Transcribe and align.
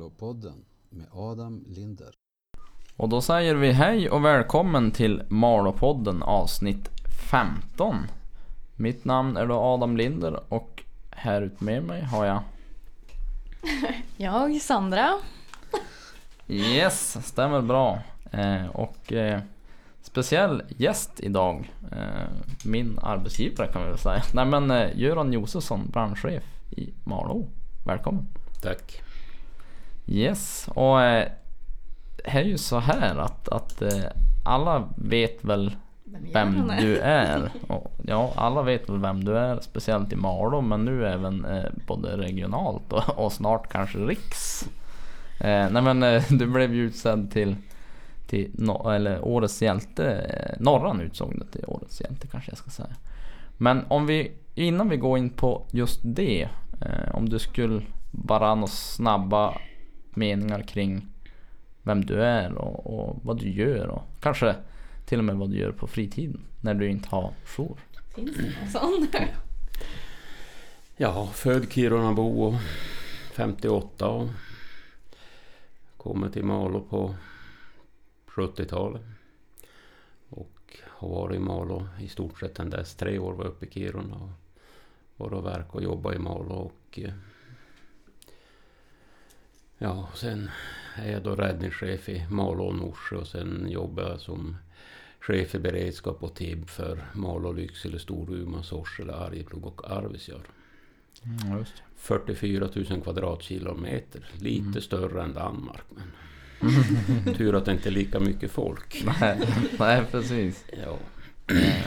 Malåpodden 0.00 0.64
med 0.90 1.06
Adam 1.12 1.64
Linder. 1.68 2.14
Och 2.96 3.08
då 3.08 3.20
säger 3.20 3.54
vi 3.54 3.72
hej 3.72 4.10
och 4.10 4.24
välkommen 4.24 4.90
till 4.90 5.22
Malåpodden 5.28 6.22
avsnitt 6.22 6.88
15. 7.30 7.96
Mitt 8.76 9.04
namn 9.04 9.36
är 9.36 9.46
då 9.46 9.54
Adam 9.54 9.96
Linder 9.96 10.52
och 10.52 10.82
här 11.10 11.42
ute 11.42 11.64
med 11.64 11.82
mig 11.82 12.02
har 12.02 12.24
jag 12.24 12.42
Jag, 14.16 14.62
Sandra. 14.62 15.18
Yes, 16.48 17.26
stämmer 17.26 17.60
bra. 17.60 17.98
Eh, 18.30 18.66
och 18.66 19.12
eh, 19.12 19.40
speciell 20.02 20.62
gäst 20.68 21.20
idag. 21.20 21.72
Eh, 21.92 22.28
min 22.64 22.98
arbetsgivare 23.02 23.72
kan 23.72 23.82
vi 23.82 23.88
väl 23.88 23.98
säga. 23.98 24.22
Nej 24.34 24.46
men 24.46 24.70
eh, 24.70 24.98
Göran 24.98 25.32
Josefsson, 25.32 25.90
branschchef 25.92 26.44
i 26.70 26.92
Malå. 27.04 27.46
Välkommen. 27.86 28.28
Tack. 28.62 29.02
Yes, 30.10 30.68
och 30.74 31.02
eh, 31.02 31.28
här 32.24 32.40
är 32.40 32.44
ju 32.44 32.58
så 32.58 32.78
här 32.78 33.16
att, 33.16 33.48
att 33.48 33.82
eh, 33.82 34.04
alla 34.44 34.88
vet 34.96 35.44
väl 35.44 35.76
vem 36.32 36.72
du 36.80 36.98
är. 36.98 37.50
Och, 37.68 37.92
ja, 38.06 38.32
alla 38.36 38.62
vet 38.62 38.88
väl 38.88 38.98
vem 38.98 39.24
du 39.24 39.38
är, 39.38 39.60
speciellt 39.60 40.12
i 40.12 40.16
Malå, 40.16 40.60
men 40.60 40.84
nu 40.84 41.06
även 41.06 41.44
eh, 41.44 41.64
både 41.86 42.16
regionalt 42.16 42.92
och, 42.92 43.18
och 43.24 43.32
snart 43.32 43.72
kanske 43.72 43.98
riks. 43.98 44.68
Eh, 45.40 45.70
nej 45.70 45.82
men 45.82 46.02
eh, 46.02 46.22
du 46.30 46.46
blev 46.46 46.74
ju 46.74 46.82
utsedd 46.82 47.30
till, 47.30 47.56
till 48.26 48.50
no, 48.54 48.90
eller 48.90 49.24
årets 49.24 49.62
hjälte, 49.62 50.56
Norran 50.58 51.00
utsåg 51.00 51.38
dig 51.38 51.48
till 51.48 51.64
årets 51.66 52.00
hjälte 52.00 52.26
kanske 52.26 52.50
jag 52.50 52.58
ska 52.58 52.70
säga. 52.70 52.96
Men 53.56 53.84
om 53.88 54.06
vi, 54.06 54.32
innan 54.54 54.88
vi 54.88 54.96
går 54.96 55.18
in 55.18 55.30
på 55.30 55.66
just 55.70 56.00
det, 56.02 56.48
om 57.12 57.28
du 57.28 57.38
skulle 57.38 57.82
bara 58.10 58.54
några 58.54 58.66
snabba 58.66 59.54
meningar 60.10 60.62
kring 60.62 61.06
vem 61.82 62.04
du 62.04 62.22
är 62.22 62.52
och, 62.52 62.86
och 62.86 63.20
vad 63.22 63.38
du 63.38 63.50
gör 63.50 63.86
och 63.86 64.02
kanske 64.20 64.56
till 65.04 65.18
och 65.18 65.24
med 65.24 65.36
vad 65.36 65.50
du 65.50 65.56
gör 65.56 65.72
på 65.72 65.86
fritiden 65.86 66.46
när 66.60 66.74
du 66.74 66.90
inte 66.90 67.08
har 67.08 67.34
jour. 67.44 67.78
Finns 68.14 68.36
det 68.36 68.42
någon 68.42 68.70
sån? 68.70 69.08
Ja, 70.96 71.26
född 71.26 71.72
Kirunabo 71.72 72.22
och 72.22 72.54
58 73.32 74.08
och 74.08 74.28
kommer 75.96 76.28
till 76.28 76.44
Malå 76.44 76.80
på 76.80 77.14
70-talet. 78.26 79.02
Och 80.28 80.76
har 80.86 81.08
varit 81.08 81.36
i 81.36 81.38
Malå 81.38 81.86
i 82.00 82.08
stort 82.08 82.40
sett 82.40 82.56
sedan 82.56 82.70
dess. 82.70 82.94
Tre 82.94 83.18
år 83.18 83.32
var 83.32 83.44
jag 83.44 83.50
uppe 83.50 83.66
i 83.66 83.70
Kiruna 83.70 84.16
och 84.16 84.30
var 85.16 85.32
och 85.32 85.46
verkade 85.46 85.72
och 85.72 85.82
jobbade 85.82 86.16
i 86.16 86.18
Malå 86.18 86.54
och 86.54 86.98
eh, 86.98 87.12
Ja, 89.82 90.08
sen 90.14 90.50
är 90.96 91.12
jag 91.12 91.22
då 91.22 91.34
räddningschef 91.34 92.08
i 92.08 92.26
Malå 92.30 92.64
och 92.66 92.74
Norsjö 92.74 93.16
och 93.16 93.26
sen 93.26 93.66
jobbar 93.70 94.02
jag 94.02 94.20
som 94.20 94.56
chef 95.20 95.54
i 95.54 95.58
beredskap 95.58 96.22
och 96.22 96.34
TIB 96.34 96.68
för 96.68 97.04
Malå, 97.14 97.52
Lycksele, 97.52 97.98
Storuman, 97.98 98.64
Sorsele, 98.64 99.14
Arjeplog 99.14 99.66
och 99.66 99.90
Arvidsjaur. 99.90 100.42
Mm, 101.24 101.58
just. 101.58 101.72
44 101.96 102.68
000 102.90 103.02
kvadratkilometer. 103.02 104.24
Lite 104.38 104.62
Mm. 104.68 104.80
större 104.80 105.22
än 105.22 105.34
Danmark. 105.34 105.82
Men 107.24 107.34
tur 107.36 107.54
att 107.54 107.64
det 107.64 107.72
inte 107.72 107.88
är 107.88 107.92
lika 107.92 108.20
mycket 108.20 108.50
folk. 108.50 109.04
nej, 109.20 109.40
nej 109.78 110.04
precis. 110.10 110.64
Ja, 110.84 110.96
Eh, 111.54 111.82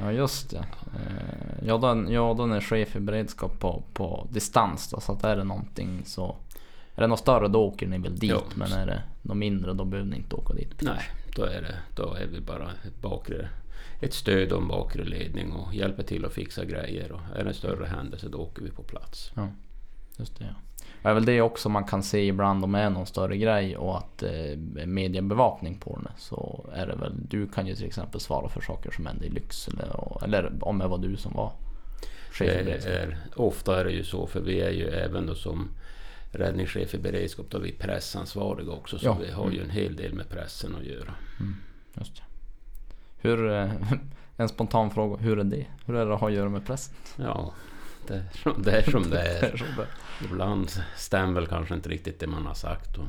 ja 0.00 0.12
just 0.12 0.50
det. 0.50 0.56
Eh, 0.96 1.66
ja, 1.66 1.78
då, 1.78 2.06
ja 2.12 2.34
då 2.38 2.44
är 2.44 2.60
chef 2.60 2.96
i 2.96 3.00
beredskap 3.00 3.60
på, 3.60 3.82
på 3.92 4.28
distans 4.32 4.90
då, 4.90 5.00
så 5.00 5.12
att 5.12 5.24
är 5.24 5.36
det 5.36 5.44
någonting 5.44 6.02
så 6.04 6.36
är 6.96 7.00
det 7.00 7.06
något 7.06 7.18
större 7.18 7.48
då 7.48 7.64
åker 7.64 7.86
ni 7.86 7.98
väl 7.98 8.16
dit 8.16 8.30
Ja. 8.30 8.42
men 8.54 8.72
är 8.72 8.86
det 8.86 9.02
något 9.22 9.36
mindre 9.36 9.72
då 9.72 9.84
behöver 9.84 10.10
ni 10.10 10.16
inte 10.16 10.36
åka 10.36 10.54
dit. 10.54 10.82
nej, 10.82 11.02
då 11.36 11.44
är, 11.44 11.62
det, 11.62 11.74
då 11.96 12.14
är 12.14 12.26
vi 12.26 12.40
bara 12.40 12.70
ett, 12.86 13.02
bakre, 13.02 13.48
ett 14.00 14.14
stöd 14.14 14.52
och 14.52 14.62
en 14.62 14.68
bakre 14.68 15.04
ledning 15.04 15.52
och 15.52 15.74
hjälper 15.74 16.02
till 16.02 16.24
att 16.24 16.32
fixa 16.32 16.64
grejer. 16.64 17.12
Och 17.12 17.20
är 17.36 17.44
det 17.44 17.50
en 17.50 17.54
större 17.54 17.86
händelse 17.86 18.28
då 18.28 18.38
åker 18.38 18.62
vi 18.62 18.70
på 18.70 18.82
plats. 18.82 19.32
Just 20.18 20.38
det 20.38 20.44
ja. 20.44 20.54
Och 21.02 21.10
är 21.10 21.14
väl 21.14 21.24
det 21.24 21.40
också 21.40 21.68
man 21.68 21.84
kan 21.84 22.02
se 22.02 22.26
ibland 22.26 22.64
om 22.64 22.72
det 22.72 22.78
är 22.78 22.90
någon 22.90 23.06
större 23.06 23.36
grej 23.36 23.76
och 23.76 23.98
att 23.98 24.22
eh, 24.22 24.56
mediebevakning 24.86 25.78
på 25.78 25.98
den 26.02 26.12
så 26.16 26.66
är 26.72 26.86
det 26.86 26.96
väl 26.96 27.12
du 27.28 27.48
kan 27.48 27.66
ju 27.66 27.74
till 27.74 27.86
exempel 27.86 28.20
svara 28.20 28.48
för 28.48 28.60
saker 28.60 28.90
som 28.90 29.06
händer 29.06 29.26
i 29.26 29.28
Lycksele 29.28 29.84
och, 29.84 30.22
eller 30.22 30.52
om 30.60 30.78
det 30.78 30.86
var 30.88 30.98
du 30.98 31.16
som 31.16 31.32
var 31.32 31.52
chef 32.30 32.64
Det 32.64 33.16
ofta 33.36 33.80
är 33.80 33.84
det 33.84 33.90
ju 33.92 34.04
så, 34.04 34.26
för 34.26 34.40
vi 34.40 34.60
är 34.60 34.70
ju 34.70 34.88
även 34.88 35.26
då 35.26 35.34
som 35.34 35.68
räddningschef 36.32 36.94
i 36.94 36.98
beredskap, 36.98 37.46
då 37.50 37.58
är 37.58 37.62
vi 37.62 37.72
pressansvariga 37.72 38.70
också. 38.70 38.98
Så 38.98 39.06
Ja. 39.06 39.18
vi 39.22 39.30
har 39.30 39.50
ju 39.50 39.60
en 39.62 39.70
hel 39.70 39.96
del 39.96 40.12
med 40.14 40.28
pressen 40.28 40.74
att 40.76 40.84
göra. 40.84 41.14
Just 41.94 42.16
det. 42.16 42.22
Hur, 43.28 43.50
eh, 43.50 43.72
en 44.36 44.48
spontan 44.48 44.90
fråga, 44.90 45.16
hur 45.22 45.38
är 45.38 45.44
det? 45.44 45.66
Hur 45.86 45.96
är 45.96 46.06
det 46.06 46.14
att 46.14 46.20
ha 46.20 46.28
att 46.28 46.34
göra 46.34 46.48
med 46.48 46.66
pressen? 46.66 46.94
Ja, 47.16 47.52
det 48.06 48.14
är, 48.14 48.24
som- 48.42 48.62
det 48.62 48.72
är 48.72 48.90
som 48.90 49.10
det 49.10 49.20
är. 49.38 49.64
Det- 49.76 50.24
Ibland 50.24 50.70
stämmer 50.96 51.32
väl 51.40 51.46
kanske 51.46 51.74
inte 51.74 51.88
riktigt 51.88 52.20
det 52.20 52.26
man 52.26 52.46
har 52.46 52.54
sagt 52.54 52.96
och 52.98 53.04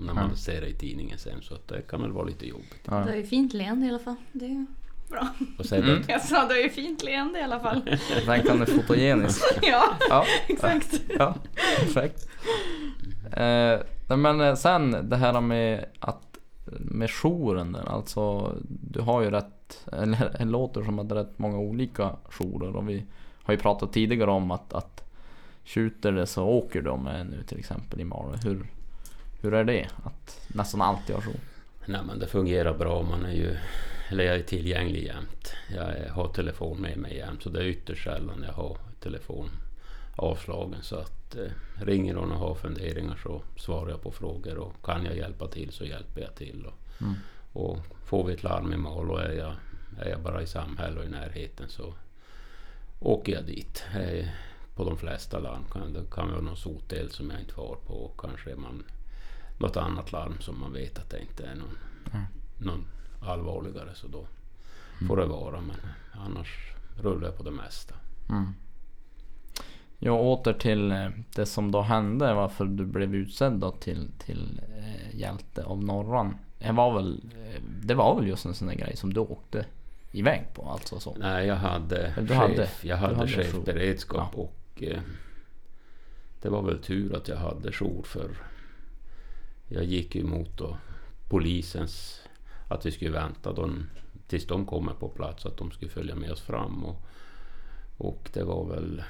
när 0.00 0.14
man 0.14 0.30
Ja. 0.30 0.36
ser 0.36 0.60
det 0.60 0.66
i 0.66 0.74
tidningen 0.74 1.18
sen. 1.18 1.42
Så 1.42 1.54
att 1.54 1.68
det 1.68 1.82
kan 1.82 2.02
väl 2.02 2.12
vara 2.12 2.24
lite 2.24 2.46
jobbigt. 2.46 2.80
Ja. 2.84 2.98
Du 3.04 3.10
har 3.10 3.16
ju 3.16 3.26
fint 3.26 3.52
leende 3.52 3.86
i 3.86 3.88
alla 3.88 3.98
fall. 3.98 4.16
Det 4.32 4.44
är 4.44 4.48
ju 4.48 4.66
bra. 5.10 5.28
Och 5.58 5.66
sen 5.66 5.82
Mm. 5.82 6.00
att, 6.00 6.08
Jag 6.08 6.20
sa 6.22 6.48
du 6.48 6.54
har 6.54 6.60
ju 6.60 6.70
fint 6.70 7.02
leende 7.02 7.38
i 7.38 7.42
alla 7.42 7.60
fall. 7.60 7.98
Den 8.26 8.42
kan 8.42 8.58
du 8.60 8.66
fotogenisk. 8.66 9.42
ja, 9.62 9.84
Ja, 10.08 10.24
exakt. 10.48 11.00
ja, 11.18 11.34
perfekt. 11.80 12.28
Eh, 13.32 14.16
men 14.16 14.40
eh, 14.40 14.54
sen 14.54 15.08
det 15.08 15.16
här 15.16 15.40
med 15.40 15.84
att 16.00 16.38
med 16.68 17.10
jouren 17.10 17.72
där, 17.72 17.88
alltså 17.88 18.54
du 18.68 19.00
har 19.00 19.22
ju 19.22 19.30
rätt, 19.30 19.86
eller 19.92 20.34
det 20.38 20.44
låter 20.44 20.82
som 20.82 20.98
att 20.98 21.08
det 21.08 21.14
är 21.14 21.16
rätt 21.24 21.38
många 21.38 21.58
olika 21.58 22.10
jourer 22.30 22.76
och 22.76 22.88
vi 22.88 23.04
har 23.42 23.54
ju 23.54 23.60
pratat 23.60 23.92
tidigare 23.92 24.30
om 24.30 24.50
att, 24.50 24.72
att 24.72 25.10
skjuter 25.64 26.12
det 26.12 26.26
så 26.26 26.44
åker 26.44 26.82
de 26.82 27.04
med 27.04 27.26
nu 27.26 27.42
till 27.42 27.58
exempel 27.58 28.00
i 28.00 28.04
Malå. 28.04 28.32
Hur, 28.44 28.66
hur 29.42 29.54
är 29.54 29.64
det 29.64 29.88
att 30.04 30.40
nästan 30.48 30.82
alltid 30.82 31.14
ha 31.16 31.22
jour? 31.22 31.34
nej 31.86 32.00
men 32.06 32.18
det 32.18 32.26
fungerar 32.26 32.74
bra. 32.78 33.02
Man 33.02 33.24
är 33.24 33.32
ju, 33.32 33.56
eller 34.10 34.24
jag 34.24 34.36
är 34.36 34.42
tillgänglig 34.42 35.04
jämt. 35.04 35.52
Jag 35.74 36.10
har 36.12 36.28
telefon 36.28 36.78
med 36.80 36.98
mig 36.98 37.16
jämt. 37.16 37.42
Så 37.42 37.48
det 37.50 37.60
är 37.60 37.64
ytterst 37.64 38.04
sällan 38.04 38.44
jag 38.46 38.52
har 38.52 38.76
telefon 39.00 39.50
avslagen. 40.16 40.82
Så 40.82 40.96
att 40.96 41.36
eh, 41.36 41.50
ringer 41.84 42.14
någon 42.14 42.32
och 42.32 42.38
har 42.38 42.54
funderingar 42.54 43.16
så 43.22 43.42
svarar 43.56 43.90
jag 43.90 44.02
på 44.02 44.10
frågor. 44.10 44.58
Och 44.58 44.74
kan 44.84 45.04
jag 45.04 45.16
hjälpa 45.16 45.48
till 45.48 45.72
så 45.72 45.84
hjälper 45.84 46.20
jag 46.20 46.34
till. 46.34 46.66
Och, 46.66 46.74
Mm. 47.02 47.14
och 47.52 47.78
får 48.04 48.26
vi 48.26 48.32
ett 48.34 48.42
larm 48.42 48.72
i 48.72 48.76
och 49.10 49.20
är 49.22 49.32
jag, 49.32 49.52
är 50.00 50.10
jag 50.10 50.20
bara 50.20 50.42
i 50.42 50.46
samhälle 50.46 51.00
och 51.00 51.06
i 51.06 51.08
närheten 51.08 51.68
så 51.68 51.94
åker 53.00 53.32
jag 53.32 53.44
dit. 53.44 53.84
Eh, 54.00 54.26
på 54.74 54.84
de 54.84 54.96
flesta 54.98 55.38
larm 55.38 55.64
kan 55.72 55.92
det 55.92 56.02
kan 56.10 56.30
vara 56.30 56.40
någon 56.40 56.56
soteld 56.56 57.12
som 57.12 57.30
jag 57.30 57.40
inte 57.40 57.54
var 57.56 57.76
på 57.86 57.92
och 57.94 58.20
kanske 58.20 58.50
är 58.50 58.56
man 58.56 58.82
något 59.58 59.76
annat 59.76 60.12
larm 60.12 60.34
som 60.40 60.60
man 60.60 60.72
vet 60.72 60.98
att 60.98 61.10
det 61.10 61.20
inte 61.20 61.44
är 61.44 61.54
någon, 61.54 61.78
Mm. 62.12 62.24
någon 62.58 62.86
allvarligare 63.20 63.94
så 63.94 64.08
då 64.08 64.26
får 65.08 65.16
det 65.16 65.26
vara. 65.26 65.60
Men 65.60 65.76
annars 66.12 66.72
rullar 66.96 67.26
jag 67.28 67.36
på 67.36 67.42
det 67.42 67.50
mesta. 67.50 67.94
Mm. 68.28 68.46
Ja, 69.98 70.12
åter 70.12 70.52
till 70.52 70.92
eh, 70.92 71.08
det 71.34 71.46
som 71.46 71.70
då 71.72 71.80
hände, 71.82 72.34
varför 72.34 72.64
du 72.64 72.84
blev 72.86 73.14
utsedd 73.14 73.52
då 73.52 73.70
till, 73.70 74.10
till 74.18 74.60
eh, 74.78 75.16
hjälte 75.16 75.64
av 75.64 75.84
Norran. 75.84 76.36
Det 76.58 76.72
var, 76.72 76.94
väl, 76.94 77.20
eh, 77.46 77.60
det 77.82 77.94
var 77.94 78.16
väl 78.20 78.28
just 78.28 78.44
en 78.44 78.54
sån 78.54 78.68
där 78.68 78.74
grej 78.74 78.96
som 78.96 79.14
du 79.14 79.20
åkte 79.20 79.66
iväg 80.12 80.46
på, 80.54 80.68
alltså 80.70 81.00
så. 81.00 81.14
Nej, 81.18 81.46
jag 81.46 81.56
hade 81.56 82.14
Du 82.20 82.26
chef, 82.26 82.36
hade- 82.36 82.68
jag 82.82 82.96
hade 82.96 83.14
hade 83.16 83.28
chefberedskap 83.28 84.34
jour. 84.34 84.40
och 84.44 84.82
eh, 84.82 85.00
det 86.42 86.48
var 86.48 86.62
väl 86.62 86.78
tur 86.82 87.16
att 87.16 87.28
jag 87.28 87.36
hade 87.36 87.72
jour 87.72 88.02
för 88.02 88.30
jag 89.68 89.84
gick 89.84 90.14
ju 90.14 90.20
emot 90.20 90.58
då 90.58 90.76
polisens 91.28 92.20
att 92.70 92.86
vi 92.86 92.90
skulle 92.90 93.10
vänta 93.10 93.52
då, 93.52 93.70
tills 94.26 94.46
de 94.46 94.66
kommer 94.66 94.92
på 94.92 95.08
plats 95.08 95.46
att 95.46 95.56
de 95.56 95.70
skulle 95.70 95.90
följa 95.90 96.14
med 96.14 96.32
oss 96.32 96.40
fram 96.40 96.84
och, 96.84 97.02
och 97.96 98.30
det 98.32 98.44
var 98.44 98.64
väl 98.64 99.02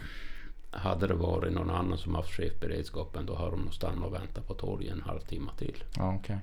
hade 0.71 1.07
det 1.07 1.15
varit 1.15 1.53
någon 1.53 1.71
annan 1.71 1.99
som 1.99 2.15
haft 2.15 2.31
chefberedskapen 2.31 3.27
då 3.27 3.35
har 3.35 3.51
de 3.51 3.61
nog 3.61 3.75
stannat 3.75 4.05
och 4.05 4.15
väntat 4.15 4.47
på 4.47 4.55
torget 4.55 4.93
en 4.93 5.03
halvtimme 5.03 5.51
till. 5.59 5.85
Ja, 5.97 6.15
okej. 6.15 6.39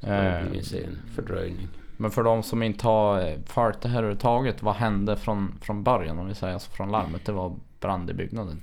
Så 0.00 0.06
det 0.06 0.12
Eh, 0.12 0.42
blivit 0.42 0.72
en 0.72 0.82
sen 0.82 0.98
fördröjning. 1.14 1.68
Men 1.96 2.10
för 2.10 2.22
de 2.22 2.42
som 2.42 2.62
inte 2.62 2.86
har 2.86 3.20
eh, 3.20 3.38
följt 3.46 3.80
det 3.80 3.88
här 3.88 3.98
överhuvudtaget, 3.98 4.62
vad 4.62 4.74
hände 4.74 5.16
från, 5.16 5.58
från 5.60 5.82
början 5.82 6.18
om 6.18 6.26
vi 6.26 6.34
säger, 6.34 6.54
alltså 6.54 6.70
från 6.70 6.90
larmet? 6.90 7.26
Det 7.26 7.32
var 7.32 7.56
brand 7.80 8.10
i 8.10 8.14
byggnaden. 8.14 8.60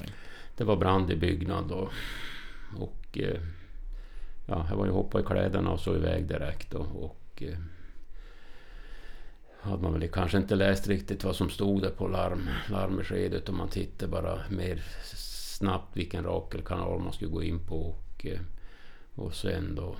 Det 0.58 0.64
var 0.64 0.76
brand 0.76 1.12
i 1.12 1.16
byggnad 1.16 1.72
och, 1.72 1.90
och 2.80 3.18
eh, 3.18 3.42
ja, 4.46 4.66
jag 4.70 4.78
var 4.78 4.86
ju 4.86 4.92
hoppa 4.92 5.20
i 5.20 5.24
kläderna 5.24 5.72
och 5.72 5.80
så 5.80 5.96
iväg 5.96 6.28
direkt 6.28 6.74
och, 6.74 7.04
och 7.04 7.23
eh, 7.50 7.58
hade 9.62 9.84
man 9.84 9.94
väl 9.94 10.08
kanske 10.08 10.38
inte 10.38 10.56
läst 10.56 10.88
riktigt 10.88 11.24
vad 11.24 11.36
som 11.36 11.50
stod 11.50 11.82
där 11.82 11.90
på 11.90 12.08
larm, 12.08 12.50
larmbeskedet 12.70 13.42
utan 13.42 13.56
man 13.56 13.70
tittade 13.70 14.12
bara 14.12 14.40
mer 14.50 14.84
snabbt 15.16 15.98
vilken 15.98 16.24
rakelkanal 16.24 17.00
man 17.00 17.14
skulle 17.14 17.32
gå 17.32 17.44
in 17.44 17.60
på 17.60 17.76
och 17.76 18.26
eh, 18.26 18.40
Och 19.16 19.34
sen 19.34 19.76
då 19.76 19.96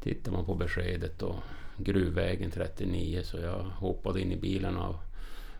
tittade 0.00 0.36
man 0.36 0.46
på 0.46 0.54
beskedet 0.54 1.22
och 1.22 1.36
Gruvvägen 1.76 2.50
39 2.50 3.22
så 3.24 3.38
jag 3.38 3.62
hoppade 3.62 4.20
in 4.20 4.32
i 4.32 4.36
bilen 4.36 4.76
och 4.76 4.96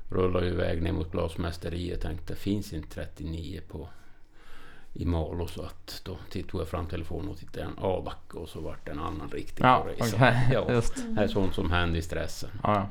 rullade 0.08 0.46
iväg 0.46 0.82
ner 0.82 0.92
mot 0.92 1.12
glasmästeriet. 1.12 1.96
och 1.96 2.02
Tänkte 2.02 2.36
finns 2.36 2.72
inte 2.72 2.88
39 2.88 3.60
på 3.68 3.88
i 4.98 5.04
Malå 5.04 5.46
så 5.46 5.62
att 5.62 6.00
då 6.04 6.16
tog 6.48 6.60
jag 6.60 6.68
fram 6.68 6.86
telefonen 6.86 7.28
och 7.30 7.38
tittade 7.38 7.66
en 7.66 7.78
Adak 7.78 8.34
och 8.34 8.48
så 8.48 8.60
vart 8.60 8.84
det 8.86 8.90
en 8.92 8.98
annan 8.98 9.30
riktning 9.30 9.68
Ja, 9.68 9.80
på 9.82 9.88
resan. 9.88 10.14
okej. 10.20 10.48
Ja, 10.52 10.72
Just. 10.72 10.94
det 11.16 11.22
är 11.22 11.28
sånt 11.28 11.54
som 11.54 11.70
händer 11.70 11.98
i 11.98 12.02
stressen. 12.02 12.50
Ja, 12.62 12.74
ja. 12.74 12.88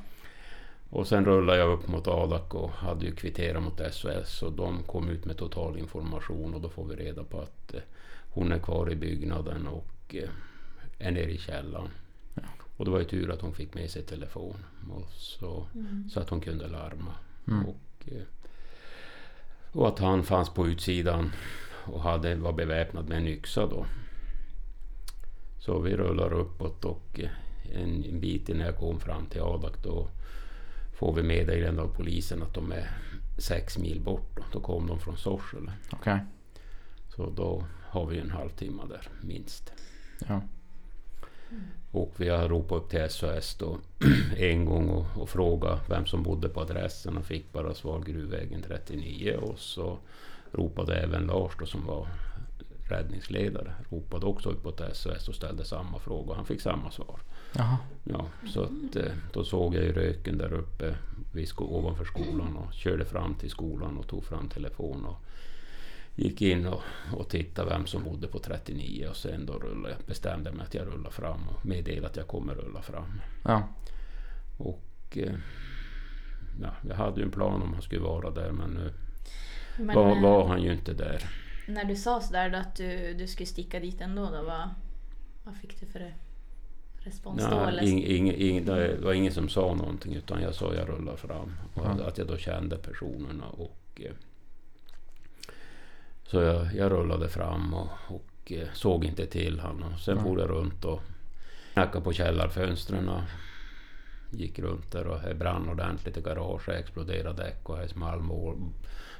Och 0.89 1.07
sen 1.07 1.25
rullade 1.25 1.59
jag 1.59 1.73
upp 1.73 1.87
mot 1.87 2.07
Adak 2.07 2.53
och 2.55 2.69
hade 2.71 3.05
ju 3.05 3.15
kvitterat 3.15 3.63
mot 3.63 3.81
SOS 3.93 4.41
och 4.43 4.51
de 4.53 4.83
kom 4.83 5.09
ut 5.09 5.25
med 5.25 5.37
total 5.37 5.77
information 5.77 6.53
och 6.53 6.61
då 6.61 6.69
får 6.69 6.85
vi 6.85 6.95
reda 6.95 7.23
på 7.23 7.39
att 7.41 7.73
eh, 7.73 7.79
hon 8.33 8.51
är 8.51 8.59
kvar 8.59 8.91
i 8.91 8.95
byggnaden 8.95 9.67
och 9.67 10.15
eh, 10.15 10.29
är 10.99 11.11
nere 11.11 11.31
i 11.31 11.37
källaren. 11.37 11.89
Ja. 12.33 12.41
Och 12.77 12.85
det 12.85 12.91
var 12.91 12.99
ju 12.99 13.05
tur 13.05 13.31
att 13.31 13.41
hon 13.41 13.53
fick 13.53 13.73
med 13.73 13.89
sig 13.89 14.03
telefon 14.03 14.55
och 14.91 15.09
så, 15.11 15.67
Mm. 15.75 16.09
så 16.09 16.19
att 16.19 16.29
hon 16.29 16.41
kunde 16.41 16.67
larma. 16.67 17.13
Mm. 17.47 17.65
Och, 17.65 18.05
eh, 18.05 18.23
och 19.71 19.87
att 19.87 19.99
han 19.99 20.23
fanns 20.23 20.49
på 20.49 20.67
utsidan 20.67 21.31
och 21.91 22.01
hade, 22.01 22.35
var 22.35 22.53
beväpnad 22.53 23.09
med 23.09 23.17
en 23.17 23.27
yxa 23.27 23.67
då. 23.67 23.85
Så 25.59 25.79
vi 25.79 25.97
rullar 25.97 26.33
uppåt 26.33 26.85
och 26.85 27.19
eh, 27.19 27.29
en, 27.81 28.03
en 28.03 28.19
bit 28.19 28.49
innan 28.49 28.65
jag 28.65 28.77
kom 28.77 28.99
fram 28.99 29.25
till 29.25 29.41
Adak 29.41 29.83
då 29.83 30.07
får 30.99 31.13
vi 31.13 31.23
meddelande 31.23 31.81
av 31.81 31.95
polisen 31.95 32.43
att 32.43 32.53
de 32.53 32.71
är 32.71 32.89
sex 33.37 33.77
mil 33.77 34.01
bort. 34.01 34.35
Då, 34.35 34.43
då 34.53 34.59
kom 34.59 34.87
de 34.87 34.99
från 34.99 35.17
Sorsele. 35.17 35.71
Okej. 35.91 36.19
Så 37.15 37.29
då 37.29 37.63
har 37.89 38.05
vi 38.05 38.19
en 38.19 38.31
halvtimme 38.31 38.83
där 38.89 39.07
minst. 39.21 39.73
Ja. 40.27 40.41
Och 41.91 42.13
vi 42.17 42.29
har 42.29 42.49
ropat 42.49 42.77
upp 42.77 42.89
till 42.89 43.09
SOS 43.09 43.55
då 43.55 43.77
en 44.37 44.65
gång 44.65 44.89
och, 44.89 45.05
och 45.15 45.29
frågat 45.29 45.89
vem 45.89 46.05
som 46.05 46.23
bodde 46.23 46.49
på 46.49 46.61
adressen 46.61 47.17
och 47.17 47.25
fick 47.25 47.53
bara 47.53 47.73
svar 47.73 47.99
Gruvvägen 47.99 48.61
39 48.61 49.37
och 49.41 49.59
så 49.59 49.99
ropade 50.57 50.95
även 50.95 51.23
Lars 51.27 51.51
då 51.59 51.65
som 51.65 51.85
var 51.85 52.07
räddningsledare 52.89 53.73
ropade 53.89 54.25
också 54.25 54.49
upp 54.49 54.65
åt 54.65 54.81
SOS 54.93 55.27
och 55.27 55.35
ställde 55.35 55.65
samma 55.65 55.99
fråga 55.99 56.33
han 56.35 56.45
fick 56.45 56.61
samma 56.61 56.91
svar. 56.91 57.19
Jaha. 57.55 57.77
Ja, 58.03 58.27
så 58.53 58.63
att, 58.63 58.95
eh, 58.95 59.11
då 59.33 59.43
såg 59.43 59.75
jag 59.75 59.83
ju 59.83 59.93
röken 59.93 60.37
där 60.37 60.53
uppe 60.53 60.95
vid 61.33 61.47
sko- 61.47 61.77
ovanför 61.77 62.05
skolan 62.05 62.57
och 62.57 62.73
körde 62.73 63.05
fram 63.05 63.35
till 63.35 63.49
skolan 63.49 63.97
och 63.97 64.07
tog 64.07 64.23
fram 64.25 64.49
telefon 64.49 65.05
och 65.05 65.17
gick 66.15 66.41
in 66.41 66.67
och, 66.67 66.81
och 67.13 67.29
tittade 67.29 67.69
vem 67.69 67.85
som 67.85 68.03
bodde 68.03 68.27
på 68.27 68.39
39 68.39 69.07
och 69.09 69.15
sen 69.15 69.45
då 69.45 69.53
rullade 69.53 69.95
jag, 69.97 70.05
bestämde 70.07 70.51
mig 70.51 70.65
att 70.65 70.73
jag 70.73 70.87
rullar 70.87 71.09
fram 71.09 71.47
och 71.47 71.65
meddelade 71.65 72.07
att 72.07 72.17
jag 72.17 72.27
kommer 72.27 72.55
rulla 72.55 72.81
fram. 72.81 73.21
Ja. 73.43 73.67
Och 74.57 75.17
eh, 75.17 75.35
ja, 76.61 76.69
jag 76.87 76.95
hade 76.95 77.19
ju 77.19 77.25
en 77.25 77.31
plan 77.31 77.61
om 77.61 77.73
han 77.73 77.81
skulle 77.81 78.01
vara 78.01 78.29
där 78.31 78.51
men 78.51 78.69
nu 78.69 78.93
Men 79.77 79.95
var, 79.95 80.15
eh, 80.15 80.21
var 80.21 80.47
han 80.47 80.61
ju 80.61 80.73
inte 80.73 80.93
där. 80.93 81.23
när 81.67 81.85
du 81.85 81.95
sa 81.95 82.21
sådär 82.21 82.49
då 82.49 82.57
att 82.57 82.75
du, 82.75 83.13
du 83.13 83.27
skulle 83.27 83.47
sticka 83.47 83.79
dit 83.79 84.01
ändå, 84.01 84.21
då, 84.25 84.43
vad, 84.43 84.69
vad 85.43 85.55
fick 85.55 85.79
du 85.79 85.85
för 85.85 86.13
respons 86.97 87.43
då? 87.43 87.49
Ja, 87.51 87.67
Eller? 87.67 87.83
ing, 87.83 88.03
ing, 88.03 88.33
ing, 88.33 88.65
det 88.65 88.97
var 89.01 89.13
ingen 89.13 89.33
som 89.33 89.49
sa 89.49 89.73
någonting 89.73 90.13
utan 90.15 90.41
jag 90.41 90.55
sa 90.55 90.73
jag 90.73 90.89
rullar 90.89 91.15
fram. 91.15 91.51
Och 91.73 91.85
Ja. 91.85 92.07
Att 92.07 92.17
jag 92.17 92.27
då 92.27 92.37
kände 92.37 92.77
personerna. 92.77 93.45
Och, 93.47 94.01
eh, 94.05 94.11
så 96.27 96.41
jag, 96.41 96.75
jag 96.75 96.91
rullade 96.91 97.29
fram 97.29 97.73
och, 97.73 97.89
och 98.07 98.51
eh, 98.51 98.67
såg 98.73 99.05
inte 99.05 99.25
till 99.25 99.59
han. 99.59 99.83
Och 99.83 99.99
sen 99.99 100.17
Ja. 100.17 100.23
for 100.23 100.39
jag 100.39 100.49
runt 100.49 100.85
och 100.85 101.01
knackade 101.73 102.03
på 102.03 102.13
källarfönstren. 102.13 103.09
Och 103.09 103.21
gick 104.31 104.59
runt 104.59 104.91
där 104.91 105.07
och 105.07 105.19
det 105.21 105.33
brann 105.35 105.69
ordentligt 105.69 106.17
i 106.17 106.21
garaget. 106.21 106.67
Exploderade 106.67 107.43
däck 107.43 107.69
och 107.69 107.77
det 107.77 107.87
small 107.87 108.19
mål, 108.19 108.57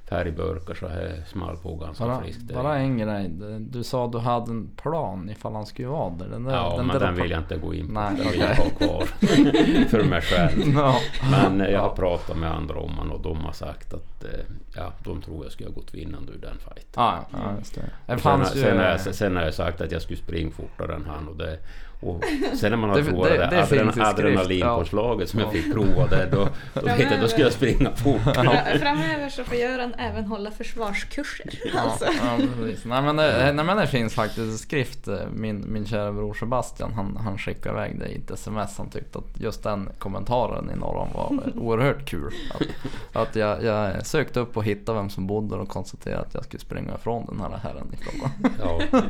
färgburkar 0.10 0.74
så 0.74 0.88
det 0.88 1.24
small 1.28 1.58
på 1.58 1.76
ganska 1.76 2.06
Bara, 2.06 2.22
friskt. 2.22 2.54
bara 2.54 2.78
en 2.78 2.98
grej. 2.98 3.30
Du 3.60 3.84
sa 3.84 4.08
du 4.08 4.18
hade 4.18 4.52
en 4.52 4.68
plan 4.76 5.30
ifall 5.30 5.54
han 5.56 5.66
skulle 5.66 5.88
vara 5.88 6.10
där. 6.10 6.28
Den 6.28 6.44
där, 6.44 6.54
Ja, 6.56 6.74
den 6.78 6.88
men 6.88 7.00
den 7.00 7.16
vill 7.16 7.32
jag 7.32 7.40
inte 7.40 7.58
gå 7.58 7.74
in 7.74 7.88
på. 7.88 7.94
Nej, 7.94 8.12
den 8.18 8.32
vill 8.32 8.40
jag 8.40 8.56
ha 8.56 8.70
kvar 8.70 9.02
för 9.90 10.04
mig 10.04 10.22
själv. 10.22 10.62
Ja. 10.78 10.96
Men 11.32 11.60
jag 11.72 11.82
har 11.82 11.90
pratat 11.96 12.38
med 12.38 12.52
andra 12.52 12.80
om 12.80 12.92
han 12.98 13.12
och 13.12 13.22
de 13.22 13.38
har 13.38 13.52
sagt 13.52 13.94
att 13.94 14.24
eh, 14.24 14.30
ja, 14.76 14.94
de 15.04 15.22
tror 15.22 15.44
jag 15.46 15.52
skulle 15.52 15.70
ha 15.70 15.74
gått 15.76 15.94
vinnande 15.94 16.32
ur 16.32 16.38
den 16.42 16.58
fighten. 16.58 16.84
Ja, 16.96 17.26
ja, 17.32 17.38
just 17.58 17.76
det. 17.76 17.82
Det 18.16 18.20
Sen, 18.20 18.40
ju... 18.40 18.46
sen, 18.46 18.78
har 18.78 18.86
jag, 18.86 19.00
sen 19.00 19.36
har 19.36 19.44
jag 19.44 19.54
sagt 19.54 19.82
att 19.82 19.92
jag 19.92 20.02
skulle 20.02 20.18
springa 20.20 20.52
fortare 20.52 20.96
än 20.96 21.06
han 21.06 21.28
och 21.28 21.36
det 21.36 21.58
och 22.00 22.24
sen 22.56 22.70
när 22.72 22.78
man 22.78 22.90
har 22.90 22.98
Det- 22.98 23.04
provat 23.04 23.30
det- 23.30 23.38
det, 23.38 23.48
det 23.50 23.64
adren, 23.64 24.00
adrenalinpåslaget 24.00 25.30
som 25.30 25.40
ja. 25.40 25.46
jag 25.46 25.54
fick 25.54 25.74
prova 25.74 26.08
där, 26.08 26.30
då, 26.32 26.48
då 26.74 26.86
vet 26.86 27.12
jag 27.12 27.22
då 27.22 27.28
ska 27.28 27.42
jag 27.42 27.52
springa 27.54 27.96
fort. 27.96 28.22
Fra- 28.22 28.78
Framöver 28.80 29.30
så 29.30 29.44
får 29.44 29.56
Göran 29.58 29.94
även 29.94 30.26
hålla 30.26 30.52
försvarskurser. 30.52 31.50
Ja, 31.74 31.80
Alltså. 31.80 32.06
ja, 32.06 32.38
precis. 32.60 32.86
Nej 32.86 33.02
men, 33.02 33.16
det, 33.16 33.52
nej 33.54 33.66
men 33.66 33.78
det 33.78 33.88
finns 33.88 34.14
faktiskt 34.14 34.40
i 34.40 34.58
skrift. 34.58 35.08
eh, 35.08 35.16
Min, 35.34 35.66
min 35.74 35.86
kära 35.86 36.12
bror 36.12 36.34
Sebastian 36.34 36.94
han, 36.94 37.18
han 37.24 37.38
skickade 37.38 37.76
iväg 37.76 38.00
det 38.00 38.08
i 38.08 38.16
ett 38.18 38.32
sms. 38.32 38.78
Han 38.78 38.90
tyckte 38.90 39.18
att 39.20 39.40
just 39.40 39.64
den 39.64 39.90
kommentaren 40.00 40.72
i 40.76 40.80
norran 40.80 41.08
var 41.14 41.40
oerhört 41.60 42.06
kul. 42.10 42.32
Att, 42.54 43.22
att 43.22 43.36
jag, 43.36 43.64
jag 43.64 44.06
sökte 44.06 44.40
upp 44.40 44.58
och 44.58 44.64
hittade 44.64 44.98
vem 44.98 45.10
som 45.10 45.28
bodde 45.28 45.56
och 45.56 45.70
konstaterade 45.70 46.22
att 46.22 46.34
jag 46.34 46.44
skulle 46.44 46.62
springa 46.62 46.96
ifrån 46.96 47.26
den 47.26 47.40
här 47.40 47.58
herren 47.64 47.88
i 47.94 47.98
fråga. 48.04 48.32
Ja, 48.60 48.80
ja. 48.92 49.02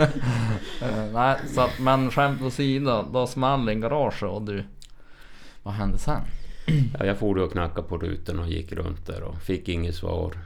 Eh, 0.82 1.04
nej, 1.12 1.36
så 1.54 1.60
att, 1.60 1.78
men 1.78 2.10
skämt 2.16 2.42
åsido, 2.42 3.04
då 3.12 3.26
small 3.26 3.66
det 3.66 3.72
i 3.72 3.74
garaget 3.74 4.22
och 4.22 4.42
du... 4.42 4.64
Vad 5.62 5.74
hände 5.74 5.98
sen? 5.98 6.20
Ja, 6.98 7.06
jag 7.06 7.18
for 7.18 7.38
och 7.38 7.52
knackade 7.52 7.88
på 7.88 7.98
rutan 7.98 8.38
och 8.38 8.48
gick 8.48 8.72
runt 8.72 9.06
där 9.06 9.22
och 9.22 9.42
fick 9.42 9.68
inget 9.68 9.94
svar. 9.94 10.38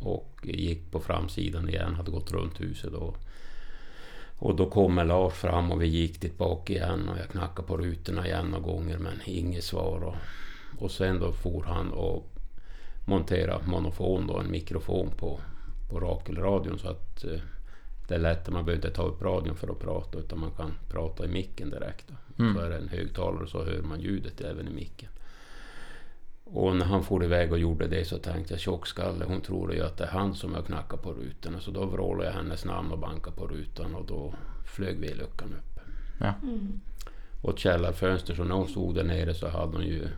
Och 0.00 0.40
gick 0.42 0.90
på 0.90 1.00
framsidan 1.00 1.68
igen, 1.68 1.94
hade 1.94 2.10
gått 2.10 2.32
runt 2.32 2.60
huset 2.60 2.92
då. 2.92 3.14
Och 4.38 4.56
då 4.56 4.70
kommer 4.70 5.04
Lars 5.04 5.32
fram 5.32 5.72
och 5.72 5.82
vi 5.82 5.86
gick 5.86 6.20
dit 6.20 6.38
bak 6.38 6.70
igen 6.70 7.08
och 7.08 7.18
jag 7.18 7.28
knackade 7.28 7.68
på 7.68 7.76
rutorna 7.76 8.26
igen 8.26 8.46
några 8.46 8.64
gånger 8.64 8.98
men 8.98 9.20
inget 9.24 9.64
svar. 9.64 10.00
Och, 10.04 10.16
och 10.78 10.90
sen 10.90 11.20
då 11.20 11.32
for 11.32 11.64
han 11.66 11.92
och 11.92 12.32
monterade 13.06 13.66
monofon 13.66 14.26
då, 14.26 14.38
en 14.38 14.50
mikrofon 14.50 15.10
på, 15.16 15.40
på 15.90 16.00
Rakelradion 16.00 16.78
så 16.78 16.88
att 16.88 17.24
eh, 17.24 17.40
det 18.08 18.14
är 18.14 18.18
lätt, 18.18 18.50
man 18.50 18.64
behöver 18.64 18.86
inte 18.86 18.96
ta 18.96 19.02
upp 19.02 19.22
radion 19.22 19.56
för 19.56 19.68
att 19.68 19.78
prata 19.78 20.18
utan 20.18 20.40
man 20.40 20.50
kan 20.50 20.72
prata 20.88 21.24
i 21.24 21.28
micken 21.28 21.70
direkt. 21.70 22.12
Mm. 22.38 22.54
Det 22.54 22.76
en 22.76 22.88
högtalare 22.88 23.46
så 23.46 23.64
hör 23.64 23.82
man 23.82 24.00
ljudet 24.00 24.40
även 24.40 24.68
i 24.68 24.70
micken. 24.70 25.08
Och 26.44 26.76
när 26.76 26.86
han 26.86 27.04
for 27.04 27.24
iväg 27.24 27.52
och 27.52 27.58
gjorde 27.58 27.86
det 27.86 28.04
så 28.04 28.18
tänkte 28.18 28.54
jag 28.54 28.60
tjockskalle, 28.60 29.24
hon 29.24 29.40
tror 29.40 29.74
ju 29.74 29.82
att 29.82 29.96
det 29.96 30.04
är 30.04 30.08
han 30.08 30.34
som 30.34 30.54
har 30.54 30.62
knackat 30.62 31.02
på 31.02 31.12
rutorna. 31.12 31.60
Så 31.60 31.70
då 31.70 31.86
vrålade 31.86 32.28
jag 32.28 32.32
hennes 32.32 32.64
namn 32.64 32.92
och 32.92 32.98
bankade 32.98 33.36
på 33.36 33.46
rutan 33.46 33.94
och 33.94 34.06
då 34.06 34.34
flög 34.64 35.00
vedluckan 35.00 35.54
upp. 35.54 35.80
Mm. 36.42 36.80
Och 37.42 37.52
ett 37.52 37.58
källarfönster, 37.58 38.34
så 38.34 38.44
när 38.44 38.54
hon 38.54 38.68
stod 38.68 38.94
där 38.94 39.04
nere 39.04 39.34
så 39.34 39.48
hade 39.48 39.72
hon 39.72 39.86
ju 39.86 40.08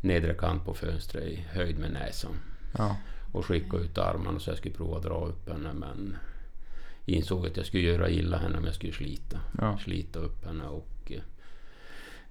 nedre 0.00 0.34
kant 0.34 0.64
på 0.64 0.74
fönstret 0.74 1.24
i 1.24 1.46
höjd 1.50 1.78
med 1.78 1.92
näsan. 1.92 2.40
Ja. 2.78 2.96
Och 3.32 3.46
skickade 3.46 3.82
ut 3.82 3.98
armarna 3.98 4.38
så 4.38 4.50
jag 4.50 4.58
skulle 4.58 4.74
prova 4.74 4.96
att 4.96 5.02
dra 5.02 5.26
upp 5.26 5.48
henne 5.48 5.72
men 5.72 6.16
insåg 7.06 7.46
att 7.46 7.56
jag 7.56 7.66
skulle 7.66 7.82
göra 7.82 8.10
illa 8.10 8.36
henne 8.36 8.58
om 8.58 8.64
jag 8.64 8.74
skulle 8.74 8.92
slita. 8.92 9.40
Ja. 9.58 9.78
Slita 9.78 10.18
upp 10.18 10.44
henne 10.44 10.64
och 10.64 11.12
eh, 11.12 11.22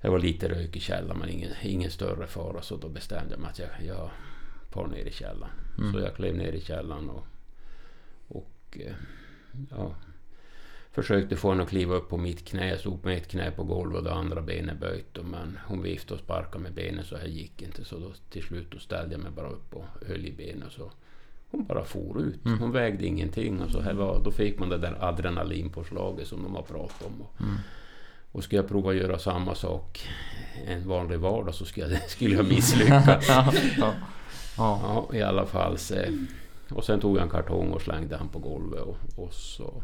det 0.01 0.09
var 0.09 0.19
lite 0.19 0.49
rök 0.49 0.75
i 0.75 0.79
källaren 0.79 1.19
men 1.19 1.29
ingen, 1.29 1.51
ingen 1.63 1.91
större 1.91 2.27
fara 2.27 2.61
så 2.61 2.77
då 2.77 2.89
bestämde 2.89 3.31
jag 3.31 3.39
mig 3.39 3.49
att 3.49 3.59
jag, 3.59 3.69
jag 3.87 4.09
far 4.71 4.87
ner 4.87 5.05
i 5.05 5.11
källaren. 5.11 5.53
Mm. 5.77 5.93
Så 5.93 5.99
jag 5.99 6.15
klev 6.15 6.35
ner 6.35 6.53
i 6.53 6.61
källaren 6.61 7.09
och, 7.09 7.25
och 8.27 8.77
eh, 8.79 8.95
ja, 9.69 9.95
försökte 10.91 11.35
få 11.35 11.49
henne 11.49 11.63
att 11.63 11.69
kliva 11.69 11.95
upp 11.95 12.09
på 12.09 12.17
mitt 12.17 12.47
knä. 12.47 12.69
Jag 12.69 12.79
stod 12.79 13.05
med 13.05 13.17
ett 13.17 13.27
knä 13.27 13.51
på 13.51 13.63
golvet 13.63 13.97
och 13.97 14.03
det 14.03 14.13
andra 14.13 14.41
benet 14.41 14.79
böjt. 14.79 15.17
Men 15.23 15.59
hon 15.65 15.81
viftade 15.81 16.13
och 16.13 16.25
sparkade 16.25 16.63
med 16.63 16.73
benen 16.73 17.05
så 17.05 17.17
här 17.17 17.27
gick 17.27 17.61
inte. 17.61 17.85
Så 17.85 17.99
då, 17.99 18.13
till 18.29 18.43
slut 18.43 18.71
då 18.71 18.79
ställde 18.79 19.11
jag 19.11 19.21
mig 19.21 19.31
bara 19.31 19.49
upp 19.49 19.75
och 19.75 19.85
höll 20.07 20.25
i 20.25 20.31
benen. 20.31 20.69
Så 20.69 20.91
hon 21.51 21.65
bara 21.65 21.83
for 21.85 22.21
ut. 22.21 22.45
Mm. 22.45 22.59
Hon 22.59 22.71
vägde 22.71 23.05
ingenting. 23.05 23.61
Och 23.61 23.71
så 23.71 23.81
här 23.81 23.93
var, 23.93 24.21
då 24.23 24.31
fick 24.31 24.59
man 24.59 24.69
det 24.69 24.77
där 24.77 24.97
adrenalinpåslaget 25.03 26.27
som 26.27 26.43
de 26.43 26.55
har 26.55 26.61
pratat 26.63 27.03
om. 27.07 27.21
Och, 27.21 27.41
Mm. 27.41 27.55
och 28.31 28.43
ska 28.43 28.55
jag 28.55 28.67
prova 28.67 28.89
att 28.91 28.95
göra 28.97 29.19
samma 29.19 29.55
sak 29.55 30.07
en 30.65 30.87
vanlig 30.87 31.19
vardag 31.19 31.55
så 31.55 31.65
skulle 31.65 31.87
jag, 31.89 32.01
skulle 32.09 32.35
jag 32.35 32.45
misslyckas. 32.47 33.25
ja. 33.27 33.53
ja. 33.77 33.93
ja. 34.57 35.09
I 35.17 35.21
alla 35.21 35.45
fall. 35.45 35.77
Så, 35.77 35.95
och 36.71 36.83
sen 36.85 36.99
tog 36.99 37.17
jag 37.17 37.23
en 37.23 37.29
kartong 37.29 37.71
och 37.71 37.81
slängde 37.81 38.17
han 38.17 38.29
på 38.29 38.39
golvet 38.39 38.81
och, 38.81 38.97
och 39.15 39.33
så 39.33 39.83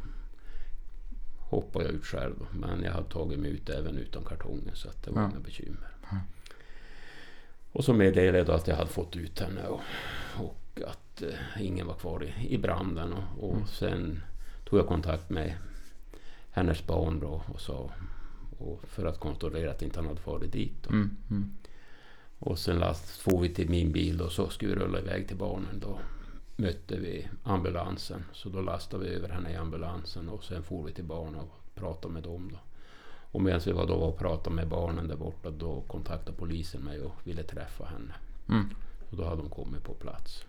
hoppade 1.50 1.86
jag 1.86 1.94
ut 1.94 2.06
själv. 2.06 2.36
Men 2.54 2.84
jag 2.84 2.92
hade 2.92 3.10
tagit 3.10 3.40
mig 3.40 3.52
ut 3.52 3.70
även 3.70 3.98
utan 3.98 4.24
kartongen 4.24 4.72
så 4.76 4.90
att 4.90 5.04
det 5.04 5.12
var 5.12 5.22
Ja. 5.22 5.30
inga 5.30 5.40
bekymmer. 5.40 5.88
Och 7.72 7.84
så 7.86 7.94
meddelade 7.94 8.38
jag 8.38 8.48
då 8.48 8.54
att 8.54 8.68
jag 8.68 8.76
hade 8.76 8.90
fått 8.90 9.16
ut 9.16 9.40
henne 9.40 9.68
och, 9.68 9.80
och 10.38 10.61
att 10.88 11.22
eh, 11.22 11.62
ingen 11.66 11.88
var 11.88 11.94
kvar 11.94 12.24
i, 12.24 12.48
i 12.56 12.58
branden. 12.58 13.14
Och, 13.14 13.50
och 13.50 13.56
Mm. 13.56 13.68
sen 13.68 14.20
tog 14.66 14.80
jag 14.80 14.88
kontakt 14.88 15.30
med 15.30 15.54
hennes 16.52 16.88
barn 16.88 17.20
då 17.20 17.42
och 17.48 17.62
sa 17.62 17.92
och 18.60 18.82
för 18.84 19.06
att 19.06 19.20
kontrollera 19.20 19.72
att 19.72 19.82
inte 19.82 20.00
han 20.00 20.08
hade 20.08 20.22
farit 20.22 20.52
dit. 20.52 20.88
Mm. 20.88 21.18
Mm. 21.30 21.52
Och 22.40 22.60
sen 22.60 22.80
last, 22.80 23.10
får 23.22 23.42
vi 23.42 23.50
till 23.54 23.70
min 23.70 23.92
bil 23.92 24.22
och 24.22 24.32
så 24.32 24.50
skulle 24.50 24.74
vi 24.76 24.80
rulla 24.82 25.00
iväg 25.00 25.28
till 25.28 25.38
barnen. 25.38 25.80
Då 25.80 26.00
mötte 26.56 26.98
vi 27.00 27.28
ambulansen. 27.44 28.24
Så 28.34 28.50
då 28.50 28.62
lastade 28.62 29.04
vi 29.04 29.10
över 29.10 29.30
henne 29.30 29.52
i 29.52 29.56
ambulansen 29.56 30.30
och 30.30 30.44
sen 30.44 30.64
for 30.64 30.84
vi 30.84 30.92
till 30.94 31.04
barnen 31.04 31.36
och 31.36 31.76
pratade 31.76 32.14
med 32.14 32.24
dem. 32.24 32.50
Då. 32.52 32.60
Och 33.32 33.42
medan 33.42 33.62
vi 33.66 33.72
var 33.72 33.88
då 33.88 33.94
och 33.94 34.18
pratade 34.20 34.56
med 34.56 34.68
barnen 34.68 35.08
där 35.08 35.16
borta 35.16 35.50
då 35.50 35.82
kontaktade 35.88 36.38
polisen 36.38 36.82
mig 36.82 37.02
och 37.02 37.16
ville 37.24 37.44
träffa 37.44 37.86
henne. 37.86 38.14
Mm. 38.50 38.70
Och 39.12 39.18
då 39.18 39.24
hade 39.24 39.42
de 39.42 39.50
kommit 39.50 39.84
på 39.84 39.94
plats. 39.94 40.46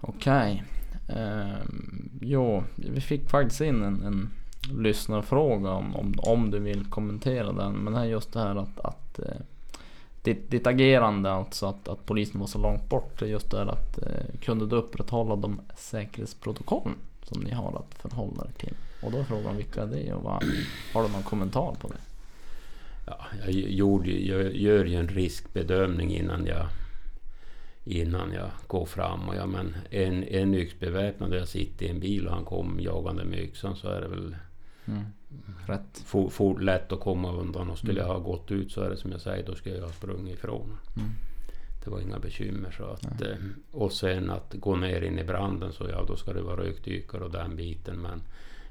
Okej. 0.00 0.64
Ehm, 1.08 2.10
jo, 2.20 2.62
vi 2.76 3.00
fick 3.00 3.30
faktiskt 3.30 3.60
in 3.60 3.82
en, 3.82 4.02
en 4.02 4.30
lyssnarfråga 4.82 5.70
om, 5.70 5.96
om, 5.96 6.14
om 6.18 6.50
du 6.50 6.58
vill 6.58 6.84
kommentera 6.84 7.52
den. 7.52 7.72
Men 7.72 7.92
det 7.92 8.00
är 8.00 8.04
just 8.04 8.32
det 8.32 8.40
här 8.40 8.56
att, 8.56 8.80
att 8.80 9.18
uh, 9.18 9.40
ditt, 10.22 10.50
ditt 10.50 10.66
agerande, 10.66 11.32
alltså 11.32 11.66
att, 11.66 11.88
att 11.88 12.06
polisen 12.06 12.40
var 12.40 12.46
så 12.46 12.58
långt 12.58 12.88
bort. 12.88 13.18
det 13.18 13.24
är 13.24 13.28
Just 13.28 13.50
det 13.50 13.58
här 13.58 13.66
att 13.66 13.98
uh, 13.98 14.40
kunde 14.40 14.66
du 14.66 14.76
upprätthålla 14.76 15.36
de 15.36 15.60
säkerhetsprotokoll 15.76 16.90
som 17.22 17.42
ni 17.42 17.50
har 17.50 17.68
att 17.78 17.94
förhålla 17.94 18.44
er 18.44 18.58
till? 18.58 18.74
Och 19.02 19.12
då 19.12 19.18
är 19.18 19.24
frågan 19.24 19.56
vilka 19.56 19.86
det 19.86 20.08
är 20.08 20.14
och 20.14 20.22
vad, 20.22 20.44
har 20.94 21.02
du 21.02 21.08
någon 21.08 21.22
kommentar 21.22 21.74
på 21.80 21.88
det? 21.88 22.09
Ja, 23.10 23.26
jag 23.44 23.50
gjorde, 23.52 24.10
jag 24.10 24.56
gör 24.56 24.84
ju 24.84 24.94
en 24.96 25.08
riskbedömning 25.08 26.10
innan 26.16 26.46
jag, 26.46 26.66
innan 27.84 28.32
jag 28.32 28.50
går 28.66 28.86
fram. 28.86 29.28
Och 29.28 29.34
ja, 29.36 29.46
men 29.46 29.76
en, 29.90 30.24
en 30.24 30.54
yxbeväpnad 30.54 31.30
och 31.32 31.36
jag 31.38 31.48
sitter 31.48 31.86
i 31.86 31.88
en 31.88 32.00
bil 32.00 32.26
och 32.26 32.34
han 32.34 32.44
kom 32.44 32.80
jagande 32.80 33.24
med 33.24 33.38
yxan 33.38 33.76
så 33.76 33.88
är 33.88 34.00
det 34.00 34.08
väl 34.08 34.36
Mm. 34.86 35.04
Rätt. 35.66 36.02
for, 36.06 36.30
for, 36.30 36.60
lätt 36.60 36.92
att 36.92 37.00
komma 37.00 37.32
undan. 37.32 37.70
Och 37.70 37.78
skulle 37.78 38.00
Mm. 38.00 38.06
jag 38.06 38.14
ha 38.14 38.18
gått 38.20 38.50
ut 38.50 38.72
så 38.72 38.80
är 38.80 38.90
det 38.90 38.96
som 38.96 39.12
jag 39.12 39.20
säger, 39.20 39.46
då 39.46 39.54
skulle 39.54 39.76
jag 39.76 39.82
ha 39.84 39.92
sprungit 39.92 40.34
ifrån. 40.34 40.76
Mm. 40.96 41.10
Det 41.84 41.90
var 41.90 42.00
inga 42.00 42.18
bekymmer. 42.18 42.70
Så 42.70 42.84
att, 42.84 43.20
eh, 43.22 43.36
och 43.72 43.92
sen 43.92 44.30
att 44.30 44.54
gå 44.54 44.76
ner 44.76 45.02
in 45.02 45.18
i 45.18 45.24
branden 45.24 45.72
så 45.72 45.88
ja, 45.88 46.04
då 46.08 46.16
ska 46.16 46.32
det 46.32 46.42
vara 46.42 46.60
rökdykare 46.60 47.24
och 47.24 47.30
den 47.30 47.56
biten. 47.56 47.96
Men 48.02 48.22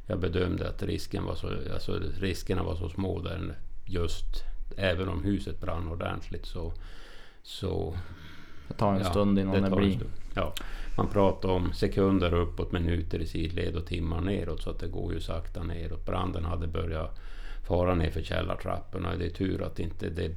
jag 0.08 0.20
bedömde 0.20 0.70
att 0.70 0.84
risken 0.84 1.24
var 1.26 1.36
så, 1.36 1.48
alltså, 1.74 2.00
riskerna 2.20 2.64
var 2.64 2.76
så 2.76 2.90
små 2.90 3.20
där 3.22 3.56
just 3.90 4.44
även 4.78 5.10
om 5.10 5.24
huset 5.24 5.62
brann 5.62 5.88
ordentligt 5.88 6.46
så, 6.46 6.74
så 7.44 7.98
Det 8.68 8.74
tar 8.74 8.94
en 8.94 9.00
Ja, 9.00 9.10
stund 9.10 9.40
innan 9.40 9.62
det, 9.62 9.68
en 9.68 9.76
blir... 9.76 10.00
Ja, 10.34 10.54
man 10.98 11.08
pratar 11.08 11.50
om 11.50 11.74
sekunder 11.74 12.34
uppåt, 12.34 12.72
minuter 12.72 13.20
i 13.20 13.28
sidled 13.28 13.76
och 13.76 13.86
timmar 13.86 14.22
neråt 14.22 14.62
så 14.62 14.70
att 14.70 14.80
det 14.80 14.88
går 14.88 15.14
ju 15.14 15.20
sakta 15.22 15.64
neråt. 15.64 16.06
Branden 16.06 16.46
hade 16.46 16.68
börjat 16.68 17.20
fara 17.68 17.96
ner 17.96 18.12
för 18.12 18.22
källartrapporna. 18.22 19.16
Det 19.16 19.26
är 19.26 19.30
tur 19.30 19.62
att 19.62 19.80
inte 19.80 20.10
det 20.10 20.36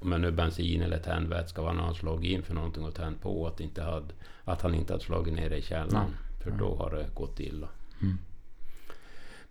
om 0.00 0.10
det 0.10 0.18
nu 0.18 0.30
bensin 0.30 0.82
eller 0.82 0.98
tändvätska 0.98 1.62
när 1.62 1.82
han 1.82 1.94
slagit 1.94 2.30
in 2.30 2.42
för 2.42 2.54
någonting 2.54 2.84
och 2.84 2.94
tänt 2.94 3.22
på 3.22 3.46
att, 3.46 3.60
inte 3.60 3.82
hade, 3.82 4.14
att 4.44 4.62
han 4.62 4.74
inte 4.74 4.92
hade 4.92 5.04
slagit 5.04 5.34
ner 5.34 5.50
det 5.50 5.56
i 5.56 5.62
källaren. 5.62 6.10
För 6.42 6.50
då 6.50 6.74
har 6.74 6.90
det 6.90 7.06
gått 7.14 7.40
illa. 7.40 7.68
Mm. 8.02 8.18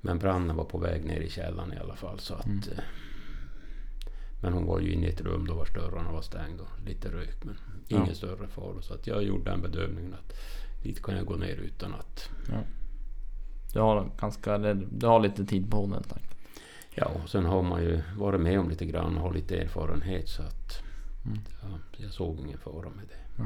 Men 0.06 0.20
branden 0.20 0.56
var 0.56 0.64
på 0.66 0.78
väg 0.78 1.06
ner 1.06 1.20
i 1.22 1.30
källaren 1.30 1.74
i 1.74 1.78
alla 1.78 1.96
fall. 1.96 2.20
Så 2.20 2.34
att, 2.34 2.46
Mm. 2.46 2.60
eh, 2.72 2.84
Men 4.42 4.54
hon 4.54 4.66
var 4.66 4.80
ju 4.80 4.92
inne 4.94 5.08
i 5.08 5.10
ett 5.10 5.22
rum 5.22 5.48
då 5.48 5.54
vars 5.54 5.74
dörrarna 5.74 6.12
var 6.12 6.22
stängda 6.22 6.64
och 6.64 6.82
lite 6.86 7.12
rök. 7.12 7.44
Men 7.44 7.58
ingen 7.88 8.06
Ja. 8.08 8.14
större 8.16 8.48
fara. 8.48 8.82
Så 8.82 8.94
att 8.94 9.08
jag 9.08 9.24
gjorde 9.24 9.52
den 9.52 9.62
bedömningen 9.62 10.14
att 10.14 10.34
dit 10.84 11.04
kan 11.04 11.16
jag 11.16 11.26
gå 11.26 11.36
ner 11.36 11.56
utan 11.56 11.94
att... 11.94 12.30
Du 13.74 13.80
har 13.80 14.10
ganska... 14.20 14.58
Du 14.74 15.08
har 15.08 15.20
lite 15.20 15.46
tid 15.46 15.72
på 15.72 15.88
den 15.88 16.04
tack. 16.04 16.24
Ja, 16.96 17.06
och 17.24 17.30
sen 17.30 17.46
har 17.46 17.64
man 17.64 17.82
ju 17.84 18.02
varit 18.18 18.42
med 18.42 18.60
om 18.60 18.70
lite 18.70 18.86
grann 18.86 19.18
och 19.18 19.24
har 19.24 19.34
lite 19.34 19.58
erfarenhet 19.58 20.30
så 20.30 20.44
att... 20.44 20.84
Mm. 21.26 21.40
Ja, 21.62 21.80
jag 21.98 22.12
såg 22.12 22.40
ingen 22.40 22.58
fara 22.58 22.90
med 22.90 23.06
det. 23.08 23.44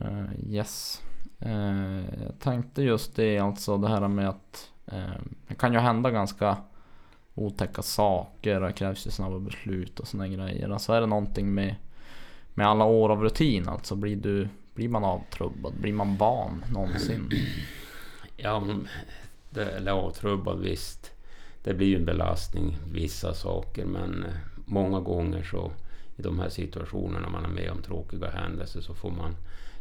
Uh, 0.00 0.54
yes. 0.54 1.02
Eh, 1.38 2.00
jag 2.22 2.38
tänkte 2.38 2.82
just 2.82 3.16
det, 3.16 3.38
alltså 3.38 3.78
det 3.78 3.88
här 3.88 4.08
med 4.08 4.28
att 4.28 4.70
eh, 4.86 5.22
det 5.48 5.54
kan 5.54 5.72
ju 5.72 5.78
hända 5.78 6.10
ganska 6.10 6.56
otäcka 7.34 7.82
saker. 7.82 8.60
Det 8.60 8.72
krävs 8.72 9.06
ju 9.06 9.10
snabba 9.10 9.38
beslut 9.38 10.00
och 10.00 10.08
såna 10.08 10.28
grejer. 10.28 10.68
Alltså 10.68 10.92
är 10.92 11.00
det 11.00 11.06
någonting 11.06 11.54
med, 11.54 11.74
med 12.54 12.66
alla 12.66 12.84
år 12.84 13.10
av 13.10 13.22
rutin 13.22 13.68
alltså? 13.68 13.96
Blir, 13.96 14.16
du, 14.16 14.48
blir 14.74 14.88
man 14.88 15.04
avtrubbad? 15.04 15.72
Blir 15.80 15.92
man 15.92 16.16
van 16.16 16.64
någonsin? 16.72 17.30
Ja, 18.40 18.62
det, 19.50 19.64
eller 19.64 19.92
avtrubbad 19.92 20.60
visst. 20.60 21.10
Det 21.62 21.74
blir 21.74 21.86
ju 21.86 21.96
en 21.96 22.04
belastning, 22.04 22.76
vissa 22.92 23.34
saker, 23.34 23.86
men 23.86 24.24
eh, 24.24 24.30
många 24.66 25.00
gånger 25.00 25.42
så 25.42 25.72
i 26.16 26.22
de 26.22 26.38
här 26.38 26.48
situationerna 26.48 27.28
man 27.28 27.44
är 27.44 27.48
med 27.48 27.70
om 27.70 27.82
tråkiga 27.82 28.30
händelser 28.30 28.80
så 28.80 28.94
får 28.94 29.10
man 29.10 29.34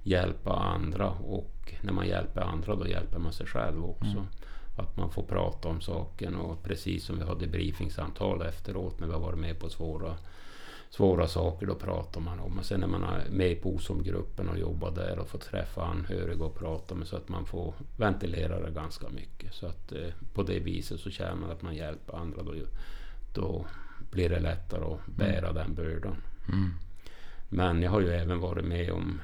hjälpa 0.03 0.53
andra 0.53 1.09
och 1.09 1.73
när 1.81 1.93
man 1.93 2.07
hjälper 2.07 2.41
andra 2.41 2.75
då 2.75 2.87
hjälper 2.87 3.19
man 3.19 3.33
sig 3.33 3.47
själv 3.47 3.85
också. 3.85 4.17
Mm. 4.17 4.25
Att 4.77 4.97
man 4.97 5.11
får 5.11 5.23
prata 5.23 5.67
om 5.67 5.81
saken 5.81 6.35
och 6.35 6.63
precis 6.63 7.05
som 7.05 7.19
vi 7.19 7.25
hade 7.25 7.47
briefingsamtal 7.47 8.41
efteråt 8.41 8.99
när 8.99 9.07
vi 9.07 9.13
har 9.13 9.19
varit 9.19 9.39
med 9.39 9.59
på 9.59 9.69
svåra, 9.69 10.17
svåra 10.89 11.27
saker, 11.27 11.65
då 11.65 11.75
pratar 11.75 12.21
man 12.21 12.39
om. 12.39 12.59
Och 12.59 12.65
sen 12.65 12.79
när 12.79 12.87
man 12.87 13.03
är 13.03 13.29
med 13.29 13.51
i 13.51 13.55
POSOM-gruppen 13.55 14.49
och 14.49 14.59
jobbar 14.59 14.91
där 14.91 15.19
och 15.19 15.27
får 15.27 15.39
träffa 15.39 15.85
anhöriga 15.85 16.43
och 16.43 16.59
prata 16.59 16.95
med 16.95 17.07
så 17.07 17.15
att 17.15 17.29
man 17.29 17.45
får 17.45 17.73
ventilera 17.97 18.59
det 18.59 18.71
ganska 18.71 19.09
mycket. 19.09 19.53
Så 19.53 19.67
att 19.67 19.91
eh, 19.91 20.09
på 20.33 20.43
det 20.43 20.59
viset 20.59 20.99
så 20.99 21.09
känner 21.09 21.35
man 21.35 21.51
att 21.51 21.61
man 21.61 21.75
hjälper 21.75 22.17
andra. 22.17 22.43
Då, 22.43 22.53
då 23.33 23.65
blir 24.11 24.29
det 24.29 24.39
lättare 24.39 24.83
att 24.83 25.05
bära 25.05 25.53
den 25.53 25.75
bördan. 25.75 26.15
Mm. 26.47 26.69
Men 27.49 27.81
jag 27.81 27.91
har 27.91 28.01
ju 28.01 28.09
även 28.09 28.39
varit 28.39 28.65
med 28.65 28.91
om 28.91 29.21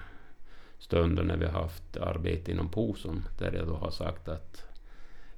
stunder 0.83 1.23
när 1.23 1.37
vi 1.37 1.45
har 1.45 1.61
haft 1.61 1.97
arbete 1.97 2.51
inom 2.51 2.69
POSOM 2.69 3.23
där 3.37 3.51
jag 3.53 3.67
då 3.67 3.75
har 3.75 3.91
sagt 3.91 4.27
att, 4.27 4.63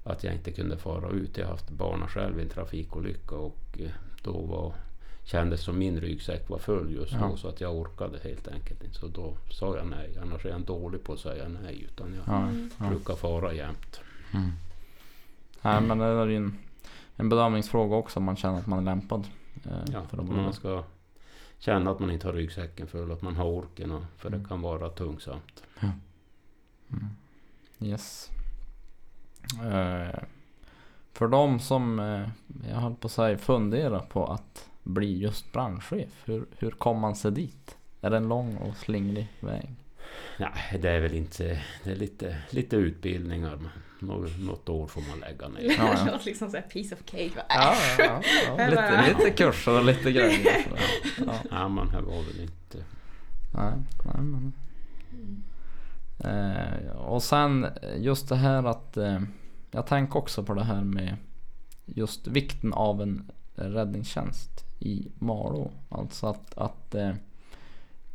att 0.03 0.23
jag 0.23 0.33
inte 0.33 0.51
kunde 0.51 0.77
fara 0.77 1.09
ut. 1.09 1.37
Jag 1.37 1.45
har 1.45 1.51
haft 1.51 1.69
barn 1.69 2.07
själv 2.07 2.39
i 2.39 2.41
en 2.41 2.49
trafikolycka 2.49 3.35
och 3.35 3.79
eh, 3.79 3.89
då 4.23 4.31
var, 4.41 4.73
kändes 5.23 5.61
som 5.61 5.77
min 5.79 5.99
ryggsäck 6.01 6.49
var 6.49 6.57
full 6.57 6.93
just 6.95 7.11
då 7.11 7.17
Ja. 7.31 7.37
så 7.37 7.47
att 7.47 7.61
jag 7.61 7.75
orkade 7.75 8.19
helt 8.23 8.47
enkelt 8.47 8.83
inte. 8.83 8.95
Så 8.99 9.07
då 9.07 9.37
sa 9.51 9.77
jag 9.77 9.87
nej. 9.87 10.17
Annars 10.21 10.45
är 10.45 10.49
jag 10.49 10.61
dålig 10.61 11.03
på 11.03 11.13
att 11.13 11.19
säga 11.19 11.47
nej 11.47 11.83
utan 11.91 12.13
jag 12.13 12.23
Ja, 12.35 12.49
ja. 12.79 12.89
brukar 12.89 13.15
fara 13.15 13.53
jämt. 13.53 13.99
Mm. 14.33 14.51
Nej 15.61 15.81
men 15.81 15.97
det 15.97 16.05
är 16.05 16.27
ju 16.27 16.35
en, 16.35 16.57
en 17.15 17.29
bedömningsfråga 17.29 17.95
också 17.95 18.19
om 18.19 18.23
man 18.23 18.35
känner 18.35 18.59
att 18.59 18.67
man 18.67 18.79
är 18.79 18.83
lämpad. 18.83 19.27
Eh, 19.65 19.71
Ja, 19.93 20.01
för 20.09 20.17
att 20.17 20.25
man 20.29 20.53
ska 20.53 20.83
känna 21.59 21.91
att 21.91 21.99
man 21.99 22.11
inte 22.11 22.27
har 22.27 22.33
ryggsäcken 22.33 22.87
full, 22.87 23.11
att 23.11 23.21
man 23.21 23.35
har 23.35 23.45
orken 23.45 23.91
och, 23.91 24.03
för 24.17 24.27
Mm. 24.27 24.41
det 24.41 24.47
kan 24.47 24.61
vara 24.61 24.89
tungsamt. 24.89 25.63
Yes. 27.79 28.29
Eh, 29.63 30.19
för 31.13 31.27
de 31.27 31.59
som, 31.59 31.99
eh, 31.99 32.29
jag 32.69 32.75
höll 32.75 32.95
på 32.95 33.07
att 33.07 33.11
säga, 33.11 33.37
funderar 33.37 33.99
på 33.99 34.25
att 34.25 34.69
bli 34.83 35.17
just 35.17 35.51
branschchef. 35.51 36.23
Hur, 36.25 36.45
hur 36.57 36.71
kommer 36.71 37.01
man 37.01 37.15
sig 37.15 37.31
dit? 37.31 37.77
Är 38.01 38.09
det 38.09 38.17
en 38.17 38.27
lång 38.27 38.57
och 38.57 38.77
slingrig 38.77 39.27
väg? 39.39 39.69
Nej, 40.39 40.79
det 40.81 40.89
är 40.89 40.99
väl 40.99 41.13
inte... 41.13 41.61
Det 41.83 41.91
är 41.91 41.95
lite, 41.95 42.37
lite 42.49 42.75
utbildningar. 42.75 43.55
Men 43.55 43.69
något, 43.99 44.39
något 44.39 44.69
år 44.69 44.87
får 44.87 45.01
man 45.01 45.19
lägga 45.19 45.47
ner. 45.47 45.61
Ja, 45.61 45.73
ja. 45.77 46.03
Det 46.05 46.11
låter 46.11 46.25
liksom 46.25 46.51
såhär 46.51 46.63
piece 46.63 46.95
of 46.95 47.01
cake. 47.05 47.31
Bara, 47.35 47.45
Ja, 47.49 47.75
ja, 47.97 48.21
ja. 48.57 48.67
Lite, 48.69 49.05
lite 49.07 49.31
kurser 49.31 49.77
och 49.77 49.85
lite 49.85 50.11
grejer. 50.11 50.67
Så, 51.17 51.23
ja. 51.25 51.33
Ja, 51.51 51.67
men 51.69 51.89
här 51.89 52.01
var 52.01 52.23
väl 52.23 52.39
inte... 52.41 52.77
Nej, 53.53 53.73
nej 54.05 54.21
men. 54.21 54.53
Eh, 56.19 56.89
och 56.95 57.23
sen 57.23 57.67
just 57.97 58.29
det 58.29 58.35
här 58.35 58.63
att 58.63 58.97
eh, 58.97 59.19
jag 59.71 59.87
tänker 59.87 60.17
också 60.17 60.43
på 60.43 60.53
det 60.53 60.63
här 60.63 60.83
med 60.83 61.17
just 61.85 62.27
vikten 62.27 62.73
av 62.73 63.01
en 63.01 63.31
räddningstjänst 63.55 64.65
i 64.79 65.11
Malå. 65.19 65.71
Alltså 65.89 66.27
att, 66.27 66.57
att 66.57 66.95
eh, 66.95 67.13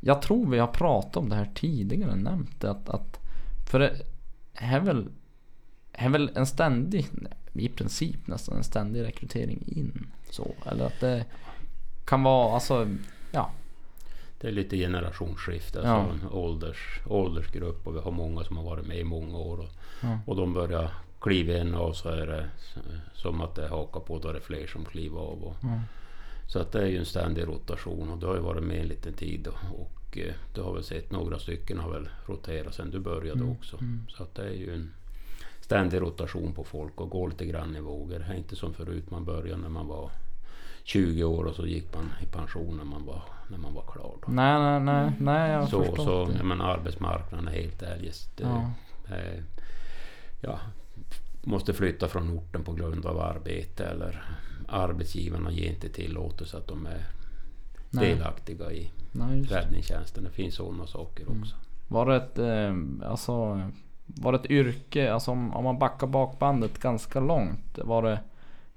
jag 0.01 0.23
tror 0.23 0.51
vi 0.51 0.59
har 0.59 0.67
pratat 0.67 1.17
om 1.17 1.29
det 1.29 1.37
här 1.37 1.51
tidigare, 1.55 2.17
nämnt 2.17 2.61
det 2.61 2.71
att, 2.71 2.89
att 2.89 3.19
för 3.71 3.79
det 3.79 3.97
är 4.55 4.81
väl, 4.81 5.09
är 5.93 6.09
väl 6.09 6.31
en 6.35 6.47
ständig, 6.47 7.07
i 7.53 7.69
princip 7.69 8.27
nästan 8.27 8.57
en 8.57 8.65
ständig 8.65 9.03
rekrytering 9.03 9.65
in 9.67 10.07
så. 10.31 10.55
Eller 10.67 10.85
att 10.87 11.01
det 11.01 11.25
kan 12.05 12.23
vara, 12.23 12.55
alltså 12.55 12.89
ja. 13.33 13.51
Det 14.41 14.49
är 14.49 14.53
lite 14.53 14.77
generationsskifte, 14.77 15.79
alltså 15.79 15.93
Ja. 15.93 16.27
en 16.29 16.29
ålders, 16.33 17.01
åldersgrupp 17.07 17.87
och 17.87 17.97
vi 17.97 18.01
har 18.01 18.11
många 18.11 18.45
som 18.45 18.57
har 18.57 18.65
varit 18.65 18.87
med 18.87 18.99
i 18.99 19.05
många 19.05 19.39
år. 19.39 19.59
Och, 19.61 19.69
Ja. 20.03 20.19
och 20.27 20.37
de 20.37 20.53
börjar 20.53 20.91
kliva 21.21 21.59
in 21.59 21.75
och 21.75 21.97
så 21.97 22.09
är 22.09 22.27
det 22.27 22.51
som 23.15 23.41
att 23.41 23.55
det 23.55 23.69
hakar 23.69 24.01
på, 24.01 24.19
då 24.19 24.29
är 24.29 24.35
det 24.35 24.41
fler 24.41 24.67
som 24.67 24.85
kliver 24.85 25.19
av. 25.19 25.45
Och, 25.45 25.57
Ja. 25.63 25.81
Så 26.47 26.59
att 26.59 26.73
det 26.73 26.83
är 26.83 26.87
ju 26.87 26.99
en 26.99 27.05
ständig 27.07 27.43
rotation 27.47 28.11
och 28.11 28.19
du 28.19 28.27
har 28.27 28.35
ju 28.35 28.41
varit 28.41 28.63
med 28.63 28.81
en 28.81 28.87
liten 28.89 29.13
tid 29.13 29.47
och, 29.47 29.81
och 29.81 30.19
eh, 30.19 30.35
du 30.55 30.63
har 30.63 30.73
väl 30.75 30.85
sett 30.85 31.11
några 31.13 31.39
stycken 31.39 31.79
har 31.79 31.91
väl 31.93 32.09
roterat 32.27 32.75
sedan 32.75 32.91
du 32.91 32.99
började 32.99 33.41
Mm, 33.41 33.53
också. 33.53 33.77
mm. 33.81 34.07
Så 34.09 34.23
att 34.23 34.35
det 34.35 34.43
är 34.43 34.53
ju 34.55 34.75
en 34.75 34.91
ständig 35.71 36.01
rotation 36.01 36.53
på 36.53 36.65
folk 36.65 37.01
och 37.01 37.11
gå 37.11 37.27
lite 37.27 37.47
grann 37.47 37.77
i 37.77 37.81
vågor. 37.81 38.19
Det 38.19 38.25
är 38.25 38.35
inte 38.35 38.57
som 38.57 38.75
förut, 38.75 39.11
man 39.11 39.25
började 39.25 39.63
när 39.63 39.69
man 39.69 39.87
var 39.87 40.11
20 40.85 41.25
år 41.25 41.45
och 41.45 41.55
så 41.55 41.67
gick 41.67 41.95
man 41.95 42.11
i 42.23 42.27
pension 42.27 42.77
när 42.77 42.85
man 42.85 43.05
var, 43.07 43.23
när 43.51 43.59
man 43.59 43.75
var 43.75 43.83
klar. 43.93 44.15
Då. 44.27 44.33
Nej, 44.33 44.59
nej, 44.61 44.81
nej, 44.81 45.13
nej 45.21 45.51
jag 45.53 45.69
Så, 45.69 45.85
förstår 45.85 46.05
så 46.05 46.25
det. 46.39 46.45
menar, 46.45 46.65
arbetsmarknaden 46.71 47.49
är 47.49 47.53
helt 47.53 47.83
eljest. 47.83 48.37
Det, 48.37 48.43
Ja. 48.45 48.71
eh, 49.17 49.43
ja, 50.41 50.59
måste 51.43 51.73
flytta 51.73 52.09
från 52.09 52.39
orten 52.39 52.65
på 52.65 52.73
grund 52.73 53.07
av 53.07 53.21
arbete 53.21 53.85
eller 53.87 54.23
arbetsgivarna 54.69 55.51
ger 55.53 55.71
inte 55.71 55.89
tillåtelse 55.89 56.57
att 56.57 56.67
de 56.69 56.87
är 56.87 57.05
Nej. 57.91 58.15
delaktiga 58.15 58.73
i 58.73 58.91
Nej, 59.13 59.43
räddningstjänsten. 59.43 60.25
Det 60.25 60.31
finns 60.31 60.55
sådana 60.55 60.87
saker 60.87 61.25
Mm. 61.27 61.41
också. 61.41 61.57
Var 61.89 62.07
det 62.07 62.17
ett, 62.17 62.39
eh, 62.39 62.75
alltså, 63.11 63.61
var 64.17 64.33
det 64.33 64.39
ett 64.39 64.51
yrke, 64.51 65.13
alltså 65.13 65.31
om, 65.31 65.55
om 65.55 65.65
man 65.65 65.79
backar 65.79 66.07
bakbandet 66.07 66.79
ganska 66.79 67.21
långt. 67.21 67.79
Var 67.79 68.03
det, 68.03 68.21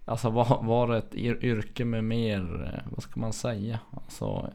alltså 0.06 0.30
var, 0.30 0.63
var 0.63 0.88
det 0.88 0.98
ett 0.98 1.13
yr- 1.13 1.44
yrke 1.44 1.86
med 1.86 2.04
mer, 2.04 2.72
eh, 2.74 2.92
vad 2.92 3.04
ska 3.04 3.20
man 3.20 3.34
säga? 3.34 3.80
Alltså, 3.92 4.52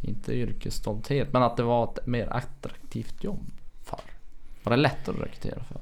inte 0.00 0.32
yrkesstolthet, 0.32 1.32
men 1.32 1.42
att 1.42 1.56
det 1.56 1.62
var 1.62 1.84
ett 1.84 2.06
mer 2.06 2.26
attraktivt 2.32 3.24
jobb 3.24 3.46
för. 3.84 4.00
Var 4.62 4.70
det 4.70 4.76
lättare 4.82 5.16
att 5.16 5.22
rekrytera 5.22 5.64
för? 5.64 5.80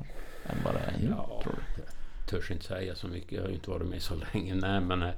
Än 0.52 0.58
vad 0.64 0.74
det 0.74 0.80
är 0.80 0.98
nu, 1.00 1.08
Ja, 1.16 1.40
tror 1.42 1.52
du? 1.76 1.82
jag 1.82 2.28
törs 2.28 2.50
inte 2.50 2.64
säga 2.64 2.94
så 2.94 3.08
mycket. 3.08 3.32
Jag 3.32 3.42
har 3.42 3.48
ju 3.48 3.54
inte 3.54 3.70
varit 3.70 3.88
med 3.88 4.02
så 4.02 4.14
länge. 4.34 4.54
Nej, 4.54 4.80
men 4.80 5.02
eh, 5.02 5.10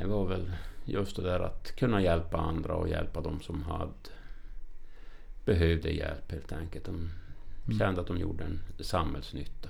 det 0.00 0.06
var 0.06 0.24
väl 0.26 0.52
just 0.84 1.16
det 1.16 1.22
där 1.22 1.40
att 1.40 1.76
kunna 1.76 2.02
hjälpa 2.02 2.38
andra 2.38 2.74
och 2.74 2.88
hjälpa 2.88 3.20
dem 3.20 3.40
som 3.40 3.62
hade 3.62 3.90
behövde 5.44 5.90
hjälp 5.90 6.32
helt 6.32 6.52
enkelt. 6.52 6.84
De 6.84 7.10
kände 7.78 8.00
att 8.00 8.06
de 8.06 8.18
gjorde 8.18 8.44
en 8.44 8.60
samhällsnytta. 8.80 9.68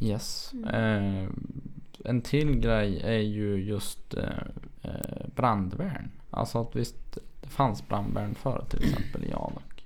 Yes. 0.00 0.52
Eh, 0.52 1.28
en 2.04 2.22
till 2.22 2.60
grej 2.60 3.00
är 3.04 3.18
ju 3.18 3.64
just 3.64 4.14
eh, 4.14 4.28
eh, 4.82 5.26
brandvärn. 5.36 6.10
Alltså 6.30 6.60
att 6.60 6.76
visst, 6.76 7.18
det 7.40 7.48
fanns 7.48 7.88
brandvärn 7.88 8.34
förr 8.34 8.64
till 8.70 8.82
exempel 8.84 9.24
i 9.24 9.32
Adak. 9.32 9.84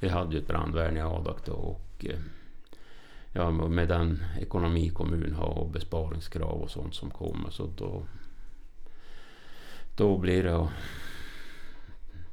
Vi 0.00 0.08
hade 0.08 0.34
ju 0.34 0.40
ett 0.40 0.48
brandvärn 0.48 0.96
i 0.96 1.00
Adak 1.00 1.46
då 1.46 1.52
och 1.52 2.06
eh, 2.06 2.20
ja, 3.32 3.50
med 3.50 3.88
den 3.88 4.24
ekonomi 4.40 4.88
kommun 4.88 5.34
har 5.34 5.58
och 5.58 5.70
besparingskrav 5.70 6.62
och 6.62 6.70
sånt 6.70 6.94
som 6.94 7.10
kommer 7.10 7.50
så 7.50 7.66
då 7.66 8.02
då 9.96 10.18
blir 10.18 10.42
det 10.42 10.56
att 10.56 10.70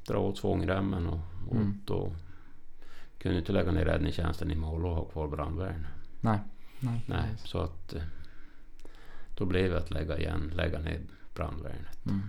dra 0.07 0.17
åt 0.17 0.38
svångremmen 0.38 1.07
och, 1.07 1.19
och 1.50 1.55
Mm. 1.55 1.81
då 1.85 2.15
kunde 3.17 3.38
inte 3.38 3.51
lägga 3.51 3.71
ner 3.71 3.86
räddningstjänsten 3.86 4.51
i 4.51 4.56
Malå 4.56 4.89
och 4.89 4.95
ha 4.95 5.06
kvar 5.06 5.27
brandvärn. 5.27 5.88
Nej. 6.21 6.39
Nej. 6.79 7.06
Nej, 7.08 7.29
så 7.38 7.60
att 7.60 7.93
eh, 7.93 8.01
då 9.38 9.45
blev 9.45 9.71
det 9.71 9.77
att 9.77 9.91
lägga 9.91 10.17
igen, 10.17 10.51
lägga 10.56 10.79
ner 10.79 11.01
brandvärnet. 11.36 12.06
Mm. 12.06 12.21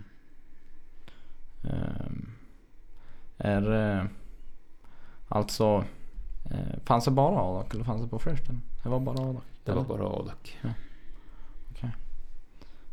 Ehm, 1.64 2.30
är 3.36 3.60
det 3.60 4.08
alltså 5.28 5.84
eh, 6.50 6.78
Fanns 6.84 7.04
det 7.04 7.10
bara 7.10 7.40
Adak 7.40 7.74
eller 7.74 7.84
fanns 7.84 8.02
det 8.02 8.08
på 8.08 8.18
ställen? 8.18 8.62
Det 8.82 8.88
var 8.88 9.00
bara 9.00 9.18
Adak? 9.28 9.44
Det 9.64 9.72
var 9.72 9.78
eller? 9.84 9.88
bara 9.88 10.06
Adak. 10.08 10.58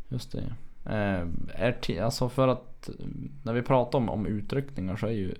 Just 0.08 0.32
det. 0.32 0.54
Eh, 0.84 1.26
är 1.54 2.02
alltså 2.02 2.28
för 2.28 2.48
att 2.48 2.88
eh, 2.88 2.94
när 3.42 3.52
vi 3.52 3.62
pratar 3.62 3.98
om, 3.98 4.08
om 4.08 4.26
utryckningar 4.26 4.96
så 4.96 5.06
är 5.06 5.10
ju 5.10 5.34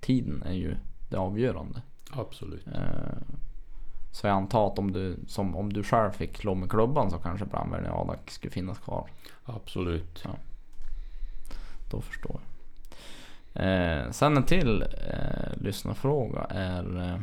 tiden 0.00 0.42
är 0.42 0.52
ju 0.52 0.76
det 1.10 1.16
avgörande. 1.16 1.82
Absolut. 2.10 2.66
Eh, 2.66 3.18
så 4.12 4.26
jag 4.26 4.34
antar 4.34 4.66
att 4.66 4.78
om 4.78 4.92
du, 4.92 5.16
som, 5.26 5.56
om 5.56 5.72
du 5.72 5.82
själv 5.82 6.10
fick 6.10 6.36
slå 6.36 6.54
med 6.54 6.70
klubban 6.70 7.10
så 7.10 7.18
kanske 7.18 7.46
brandvärn 7.46 7.86
i 7.86 7.88
Adak 7.88 8.30
skulle 8.30 8.50
finnas 8.50 8.78
kvar. 8.78 9.08
Absolut. 9.44 10.24
Då 11.90 12.00
förstår 12.00 12.32
jag. 12.32 12.42
Eh, 13.54 14.10
sen 14.10 14.36
en 14.36 14.42
till 14.44 14.82
eh, 14.82 15.56
lyssnarfråga 15.60 16.40
är 16.50 17.08
eh, 17.08 17.20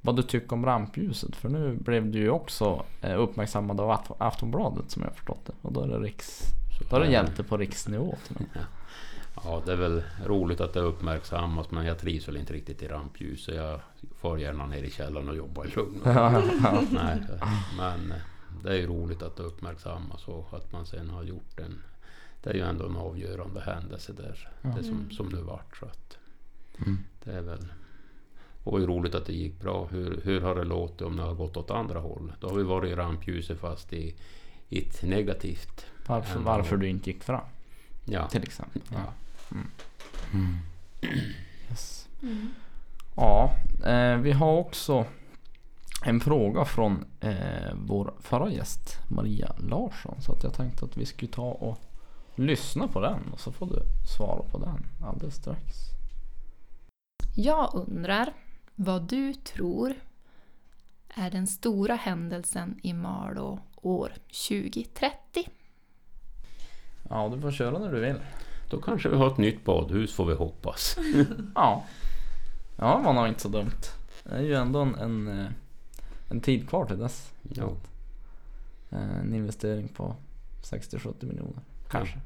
vad 0.00 0.16
du 0.16 0.22
tycker 0.22 0.52
om 0.52 0.66
rampljuset. 0.66 1.36
För 1.36 1.48
nu 1.48 1.76
blev 1.76 2.10
du 2.10 2.18
ju 2.18 2.30
också 2.30 2.84
eh, 3.00 3.20
uppmärksammad 3.20 3.80
av 3.80 3.90
Aft- 3.90 4.16
Aftonbladet 4.18 4.90
som 4.90 5.02
jag 5.02 5.14
förstått 5.14 5.46
det. 5.46 5.52
Och 5.62 5.72
då 5.72 5.82
är 5.82 5.88
det 5.88 5.98
riks... 5.98 6.40
Då 6.90 6.96
är 6.96 7.00
det 7.00 7.10
hjälte 7.12 7.44
på 7.44 7.56
riksnivå 7.56 8.14
till 8.26 8.36
med. 8.38 8.64
Ja, 9.44 9.62
det 9.66 9.72
är 9.72 9.76
väl 9.76 10.02
roligt 10.26 10.60
att 10.60 10.72
det 10.72 10.80
uppmärksammas 10.80 11.70
men 11.70 11.86
jag 11.86 11.98
trivs 11.98 12.28
väl 12.28 12.36
inte 12.36 12.52
riktigt 12.52 12.82
i 12.82 12.88
rampljuset. 12.88 13.54
Jag 13.54 13.80
får 14.18 14.40
gärna 14.40 14.66
ner 14.66 14.82
i 14.82 14.90
källaren 14.90 15.28
och 15.28 15.36
jobba 15.36 15.64
i 15.64 15.68
lugn. 15.76 16.00
Nej, 16.92 17.22
men 17.76 18.12
eh, 18.12 18.18
det 18.64 18.70
är 18.70 18.76
ju 18.76 18.86
roligt 18.86 19.22
att 19.22 19.36
det 19.36 19.42
uppmärksammas 19.42 20.28
och 20.28 20.48
att 20.52 20.72
man 20.72 20.86
sen 20.86 21.10
har 21.10 21.22
gjort 21.22 21.60
en... 21.60 21.82
Det 22.42 22.50
är 22.50 22.54
ju 22.54 22.60
ändå 22.60 22.86
en 22.86 22.96
avgörande 22.96 23.60
händelse 23.60 24.12
där. 24.12 24.48
Det 24.62 24.84
som, 24.84 25.10
som 25.10 25.28
nu 25.28 25.40
vart. 25.42 25.76
Så 25.76 25.86
att 25.86 26.16
Mm. 26.86 26.98
det 27.24 27.32
är 27.32 27.42
väl... 27.42 27.66
Och 28.64 28.78
det 28.78 28.84
är 28.84 28.88
roligt 28.88 29.14
att 29.14 29.26
det 29.26 29.32
gick 29.32 29.60
bra. 29.60 29.88
Hur, 29.90 30.20
hur 30.24 30.40
har 30.40 30.54
det 30.54 30.64
låtit 30.64 31.02
om 31.02 31.16
det 31.16 31.22
har 31.22 31.34
gått 31.34 31.56
åt 31.56 31.70
andra 31.70 31.98
håll? 31.98 32.32
Då 32.40 32.48
har 32.48 32.56
vi 32.56 32.62
varit 32.62 32.90
i 32.92 32.94
rampljuset 32.94 33.58
fast 33.60 33.92
i, 33.92 34.14
i 34.68 34.78
ett 34.88 35.02
negativt. 35.02 35.86
Varför, 36.06 36.40
varför 36.40 36.76
du 36.76 36.88
inte 36.88 37.10
gick 37.10 37.22
fram 37.22 37.44
Ja. 38.04 38.28
till 38.28 38.42
exempel. 38.42 38.82
ja. 38.92 39.12
Yes. 41.70 42.08
Mm. 42.22 42.48
Ja, 43.16 43.54
eh, 43.86 44.16
vi 44.16 44.32
har 44.32 44.52
också 44.52 45.06
en 46.04 46.20
fråga 46.20 46.64
från 46.64 47.04
eh, 47.20 47.74
vår 47.74 48.14
förra 48.20 48.50
gäst 48.50 48.98
Maria 49.08 49.54
Larsson. 49.58 50.22
Så 50.22 50.32
att 50.32 50.44
jag 50.44 50.54
tänkte 50.54 50.84
att 50.84 50.96
vi 50.96 51.06
skulle 51.06 51.32
ta 51.32 51.50
och 51.50 51.78
lyssna 52.34 52.88
på 52.88 53.00
den 53.00 53.32
och 53.32 53.40
så 53.40 53.52
får 53.52 53.66
du 53.66 53.82
svara 54.16 54.42
på 54.42 54.58
den 54.58 54.86
alldeles 55.08 55.34
strax. 55.34 55.60
Jag 57.36 57.74
undrar 57.74 58.32
vad 58.74 59.02
du 59.02 59.34
tror 59.34 59.94
är 61.14 61.30
den 61.30 61.46
stora 61.46 61.94
händelsen 61.94 62.80
i 62.82 62.92
Malå 62.92 63.58
år 63.76 64.12
2030? 64.48 65.48
Ja, 67.10 67.28
du 67.34 67.40
får 67.40 67.50
köra 67.50 67.78
när 67.78 67.92
du 67.92 68.00
vill. 68.00 68.20
Då 68.70 68.80
kanske 68.80 69.08
vi 69.08 69.16
har 69.16 69.26
ett 69.26 69.38
nytt 69.38 69.64
badhus 69.64 70.14
får 70.14 70.26
vi 70.26 70.34
hoppas. 70.34 70.96
Ja. 71.54 71.84
Ja, 72.76 72.96
det 72.98 73.04
var 73.04 73.12
nog 73.12 73.28
inte 73.28 73.40
så 73.40 73.48
dumt. 73.48 73.70
Det 74.24 74.30
är 74.34 74.40
ju 74.42 74.54
ändå 74.54 74.80
en, 74.80 74.94
en, 74.94 75.38
eh, 75.40 75.46
en 76.30 76.40
tid 76.40 76.68
kvar 76.68 76.84
till 76.86 76.98
dess. 76.98 77.32
Ja. 77.42 77.68
Eh, 78.90 79.18
En 79.20 79.34
investering 79.34 79.88
på 79.88 80.16
60-70 80.62 81.24
miljoner. 81.26 81.62
Kanske. 81.90 82.18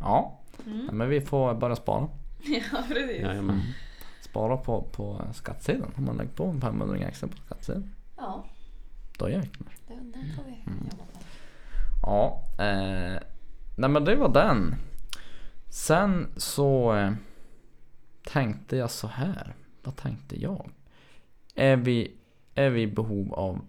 Ja, 0.00 0.38
Nej, 0.64 0.88
men 0.92 1.08
vi 1.08 1.20
får 1.20 1.54
börja 1.54 1.76
spara. 1.76 2.08
Ja, 2.72 2.78
precis. 2.88 3.20
Jajamän. 3.22 3.60
Spara 4.22 4.56
på, 4.56 4.82
på 4.82 5.20
skattsedeln. 5.34 5.92
Om 5.96 6.04
man 6.04 6.16
lägger 6.16 6.30
på 6.32 6.44
en 6.44 6.60
500 6.60 6.98
extra 7.08 7.28
på 7.28 7.36
skattsedeln. 7.36 7.94
Ja, 8.16 8.44
Då 9.18 9.28
jäklar. 9.30 9.68
det, 9.88 9.94
den 9.94 10.32
får 10.36 10.44
vi 10.44 10.58
jobba 10.90 11.04
på. 11.04 11.18
Ja, 12.02 12.42
eh, 12.64 13.22
nej 13.78 13.90
men 13.90 14.04
det 14.04 14.16
var 14.16 14.28
den. 14.28 14.74
Sen 15.68 16.26
så 16.36 16.96
eh, 16.96 17.12
tänkte 18.24 18.76
jag 18.76 18.90
så 18.90 19.06
här. 19.06 19.54
Vad 19.82 19.96
tänkte 19.96 20.42
jag? 20.42 20.70
Är 21.54 21.76
vi, 21.76 22.12
är 22.54 22.70
vi 22.70 22.82
i 22.82 22.86
behov 22.86 23.34
av 23.34 23.60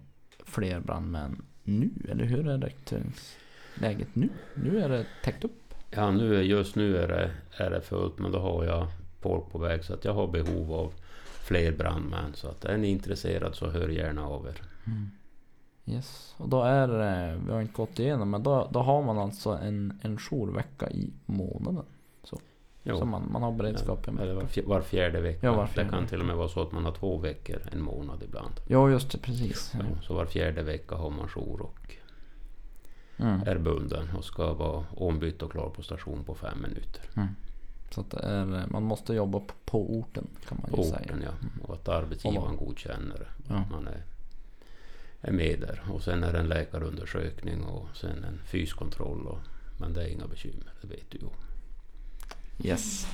fler 0.44 0.80
brandmän 0.80 1.42
nu? 1.62 1.90
Eller 2.08 2.24
hur 2.24 2.48
är 2.48 2.58
rekryteringsläget 2.58 4.08
nu? 4.12 4.28
Nu 4.54 4.80
är 4.80 4.88
det 4.88 5.06
täckt 5.24 5.44
upp. 5.44 5.74
Ja, 5.90 6.10
nu 6.10 6.42
just 6.42 6.76
nu 6.76 6.96
är 6.96 7.08
det, 7.08 7.30
är 7.64 7.70
det 7.70 7.80
fullt 7.80 8.18
men 8.18 8.32
då 8.32 8.38
har 8.38 8.64
jag 8.64 8.86
folk 9.20 9.50
på 9.52 9.58
väg 9.58 9.84
så 9.84 9.94
att 9.94 10.04
jag 10.04 10.14
har 10.14 10.26
behov 10.26 10.72
av 10.72 10.92
fler 11.44 11.72
brandmän. 11.72 12.34
Så 12.34 12.48
att 12.48 12.64
är 12.64 12.76
ni 12.76 12.88
intresserad 12.88 13.54
så 13.54 13.70
hör 13.70 13.88
gärna 13.88 14.26
av 14.26 14.46
er. 14.46 14.62
Yes. 15.92 16.34
Och 16.38 16.48
då 16.48 16.62
är 16.62 16.88
det, 16.88 17.40
vi 17.46 17.52
har 17.52 17.60
inte 17.60 17.72
gått 17.72 17.98
igenom, 17.98 18.30
men 18.30 18.42
då, 18.42 18.68
då 18.72 18.80
har 18.80 19.02
man 19.02 19.18
alltså 19.18 19.50
en, 19.50 19.98
en 20.02 20.18
jourvecka 20.18 20.90
i 20.90 21.12
månaden. 21.26 21.84
Jo. 22.82 22.98
Så 22.98 23.04
man, 23.04 23.32
man 23.32 23.42
har 23.42 23.52
beredskap 23.52 24.08
en 24.08 24.18
Eller 24.18 24.34
var, 24.34 24.62
var 24.66 24.80
fjärde 24.80 25.20
vecka. 25.20 25.46
Ja, 25.46 25.52
var 25.56 25.66
fjärde 25.66 25.88
det 25.90 25.96
kan 25.96 26.06
till 26.06 26.20
och 26.20 26.26
med 26.26 26.36
vara 26.36 26.48
så 26.48 26.62
att 26.62 26.72
man 26.72 26.84
har 26.84 26.92
två 26.92 27.18
veckor 27.18 27.56
en 27.72 27.82
månad 27.82 28.22
ibland. 28.22 28.52
Ja 28.68 28.90
just 28.90 29.12
det, 29.12 29.18
precis. 29.18 29.72
Ja. 29.74 29.80
Så 30.02 30.14
var 30.14 30.26
fjärde 30.26 30.62
vecka 30.62 30.94
har 30.94 31.10
man 31.10 31.28
jour 31.28 31.60
och 31.62 31.96
Mm. 33.16 33.40
är 33.46 33.58
bunden 33.58 34.08
och 34.16 34.24
ska 34.24 34.52
vara 34.54 34.84
ombytt 34.96 35.42
och 35.42 35.52
klar 35.52 35.70
på 35.70 35.82
station 35.82 36.24
på 36.24 36.34
fem 36.34 36.62
minuter. 36.62 37.02
Så 37.90 38.00
att 38.00 38.10
det 38.10 38.18
är, 38.18 38.66
man 38.70 38.82
måste 38.82 39.14
jobba 39.14 39.40
på, 39.64 39.98
orten 39.98 40.26
kan 40.48 40.58
man 40.62 40.70
ju 40.70 40.76
På 40.76 40.82
säga. 40.84 41.00
orten 41.04 41.22
ja. 41.22 41.30
Och 41.68 41.74
att 41.74 41.88
arbetsgivaren 41.88 42.56
godkänner 42.56 43.18
det. 43.18 43.26
Ja. 43.48 43.54
Att 43.58 43.70
man 43.70 43.86
är, 43.86 44.02
är 45.20 45.32
med 45.32 45.60
där. 45.60 45.82
Och 45.92 46.02
sen 46.02 46.24
är 46.24 46.32
det 46.32 46.38
en 46.38 46.48
läkarundersökning 46.48 47.64
och 47.64 47.96
sen 47.96 48.24
en 48.24 48.40
fyskontroll. 48.44 49.26
Och, 49.26 49.38
men 49.78 49.92
det 49.92 50.02
är 50.02 50.08
inga 50.08 50.26
bekymmer, 50.26 50.72
det 50.80 50.88
vet 50.88 51.10
du 51.10 51.18
ju. 51.18 51.28
Yes. 52.68 53.06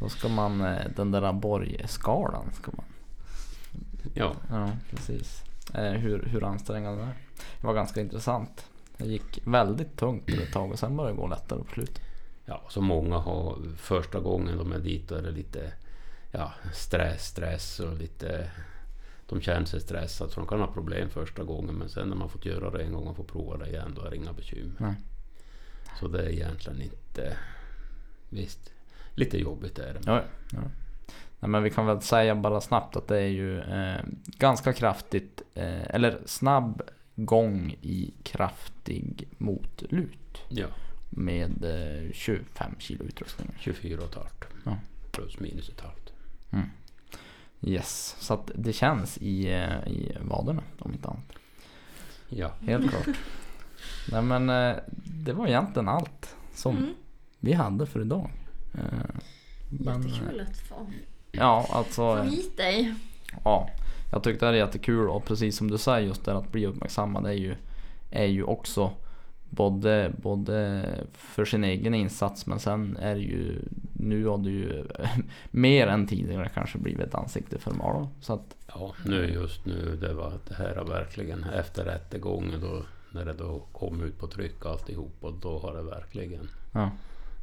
Då 0.00 0.08
ska 0.08 0.28
man, 0.28 0.60
eh, 0.60 0.90
den 0.96 1.10
där 1.10 1.32
Borg-skalan 1.32 2.52
ska 2.52 2.72
man 2.76 2.86
Ja, 4.14 4.34
Ja, 4.50 4.70
precis. 4.90 5.44
Eh, 5.74 5.92
hur, 5.92 6.22
hur 6.22 6.44
ansträngande 6.44 7.02
det 7.02 7.08
är. 7.08 7.14
Det 7.60 7.66
var 7.66 7.74
ganska 7.74 8.00
intressant. 8.00 8.66
Det 8.96 9.06
gick 9.06 9.40
väldigt 9.44 9.96
tungt 9.96 10.30
ett 10.30 10.52
tag 10.52 10.70
och 10.72 10.78
sen 10.78 10.96
började 10.96 11.16
det 11.16 11.20
gå 11.20 11.28
lättare 11.28 11.58
på 11.58 11.70
slutet. 11.70 12.00
ja, 12.44 12.62
så 12.68 12.80
många 12.80 13.18
har 13.18 13.58
första 13.76 14.20
gången 14.20 14.58
de 14.58 14.72
är 14.72 14.78
dit 14.78 15.08
då 15.08 15.14
är 15.14 15.22
det 15.22 15.30
lite 15.30 15.72
ja, 16.30 16.52
stress, 16.74 17.26
stress 17.26 17.80
och 17.80 17.96
lite 17.96 18.50
de 19.30 19.40
känner 19.40 19.66
sig 19.66 19.80
stressade 19.80 20.30
så 20.30 20.40
de 20.40 20.48
kan 20.48 20.60
ha 20.60 20.66
problem 20.66 21.10
första 21.10 21.44
gången 21.44 21.74
men 21.74 21.88
sen 21.88 22.08
när 22.08 22.16
man 22.16 22.28
fått 22.28 22.46
göra 22.46 22.70
det 22.70 22.82
en 22.82 22.92
gång 22.92 23.06
och 23.06 23.16
får 23.16 23.24
prova 23.24 23.56
det 23.56 23.68
igen 23.68 23.92
då 23.96 24.02
är 24.02 24.10
det 24.10 24.16
inga 24.16 24.32
bekymmer. 24.32 24.74
Nej. 24.78 24.94
Så 26.00 26.08
det 26.08 26.22
är 26.22 26.28
egentligen 26.28 26.82
inte... 26.82 27.36
Visst, 28.28 28.72
lite 29.14 29.38
jobbigt 29.38 29.78
är 29.78 29.94
det. 29.94 30.00
Ja, 30.06 30.22
ja. 30.52 30.60
Nej, 31.40 31.50
men 31.50 31.62
vi 31.62 31.70
kan 31.70 31.86
väl 31.86 32.00
säga 32.00 32.34
bara 32.34 32.60
snabbt 32.60 32.96
att 32.96 33.08
det 33.08 33.18
är 33.18 33.28
ju 33.28 33.60
eh, 33.60 34.00
ganska 34.26 34.72
kraftigt, 34.72 35.42
eh, 35.54 35.94
eller 35.94 36.18
snabb 36.26 36.82
gång 37.14 37.76
i 37.80 38.14
kraftig 38.22 39.28
motlut. 39.38 40.42
Ja, 40.48 40.66
Med 41.10 41.64
eh, 41.64 42.12
25 42.12 42.74
kilo 42.78 43.04
utrustning. 43.04 43.48
24 43.58 43.98
och 43.98 44.08
ett 44.08 44.14
halvt. 44.14 44.44
Ja. 44.64 44.76
Plus 45.12 45.40
minus 45.40 45.68
ett 45.68 45.80
halvt. 45.80 46.12
Yes, 47.62 48.16
så 48.18 48.34
att 48.34 48.50
det 48.54 48.72
känns 48.72 49.18
i, 49.18 49.52
eh, 49.52 49.88
i 49.92 50.16
vaderna 50.20 50.62
om 50.78 50.92
inte 50.92 51.08
annat. 51.08 51.32
Ja, 52.28 52.52
Helt 52.60 52.90
klart. 52.90 53.16
Nej 54.12 54.22
men 54.22 54.50
eh, 54.50 54.76
det 55.04 55.32
var 55.32 55.46
egentligen 55.46 55.88
allt 55.88 56.36
som 56.54 56.76
Mm. 56.76 56.94
vi 57.40 57.52
hade 57.52 57.86
för 57.86 58.00
idag. 58.00 58.30
Eh, 58.74 58.80
men, 59.70 60.02
Jättekul 60.08 60.40
att 60.40 60.56
få, 60.58 60.86
Ja, 61.32 61.66
alltså. 61.70 62.16
få 62.16 62.22
hit 62.22 62.56
dig. 62.56 62.94
Ja, 63.44 63.70
jag 64.12 64.22
tyckte 64.22 64.44
det 64.46 64.50
är 64.52 64.66
jättekul 64.66 65.08
och 65.08 65.24
precis 65.24 65.56
som 65.56 65.70
du 65.70 65.78
säger 65.78 66.06
just 66.06 66.24
det 66.24 66.36
att 66.36 66.52
bli 66.52 66.66
uppmärksammad 66.66 67.26
är 67.26 67.32
ju, 67.32 67.54
är 68.10 68.26
ju 68.26 68.42
också 68.44 68.92
både, 69.50 70.12
både 70.16 70.84
för 71.12 71.44
sin 71.44 71.64
egen 71.64 71.94
insats 71.94 72.46
men 72.46 72.60
sen 72.60 72.96
är 72.96 73.14
det 73.14 73.20
ju 73.20 73.58
nu 73.92 74.26
har 74.26 74.38
du 74.38 74.50
ju 74.50 74.86
mer 75.50 75.86
än 75.86 76.06
tidigare 76.06 76.50
kanske 76.54 76.78
blivit 76.78 77.06
ett 77.06 77.14
ansikte 77.14 77.58
för 77.58 77.70
Malå. 77.70 78.08
Så 78.20 78.32
att 78.32 78.56
ja 78.66 78.94
nu 79.04 79.30
just 79.32 79.66
nu, 79.66 79.96
det 79.96 80.14
var 80.14 80.32
det 80.48 80.54
här 80.54 80.74
har 80.74 80.84
verkligen 80.84 81.44
efter 81.44 81.84
rättegången 81.84 82.60
då 82.60 82.82
när 83.12 83.24
det 83.24 83.32
då 83.32 83.58
kom 83.72 84.02
ut 84.02 84.18
på 84.18 84.26
tryck 84.26 84.66
alltihop 84.66 85.16
och 85.20 85.32
då 85.32 85.58
har 85.58 85.74
det 85.74 85.82
verkligen 85.82 86.48
ja, 86.72 86.90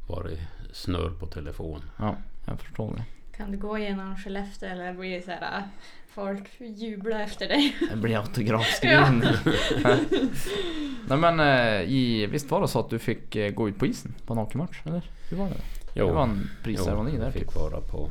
varit 0.08 0.38
snurr 0.72 1.10
på 1.10 1.26
telefon. 1.26 1.82
ja, 1.98 2.16
jag 2.46 2.60
förstår 2.60 2.94
det. 2.96 3.04
Kan 3.36 3.50
du 3.50 3.58
gå 3.58 3.78
igenom 3.78 4.16
Skellefteå 4.16 4.68
eller 4.68 4.92
blir 4.92 5.16
det 5.16 5.22
så 5.22 5.30
här, 5.30 5.58
äh, 5.58 5.64
folk 6.08 6.60
jublar 6.60 7.20
efter 7.20 7.48
dig? 7.48 7.76
Det 7.90 7.96
blir 7.96 8.16
autografskrivning. 8.16 9.22
Nej 11.08 11.18
men 11.18 11.40
eh, 11.40 11.82
i, 11.90 12.26
visst 12.26 12.50
var 12.50 12.60
det 12.60 12.68
så 12.68 12.80
att 12.80 12.90
du 12.90 12.98
fick 12.98 13.36
eh, 13.36 13.50
gå 13.54 13.68
ut 13.68 13.78
på 13.78 13.86
isen 13.86 14.14
på 14.26 14.32
en 14.32 14.38
hockeymatch 14.38 14.80
eller? 14.84 15.10
Hur 15.30 15.36
var 15.36 15.46
det? 15.48 15.60
Jo, 15.94 16.06
det 16.06 16.12
var 16.12 16.22
en 16.22 16.50
prisceremoni 16.62 17.16
där. 17.16 17.24
jag 17.24 17.32
fick 17.32 17.54
vara 17.54 17.80
på... 17.80 18.10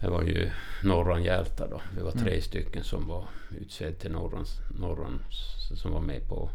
Det 0.00 0.08
var 0.10 0.22
ju 0.22 0.50
Norran 0.84 1.22
hjältar 1.22 1.68
då. 1.70 1.80
Vi 1.96 2.02
var 2.02 2.10
tre 2.10 2.30
Mm. 2.30 2.42
stycken 2.42 2.84
som 2.84 3.08
var 3.08 3.24
utsedd 3.60 3.98
till 3.98 4.12
Norrans, 4.12 4.58
Norrans 4.78 5.32
som 5.82 5.92
var 5.92 6.00
med 6.00 6.28
på 6.28 6.50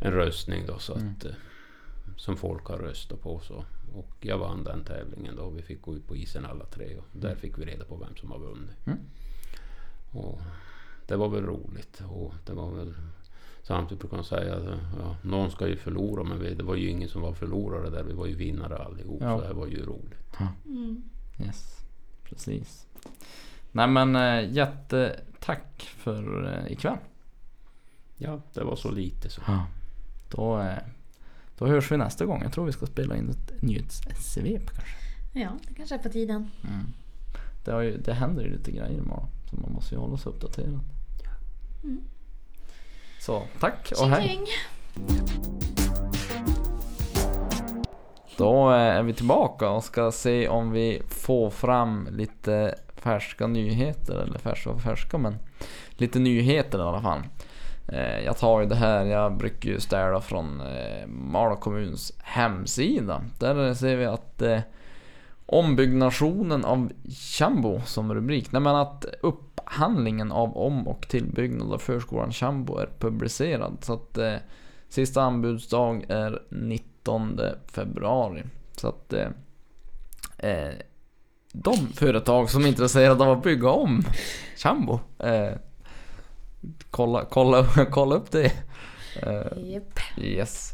en 0.00 0.12
röstning 0.12 0.66
då 0.66 0.78
så 0.78 0.94
Mm. 0.94 1.08
att 1.18 1.24
eh, 1.24 1.30
som 2.16 2.36
folk 2.36 2.64
har 2.66 2.78
röstat 2.78 3.22
på 3.22 3.40
så. 3.40 3.64
Och 3.94 4.10
jag 4.20 4.38
vann 4.38 4.64
den 4.64 4.84
tävlingen 4.84 5.36
då. 5.36 5.50
Vi 5.50 5.62
fick 5.62 5.82
gå 5.82 5.94
ut 5.94 6.08
på 6.08 6.16
isen 6.16 6.46
alla 6.46 6.64
tre 6.64 6.96
och 6.96 7.04
där 7.12 7.28
Mm. 7.28 7.40
fick 7.40 7.58
vi 7.58 7.64
reda 7.64 7.84
på 7.84 7.96
vem 7.96 8.16
som 8.16 8.30
har 8.30 8.38
vunnit. 8.38 8.86
Mm. 8.86 8.98
Och 10.12 10.40
det 11.06 11.16
var 11.16 11.28
väl 11.28 11.42
roligt 11.46 12.02
och 12.10 12.34
det 12.46 12.52
var 12.52 12.70
väl 12.70 12.94
Samtidigt 13.66 14.00
brukar 14.00 14.16
man 14.16 14.24
säga 14.24 14.54
att 14.56 14.64
ja, 14.98 15.16
någon 15.22 15.50
ska 15.50 15.68
ju 15.68 15.76
förlora 15.76 16.22
men 16.22 16.40
vi, 16.40 16.54
det 16.54 16.62
var 16.62 16.74
ju 16.74 16.90
ingen 16.90 17.08
som 17.08 17.22
var 17.22 17.32
förlorare 17.32 17.90
där. 17.90 18.02
Vi 18.02 18.12
var 18.12 18.26
ju 18.26 18.34
vinnare 18.34 18.76
allihop. 18.76 19.18
Ja. 19.20 19.38
Så 19.38 19.48
det 19.48 19.54
var 19.54 19.66
ju 19.66 19.84
roligt. 19.84 20.38
Mm. 20.66 21.02
Yes, 21.44 21.76
precis. 22.24 22.86
Nej 23.72 23.88
men 23.88 24.16
eh, 24.16 24.52
jättetack 24.52 25.90
för 25.96 26.52
eh, 26.52 26.72
ikväll. 26.72 26.98
Ja, 28.16 28.40
det 28.54 28.64
var 28.64 28.76
så 28.76 28.90
lite 28.90 29.30
så. 29.30 29.42
Då, 30.30 30.60
eh, 30.60 30.78
då 31.58 31.66
hörs 31.66 31.92
vi 31.92 31.96
nästa 31.96 32.26
gång. 32.26 32.42
Jag 32.42 32.52
tror 32.52 32.66
vi 32.66 32.72
ska 32.72 32.86
spela 32.86 33.16
in 33.16 33.30
ett 33.30 33.62
nyhetssvep 33.62 34.70
kanske. 34.70 34.96
Ja, 35.32 35.50
det 35.68 35.74
kanske 35.74 35.94
är 35.94 35.98
på 35.98 36.08
tiden. 36.08 36.50
Det, 37.64 37.72
har 37.72 37.80
ju, 37.80 37.98
det 37.98 38.14
händer 38.14 38.42
ju 38.42 38.50
lite 38.50 38.70
grejer 38.70 38.98
imorgon. 38.98 39.28
Så 39.50 39.56
man 39.56 39.72
måste 39.72 39.94
ju 39.94 40.00
hålla 40.00 40.16
sig 40.16 40.32
uppdaterad. 40.32 40.80
Mm. 41.84 42.00
Så 43.26 43.42
tack 43.60 43.92
och 44.00 44.08
hej. 44.08 44.40
Då 48.36 48.70
eh, 48.70 48.76
är 48.78 49.02
vi 49.02 49.14
tillbaka 49.14 49.68
och 49.68 49.84
ska 49.84 50.12
se 50.12 50.48
om 50.48 50.70
vi 50.70 51.02
får 51.08 51.50
fram 51.50 52.08
lite 52.10 52.74
färska 52.96 53.46
nyheter. 53.46 54.14
Eller 54.14 54.38
färska 54.38 54.70
och 54.70 54.80
färska 54.80 55.18
men 55.18 55.36
lite 55.90 56.18
nyheter 56.18 56.78
i 56.78 56.82
alla 56.82 57.02
fall. 57.02 57.22
Eh, 57.88 58.24
Jag 58.24 58.36
tar 58.38 58.60
ju 58.60 58.66
det 58.66 58.74
här, 58.74 59.04
jag 59.04 59.36
brukar 59.36 59.70
ju 59.70 59.80
ställa 59.80 60.20
från 60.20 60.60
eh, 60.60 61.06
Malå 61.06 61.56
kommuns 61.56 62.12
hemsida. 62.22 63.24
Där 63.38 63.74
ser 63.74 63.96
vi 63.96 64.06
att 64.06 64.42
ombyggnationen 65.46 66.64
av 66.64 66.92
Chambo 67.38 67.80
som 67.84 68.14
rubrik. 68.14 68.52
Nej 68.52 68.62
men 68.62 68.76
att 68.76 69.06
upphandlingen 69.66 70.32
av 70.32 70.56
om 70.56 70.88
och 70.88 71.08
tillbyggnad 71.08 71.72
av 71.72 71.78
förskolan 71.78 72.32
Chambo 72.32 72.78
är 72.78 72.88
publicerad. 72.98 73.78
Så 73.80 73.92
att 73.92 74.18
eh, 74.18 74.36
sista 74.88 75.22
anbudsdag 75.22 76.04
är 76.08 76.42
19 76.50 77.40
februari. 77.66 78.44
Så 78.76 78.88
att 78.88 79.12
eh, 79.12 79.28
eh, 80.38 80.74
de 81.52 81.76
företag 81.94 82.50
som 82.50 82.64
är 82.64 82.68
intresserade 82.68 83.24
av 83.24 83.38
att 83.38 83.42
bygga 83.42 83.70
om 83.70 84.02
Chambo 84.56 85.00
eh, 85.18 85.52
kolla, 86.90 87.24
kolla, 87.24 87.66
kolla 87.90 88.14
upp 88.14 88.30
det. 88.30 88.52
Eh, 89.22 89.72
Japp. 89.72 90.00
Yes. 90.18 90.72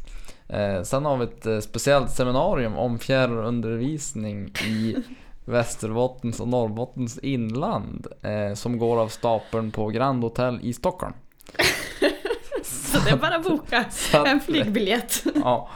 Eh, 0.48 0.82
sen 0.82 1.04
har 1.04 1.16
vi 1.16 1.24
ett 1.24 1.46
eh, 1.46 1.58
speciellt 1.58 2.10
seminarium 2.10 2.76
om 2.76 2.98
fjärrundervisning 2.98 4.52
i 4.66 4.96
Västerbottens 5.44 6.40
och 6.40 6.48
Norrbottens 6.48 7.18
inland 7.18 8.06
eh, 8.22 8.54
som 8.54 8.78
går 8.78 9.00
av 9.00 9.08
stapeln 9.08 9.70
på 9.70 9.88
Grand 9.88 10.22
Hotel 10.24 10.60
i 10.62 10.72
Stockholm. 10.72 11.14
Så 12.62 12.98
det 13.04 13.10
är 13.10 13.16
bara 13.16 13.36
att 13.36 13.44
boka 13.44 13.78
att, 14.12 14.26
en 14.26 14.40
flygbiljett. 14.40 15.24
Ja, 15.34 15.70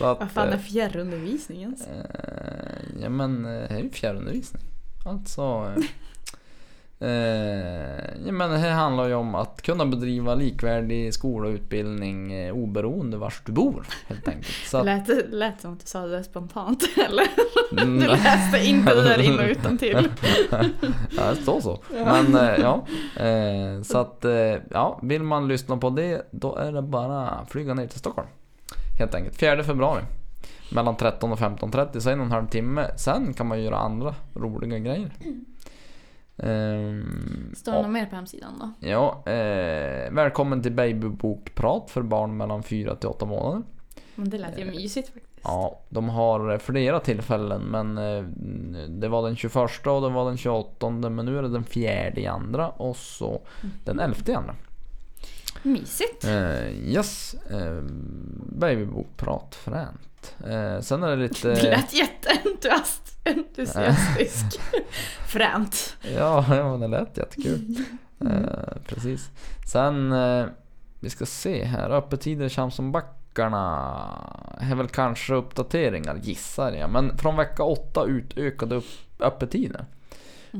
att, 0.00 0.20
Vad 0.20 0.30
fan 0.30 0.48
är 0.48 0.52
eh, 0.52 0.58
fjärrundervisning 0.58 1.62
ens? 1.62 1.86
Eh, 1.86 3.02
ja 3.02 3.08
men 3.08 3.44
eh, 3.44 3.50
det 3.50 3.74
är 3.74 3.78
ju 3.78 3.90
fjärrundervisning. 3.90 4.62
Alltså... 5.06 5.72
Eh, 6.98 8.32
men 8.32 8.50
det 8.50 8.58
här 8.58 8.72
handlar 8.72 9.08
ju 9.08 9.14
om 9.14 9.34
att 9.34 9.62
kunna 9.62 9.86
bedriva 9.86 10.34
likvärdig 10.34 11.14
skola 11.14 11.48
och 11.48 11.54
utbildning 11.54 12.32
eh, 12.32 12.54
oberoende 12.54 13.16
vars 13.16 13.42
du 13.44 13.52
bor 13.52 13.86
helt 14.06 14.28
enkelt. 14.28 14.46
Så 14.66 14.78
att, 14.78 14.84
lät, 14.84 15.08
lät 15.28 15.60
som 15.60 15.72
att 15.72 15.80
du 15.80 15.86
sa 15.86 16.06
det 16.06 16.24
spontant, 16.24 16.82
eller? 17.08 17.26
Mm. 17.82 18.00
Du 18.00 18.06
läste 18.06 18.66
inte 18.66 18.94
det 18.94 19.02
där 19.02 19.18
in 19.18 19.38
och 19.38 19.44
utan 19.44 19.78
till. 19.78 20.08
ja, 21.16 21.30
det 21.30 21.42
står 21.42 21.60
så. 21.60 21.78
Men 21.90 22.34
eh, 22.34 22.60
ja. 22.60 22.86
Eh, 23.24 23.82
så 23.82 23.98
att 23.98 24.24
eh, 24.24 24.54
ja, 24.70 25.00
vill 25.02 25.22
man 25.22 25.48
lyssna 25.48 25.76
på 25.76 25.90
det 25.90 26.28
då 26.30 26.56
är 26.56 26.72
det 26.72 26.82
bara 26.82 27.28
att 27.28 27.50
flyga 27.50 27.74
ner 27.74 27.86
till 27.86 27.98
Stockholm. 27.98 28.28
Helt 28.98 29.14
enkelt. 29.14 29.36
4 29.36 29.64
februari. 29.64 30.02
Mellan 30.70 30.96
13 30.96 31.32
och 31.32 31.38
15.30 31.38 32.00
så 32.00 32.10
en 32.10 32.20
och 32.20 32.26
en 32.26 32.32
halv 32.32 32.46
timme. 32.46 32.90
Sen 32.96 33.34
kan 33.34 33.46
man 33.46 33.62
göra 33.62 33.76
andra 33.76 34.14
roliga 34.34 34.78
grejer. 34.78 35.10
Ehm, 36.38 37.52
Står 37.56 37.72
det 37.72 37.82
något 37.82 37.90
mer 37.90 38.06
på 38.06 38.16
hemsidan 38.16 38.58
då? 38.60 38.88
Ja, 38.88 39.22
eh, 39.26 40.12
välkommen 40.12 40.62
till 40.62 40.72
babybokprat 40.72 41.90
för 41.90 42.02
barn 42.02 42.36
mellan 42.36 42.62
4 42.62 42.96
till 42.96 43.08
8 43.08 43.26
månader. 43.26 43.62
Men 44.14 44.30
det 44.30 44.38
lät 44.38 44.58
ju 44.58 44.64
mysigt 44.64 45.08
faktiskt. 45.08 45.40
Ja, 45.44 45.80
de 45.88 46.08
har 46.08 46.58
flera 46.58 47.00
tillfällen 47.00 47.62
men 47.62 47.98
eh, 47.98 48.22
det 48.88 49.08
var 49.08 49.22
den 49.22 49.36
21 49.36 49.86
och 49.86 50.02
det 50.02 50.08
var 50.08 50.24
den 50.24 50.36
28 50.36 50.90
men 50.90 51.26
nu 51.26 51.38
är 51.38 51.42
det 51.42 51.48
den 51.48 51.64
fjärde 51.64 52.20
i 52.20 52.26
andra 52.26 52.68
och 52.68 52.96
så 52.96 53.40
den 53.84 54.00
11 54.00 54.16
i 54.26 54.34
andra. 54.34 54.54
Mysigt. 55.62 56.24
Eh, 56.24 56.68
yes, 56.68 57.34
eh, 57.50 57.82
babybokprat 58.58 59.54
fränt. 59.54 60.34
Eh, 60.46 60.80
sen 60.80 61.02
är 61.02 61.08
det 61.08 61.16
Det 61.16 61.22
lite... 61.22 61.62
lät 61.62 61.94
jätteentusiastisk. 61.94 64.60
Fränt. 65.28 65.96
Ja, 66.16 66.44
ja 66.56 66.76
det 66.76 66.88
lät 66.88 67.16
jättekul. 67.16 67.76
Eh, 68.20 68.76
precis. 68.86 69.30
Sen, 69.66 70.12
eh, 70.12 70.46
vi 71.00 71.10
ska 71.10 71.26
se 71.26 71.64
här, 71.64 71.90
öppettider 71.90 72.46
i 72.46 72.48
Chamsonbackarna 72.48 73.66
är 74.60 74.74
väl 74.74 74.88
kanske 74.88 75.34
uppdateringar 75.34 76.16
gissar 76.22 76.72
jag. 76.72 76.90
Men 76.90 77.18
från 77.18 77.36
vecka 77.36 77.62
8 77.62 78.04
utökade 78.04 78.74
upp, 78.74 78.84
öppettider. 79.20 79.84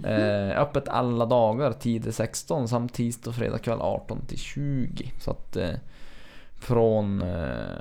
Eh, 0.04 0.61
öppet 0.61 0.88
alla 0.88 1.26
dagar 1.26 1.72
10-16 1.72 2.66
samt 2.66 2.94
tisdag 2.94 3.30
och 3.30 3.37
fredag 3.37 3.59
kväll 3.59 3.80
18 3.80 4.26
till 4.26 4.38
20. 4.38 5.12
Så 5.20 5.30
att 5.30 5.56
eh, 5.56 5.74
från, 6.54 7.22
eh, 7.22 7.78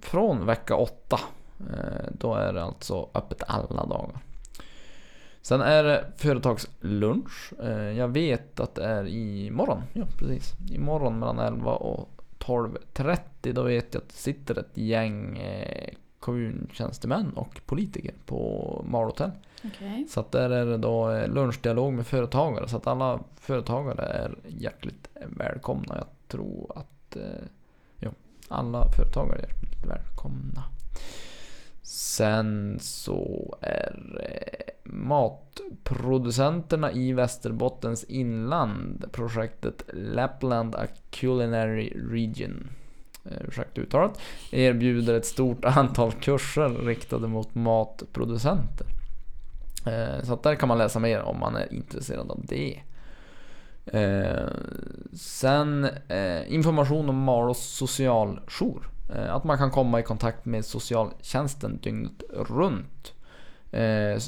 från 0.00 0.46
vecka 0.46 0.76
8 0.76 1.20
eh, 1.60 2.10
då 2.12 2.34
är 2.34 2.52
det 2.52 2.62
alltså 2.62 3.08
öppet 3.14 3.42
alla 3.46 3.86
dagar. 3.86 4.20
Sen 5.42 5.60
är 5.60 5.84
det 5.84 6.04
företagslunch. 6.16 7.52
Eh, 7.62 7.98
jag 7.98 8.08
vet 8.08 8.60
att 8.60 8.74
det 8.74 8.84
är 8.84 9.06
imorgon. 9.06 9.82
Ja, 9.92 10.04
precis. 10.18 10.54
Imorgon 10.70 11.18
mellan 11.18 11.38
11 11.38 11.72
och 11.72 12.08
12.30. 12.38 13.52
Då 13.52 13.62
vet 13.62 13.94
jag 13.94 14.00
att 14.00 14.08
det 14.08 14.14
sitter 14.14 14.58
ett 14.58 14.76
gäng 14.76 15.38
eh, 15.38 15.94
kommuntjänstemän 16.20 17.32
och 17.32 17.60
politiker 17.66 18.14
på 18.26 18.84
Marhotell. 18.88 19.30
Okej. 19.64 20.06
Så 20.08 20.20
att 20.20 20.32
där 20.32 20.50
är 20.50 20.66
det 20.66 20.76
då 20.76 21.10
eh, 21.10 21.28
lunchdialog 21.28 21.92
med 21.92 22.06
företagare. 22.06 22.68
Så 22.68 22.76
att 22.76 22.86
alla 22.86 23.20
företagare 23.36 24.02
är 24.02 24.34
hjärtligt 24.48 25.08
välkomna. 25.26 25.96
Jag 25.96 26.06
tror 26.28 26.72
att 26.76 27.16
eh, 27.16 27.22
jo, 27.98 28.10
alla 28.48 28.92
företagare 28.96 29.38
är 29.38 29.42
hjärtligt 29.42 29.86
välkomna. 29.86 30.64
Sen 31.82 32.78
så 32.80 33.56
är 33.60 34.20
eh, 34.20 34.92
matproducenterna 34.92 36.92
i 36.92 37.12
Västerbottens 37.12 38.04
inland 38.04 39.04
projektet 39.12 39.84
Lapland 39.92 40.74
A 40.74 40.86
Culinary 41.10 41.92
Region 42.10 42.68
Eh, 43.24 43.48
ursäkta 43.48 43.80
uttalet, 43.80 44.18
erbjuder 44.50 45.14
ett 45.14 45.26
stort 45.26 45.64
antal 45.64 46.12
kurser 46.12 46.68
riktade 46.68 47.28
mot 47.28 47.54
matproducenter. 47.54 48.86
Eh, 49.86 50.24
så 50.24 50.32
att 50.32 50.42
där 50.42 50.54
kan 50.54 50.68
man 50.68 50.78
läsa 50.78 50.98
mer 50.98 51.22
om 51.22 51.40
man 51.40 51.56
är 51.56 51.72
intresserad 51.72 52.30
av 52.30 52.44
det. 52.48 52.80
Eh, 53.86 54.48
sen 55.12 55.88
information 56.46 57.08
om 57.08 57.16
Maros 57.16 57.58
socialjour. 57.58 58.90
Att 59.28 59.44
man 59.44 59.58
kan 59.58 59.70
komma 59.70 60.00
i 60.00 60.02
kontakt 60.02 60.44
med 60.44 60.64
socialtjänsten 60.64 61.78
dygnet 61.82 62.22
runt. 62.32 63.14
Eh, 63.72 64.18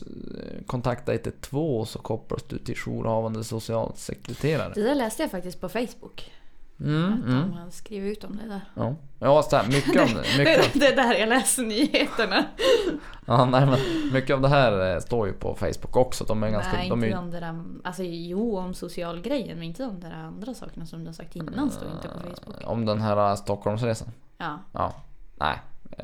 kontakta 0.66 1.12
112 1.14 1.85
så 1.85 1.98
kopplas 1.98 2.42
du 2.42 2.59
till 2.59 2.74
jourhavande 2.76 3.44
socialsekreterare. 3.44 4.72
Det 4.74 4.83
där 4.83 4.94
läste 4.94 5.22
jag 5.22 5.31
faktiskt 5.31 5.61
på 5.61 5.68
Facebook. 5.68 6.33
Mm, 6.80 7.12
Att 7.12 7.28
mm, 7.28 7.40
de 7.50 7.52
har 7.58 7.70
skrivit 7.70 8.18
ut 8.18 8.24
om 8.24 8.37
det 8.37 8.48
där. 8.48 8.61
ja. 8.74 8.94
ja, 9.18 9.42
så 9.42 9.56
här, 9.56 9.66
mycket, 9.68 10.02
av, 10.02 10.08
mycket, 10.38 10.72
Det, 10.72 10.78
det 10.80 10.87
är 10.87 10.96
där 10.96 11.14
jag 11.14 11.28
läser 11.28 11.62
nyheterna. 11.62 12.44
ja, 13.26 13.44
nej, 13.44 13.66
men 13.66 13.78
mycket 14.12 14.35
av 14.35 14.40
det 14.40 14.48
här 14.48 14.94
eh, 14.94 15.00
står 15.00 15.26
ju 15.26 15.32
på 15.32 15.54
Facebook 15.54 15.96
också. 15.96 16.24
De 16.24 16.42
är 16.42 16.50
ganska... 16.50 16.72
Nej, 16.72 16.88
de 16.88 17.02
är, 17.02 17.06
inte 17.06 17.08
ju- 17.08 17.14
de 17.14 17.30
där... 17.30 17.64
Alltså 17.85 18.02
jo, 18.02 18.58
om 18.58 18.74
socialgrejen, 18.74 19.58
men 19.58 19.62
inte 19.66 19.82
de 19.82 20.00
där 20.00 20.12
andra 20.12 20.54
sakerna 20.54 20.87
som 20.87 21.00
du 21.00 21.06
har 21.06 21.14
sagt 21.14 21.37
innan 21.37 21.70
står 21.70 21.88
inte 21.90 22.08
på 22.08 22.20
Facebook. 22.20 22.56
om 22.70 22.87
den 22.87 23.00
här 23.00 23.30
eh, 23.30 23.35
Stockholmsresan. 23.37 24.08
Ja. 24.38 24.58
Ja, 24.72 24.94
nej. 25.37 25.58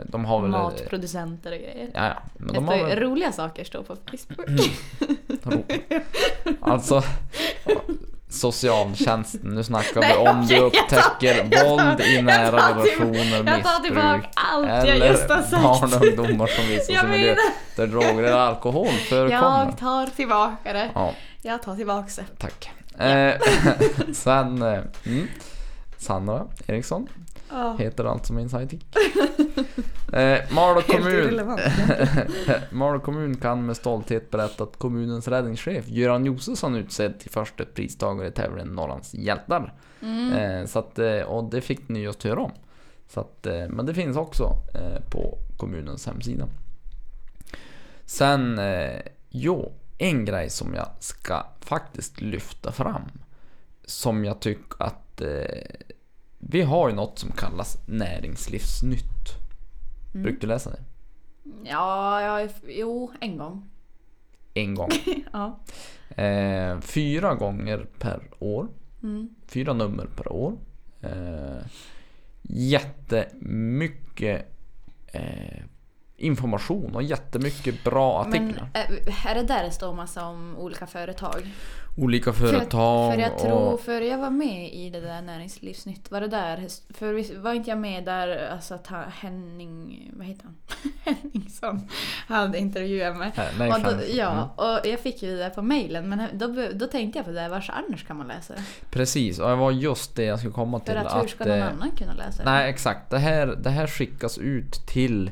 De 0.07 0.25
har 0.25 0.41
väl... 0.43 0.51
Matproducenter 0.51 1.53
och 1.53 1.59
grejer. 1.59 1.91
Ja, 1.95 2.07
ja. 2.07 2.23
Men 2.37 2.47
Det 2.49 2.55
de 2.55 2.69
har 2.69 2.85
väl... 2.85 3.01
roliga 3.01 3.33
saker 3.33 3.65
står 3.65 3.83
på 3.83 3.97
Facebook. 3.97 4.49
Ro. 5.43 5.65
Alltså, 6.61 7.03
socialtjänsten. 8.31 9.41
Nu 9.45 9.65
snackar 9.65 10.01
vi 10.01 10.29
om 10.31 10.47
du 10.47 10.59
upptäcker 10.59 11.49
tar- 11.51 11.69
våld 11.77 12.01
i 12.01 12.23
nära 12.23 12.57
relationer, 12.57 13.45
jag 13.47 13.65
tar 13.65 13.83
tillbaka 13.83 14.17
missbruk 14.17 14.31
allt 14.35 14.67
jag 14.89 14.99
just 14.99 15.29
har 15.31 15.37
eller 15.37 15.43
sagt. 15.47 15.63
barn 15.63 15.93
och 15.95 16.07
ungdomar 16.21 16.47
som 16.47 16.67
vistas 16.67 16.89
Jag 16.97 17.05
i 17.05 17.09
miljö 17.09 17.35
där 17.77 17.87
droger 17.87 18.23
eller 18.23 18.33
alkohol 18.39 18.89
förekommer. 18.89 19.65
Jag 19.67 19.79
tar 19.79 20.07
tillbaka 20.07 20.73
det. 20.73 20.91
Ja, 20.95 21.13
Jag 21.43 21.63
tar 21.63 21.77
tillbaka 21.77 22.09
det. 22.17 22.25
tack. 22.39 22.71
Eh, 22.99 23.35
sen, 24.13 24.63
eh, 24.63 24.79
mm, 25.07 25.29
Sandra 25.99 26.45
Eriksson 26.67 27.07
Ja. 27.51 27.77
heter 27.79 28.05
alltså 28.05 28.33
min 28.33 28.49
sidekick. 28.49 28.87
Eh, 30.13 30.39
Malå 30.51 30.81
kommun. 30.81 31.59
Malå 32.71 33.01
kommun 33.01 33.37
kan 33.37 33.67
med 33.67 33.77
stolthet 33.77 34.31
berätta 34.31 34.65
att 34.65 34.79
kommunens 34.79 35.29
räddningschef 35.29 35.89
Göran 35.89 36.25
Josefsson 36.25 36.77
utsedd 36.77 37.21
till 37.21 37.31
första 37.31 37.65
pristagare 37.65 38.29
i 38.29 38.31
tävlingen 38.31 38.69
Norrlands 38.69 39.15
hjältar. 39.15 39.75
Mm. 40.03 40.33
Eh, 40.33 40.67
så 40.67 40.79
att, 40.79 40.99
eh, 40.99 41.21
och 41.21 41.51
det 41.51 41.61
fick 41.61 41.89
ni 41.89 42.01
just 42.01 42.23
höra 42.23 42.41
om. 42.41 42.53
Så 43.09 43.21
att, 43.21 43.47
eh, 43.47 43.69
men 43.69 43.87
det 43.87 43.95
finns 43.95 44.17
också 44.17 44.45
eh, 44.75 45.11
på 45.11 45.39
kommunens 45.57 46.07
hemsida. 46.07 46.49
Sen, 48.05 48.59
eh, 48.59 49.01
jo, 49.31 49.73
en 49.99 50.25
grej 50.25 50.51
som 50.51 50.75
jag 50.75 50.89
ska 51.01 51.47
faktiskt 51.61 52.21
lyfta 52.21 52.73
fram. 52.73 53.03
Som 53.85 54.25
jag 54.25 54.41
tycker 54.41 54.83
att 54.83 55.21
eh, 55.21 55.65
vi 56.39 56.63
har 56.63 56.89
ju 56.89 56.95
något 56.95 57.19
som 57.19 57.31
kallas 57.31 57.79
näringslivsnytt. 57.87 59.29
Mm. 60.15 60.23
Brukar 60.23 60.41
du 60.41 60.47
läsa 60.47 60.71
det? 60.71 60.81
Ja, 61.65 62.23
ja, 62.23 62.49
jo, 62.69 63.13
en 63.21 63.39
gång. 63.39 63.71
En 64.55 64.75
gång. 64.75 64.91
Ja. 65.33 65.59
Eh, 66.23 66.81
fyra 66.81 67.35
gånger 67.35 67.87
per 67.99 68.21
år. 68.39 68.69
Mm. 69.03 69.29
Fyra 69.47 69.73
nummer 69.73 70.07
per 70.17 70.33
år. 70.33 70.59
Eh, 71.01 71.59
jättemycket 72.43 74.47
eh, 75.07 75.63
information 76.19 76.95
och 76.95 77.03
jättemycket 77.03 77.85
bra 77.85 78.27
Men 78.29 78.45
artiklar. 78.49 78.69
eh, 78.75 79.27
är 79.31 79.35
det 79.35 79.43
där 79.43 79.65
det 79.65 79.71
står 79.71 79.95
massa 79.95 80.25
om 80.27 80.57
olika 80.59 80.87
företag? 80.87 81.47
Olika 81.97 82.33
För, 82.33 82.47
företag 82.49 83.09
att, 83.09 83.15
för 83.15 83.21
jag 83.23 83.39
tror, 83.39 83.73
och... 83.73 83.81
för 83.81 84.01
jag 84.01 84.19
var 84.19 84.31
med 84.31 84.73
i 84.75 84.91
det 84.91 85.01
där 85.01 85.23
Näringslivsnytt. 85.23 86.11
Var 86.11 86.21
det 86.21 86.29
där? 86.29 86.67
För 86.95 87.41
var 87.43 87.53
inte 87.53 87.71
jag 87.71 87.79
med 87.79 88.05
där, 88.05 88.49
alltså 88.53 88.75
att 88.75 88.87
Henning, 89.21 90.11
vad 90.17 90.27
heter 90.27 90.45
han? 90.45 90.55
Henningsson 91.23 91.89
hade 92.29 92.59
intervjuat 92.59 93.17
mig. 93.17 93.33
Nej, 93.59 93.73
och 93.73 93.81
då, 93.81 93.91
ja, 94.13 94.31
Mm. 94.33 94.45
och 94.57 94.87
jag 94.87 95.01
fick 95.01 95.23
ju 95.23 95.31
det 95.31 95.37
där 95.37 95.51
på 95.51 95.63
mailen 95.63 96.09
men 96.09 96.39
då, 96.39 96.47
då 96.75 96.87
tänkte 96.87 97.19
jag 97.19 97.27
på 97.27 97.31
det 97.33 97.41
där, 97.41 97.49
vars 97.49 97.71
annars 97.71 98.07
kan 98.07 98.17
man 98.17 98.29
läsa 98.29 98.55
det? 98.55 98.63
Precis, 98.91 99.39
och 99.39 99.49
det 99.49 99.57
var 99.57 99.71
just 99.71 100.17
det 100.17 100.25
jag 100.25 100.39
skulle 100.39 100.53
komma 100.55 100.81
till. 100.81 100.95
För 100.95 101.01
att 101.01 101.23
hur 101.23 101.29
ska 101.29 101.45
någon 101.45 101.59
eh, 101.59 101.67
annan 101.67 101.91
kunna 101.91 102.13
läsa 102.13 102.43
det? 102.45 102.51
Nej, 102.51 102.71
exakt. 102.71 103.11
Det 103.11 103.19
här, 103.19 103.47
det 103.47 103.71
här 103.71 103.87
skickas 103.87 104.39
ut 104.39 104.73
till 104.87 105.31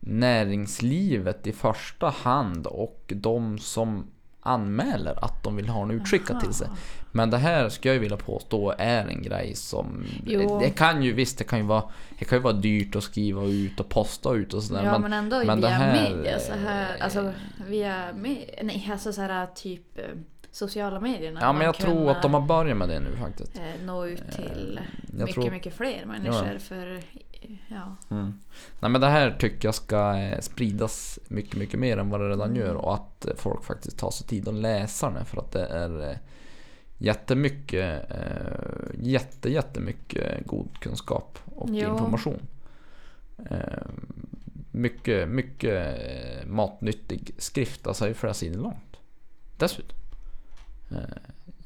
näringslivet 0.00 1.46
i 1.46 1.52
första 1.52 2.08
hand 2.08 2.66
och 2.66 3.12
de 3.16 3.58
som 3.58 4.06
anmäler 4.42 5.24
att 5.24 5.44
de 5.44 5.56
vill 5.56 5.68
ha 5.68 5.82
en 5.82 5.90
utskickad 5.90 6.40
till 6.40 6.52
sig. 6.52 6.68
Men 7.12 7.30
det 7.30 7.38
här 7.38 7.68
ska 7.68 7.88
jag 7.88 7.94
ju 7.94 8.00
vilja 8.00 8.16
påstå 8.16 8.74
är 8.78 9.06
en 9.06 9.22
grej 9.22 9.54
som... 9.54 10.04
Jo. 10.26 10.58
Det 10.60 10.70
kan 10.70 11.02
ju 11.02 11.12
visst, 11.12 11.38
det 11.38 11.44
kan 11.44 11.58
ju 11.58 11.64
vara, 11.64 11.84
det 12.18 12.24
kan 12.24 12.38
ju 12.38 12.42
vara 12.42 12.52
dyrt 12.52 12.96
att 12.96 13.02
skriva 13.04 13.44
ut 13.44 13.80
och 13.80 13.88
posta 13.88 14.34
ut 14.34 14.54
och 14.54 14.62
sådär. 14.62 14.84
Ja 14.84 14.92
men, 14.92 15.02
men, 15.02 15.12
ändå 15.12 15.44
men 15.44 15.60
det 15.60 15.66
via 15.66 15.76
här, 15.76 16.10
media 16.10 16.38
så 16.38 16.52
här, 16.52 16.96
eh, 16.98 17.04
alltså 17.04 17.32
via, 17.68 18.12
nej 18.62 18.88
alltså 18.92 19.12
så 19.12 19.20
här 19.22 19.46
typ 19.46 19.98
eh, 19.98 20.04
sociala 20.50 21.00
medierna. 21.00 21.40
ja 21.42 21.52
men 21.52 21.62
jag 21.62 21.74
tror 21.74 22.10
att 22.10 22.22
de 22.22 22.34
har 22.34 22.40
börjat 22.40 22.76
med 22.76 22.88
det 22.88 23.00
nu 23.00 23.16
faktiskt. 23.16 23.58
eh, 23.58 23.84
nå 23.84 24.06
ut 24.06 24.32
till 24.32 24.80
jag 25.06 25.18
mycket, 25.18 25.34
tror- 25.34 25.50
mycket 25.50 25.74
fler 25.76 26.04
människor 26.06 26.58
för, 26.58 27.00
ja. 27.68 27.96
Mm. 28.10 28.32
Nej 28.80 28.90
men 28.90 29.00
det 29.00 29.06
här 29.08 29.36
tycker 29.40 29.68
jag 29.68 29.74
ska 29.74 30.16
eh, 30.18 30.40
spridas 30.40 31.18
mycket, 31.28 31.56
mycket 31.56 31.80
mer 31.80 31.96
än 31.98 32.10
vad 32.10 32.20
det 32.20 32.28
redan 32.28 32.48
Mm. 32.50 32.60
gör 32.60 32.74
och 32.74 32.94
att 32.94 33.26
eh, 33.26 33.32
folk 33.36 33.64
faktiskt 33.64 33.98
tar 33.98 34.10
sig 34.10 34.26
tid 34.26 34.48
att 34.48 34.54
läsa 34.54 35.10
det 35.10 35.24
för 35.24 35.38
att 35.40 35.52
det 35.52 35.66
är 35.66 36.10
eh, 36.10 36.16
jättemycket, 36.98 38.02
jätte, 39.00 39.50
jättemycket 39.52 40.46
god 40.46 40.68
kunskap 40.80 41.38
och 41.44 41.68
Jo. 41.72 41.90
information. 41.92 42.40
Eh, 43.50 43.82
mycket, 44.70 45.28
mycket 45.28 45.96
matnyttig 46.46 47.34
skrift, 47.38 47.86
alltså 47.86 48.08
är 48.08 48.14
flera 48.14 48.34
sidor 48.34 48.60
långt. 48.62 48.96
Dessutom. 49.56 49.96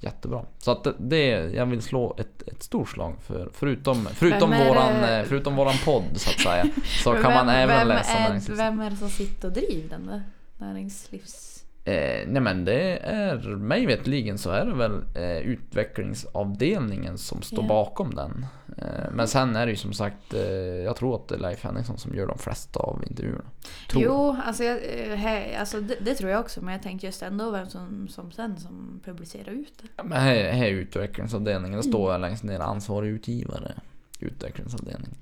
Jättebra. 0.05 0.45
Så 0.59 0.71
att 0.71 0.87
det- 0.99 1.51
jag 1.55 1.67
vill 1.67 1.83
slå 1.83 2.17
ett, 2.19 2.43
ett 2.49 2.62
stort 2.62 2.88
slag 2.88 3.14
för, 3.27 3.49
förutom, 3.55 4.09
förutom, 4.14 4.51
Vem 4.51 4.69
våran, 4.69 4.93
det- 5.01 5.19
eh, 5.19 5.25
förutom 5.25 5.57
våran 5.57 5.75
podd 5.85 6.05
så 6.14 6.31
att 6.31 6.40
säga. 6.40 6.64
Så 7.03 7.12
kan 7.23 7.33
man 7.33 7.47
vem, 7.47 7.55
även 7.57 7.79
vem 7.79 7.88
läsa 7.88 8.12
är. 8.19 8.57
Vem 8.57 8.81
är 8.81 8.90
det 8.90 8.97
som 8.97 9.09
sitter 9.11 9.49
och 9.49 9.55
driver 9.55 9.88
den 9.88 10.07
där 10.07 10.23
näringslivs... 10.59 11.54
Eh, 11.87 12.25
nej 12.29 12.42
men 12.42 12.64
det 12.64 12.99
är, 12.99 13.37
mig 13.57 13.87
vetligen 13.87 14.38
så 14.38 14.51
är 14.51 14.66
det 14.66 14.75
väl 14.75 15.03
eh, 15.14 15.38
utvecklingsavdelningen 15.38 17.18
som 17.18 17.42
står 17.42 17.64
Ja. 17.64 17.68
bakom 17.68 18.14
den. 18.14 18.47
Eh, 18.79 19.11
men 19.12 19.29
sen 19.29 19.57
är 19.57 19.66
det 19.66 19.70
ju 19.73 19.77
som 19.77 19.92
sagt, 19.92 20.35
eh, 20.35 20.42
jag 20.85 20.97
tror 20.97 21.14
att 21.16 21.29
det 21.29 21.35
är 21.35 21.38
Leif 21.38 21.64
Henningsson 21.64 21.99
som 21.99 22.14
gör 22.14 22.27
de 22.27 22.38
flesta 22.38 22.81
av 22.81 23.05
intervjuerna. 23.11 23.44
Tror 23.90 24.03
jag. 24.03 24.12
Jo, 24.12 24.37
alltså, 24.44 24.64
jag, 24.64 24.77
eh, 24.77 25.14
he, 25.16 25.59
alltså 25.59 25.81
det, 25.81 25.97
det 26.01 26.14
tror 26.14 26.31
jag 26.31 26.40
också 26.40 26.61
men 26.62 26.73
jag 26.73 26.83
tänkte 26.83 27.07
just 27.07 27.23
ändå 27.23 27.51
vem 27.51 27.66
som, 27.68 28.09
som 28.09 28.33
sen 28.33 28.57
som 28.59 29.01
publicerar 29.05 29.51
ut 29.53 29.73
det. 29.83 29.88
Ja, 29.97 30.03
Men 30.05 30.20
här, 30.20 30.35
här 30.53 30.66
är 30.66 30.70
utvecklingsavdelningen, 30.70 31.77
det 31.81 31.88
står 31.88 32.09
Mm. 32.11 32.20
längst 32.20 32.44
ner 32.44 32.61
ansvarig 32.61 33.09
utgivare. 33.11 33.73
Utvecklingsavdelning. 34.20 35.14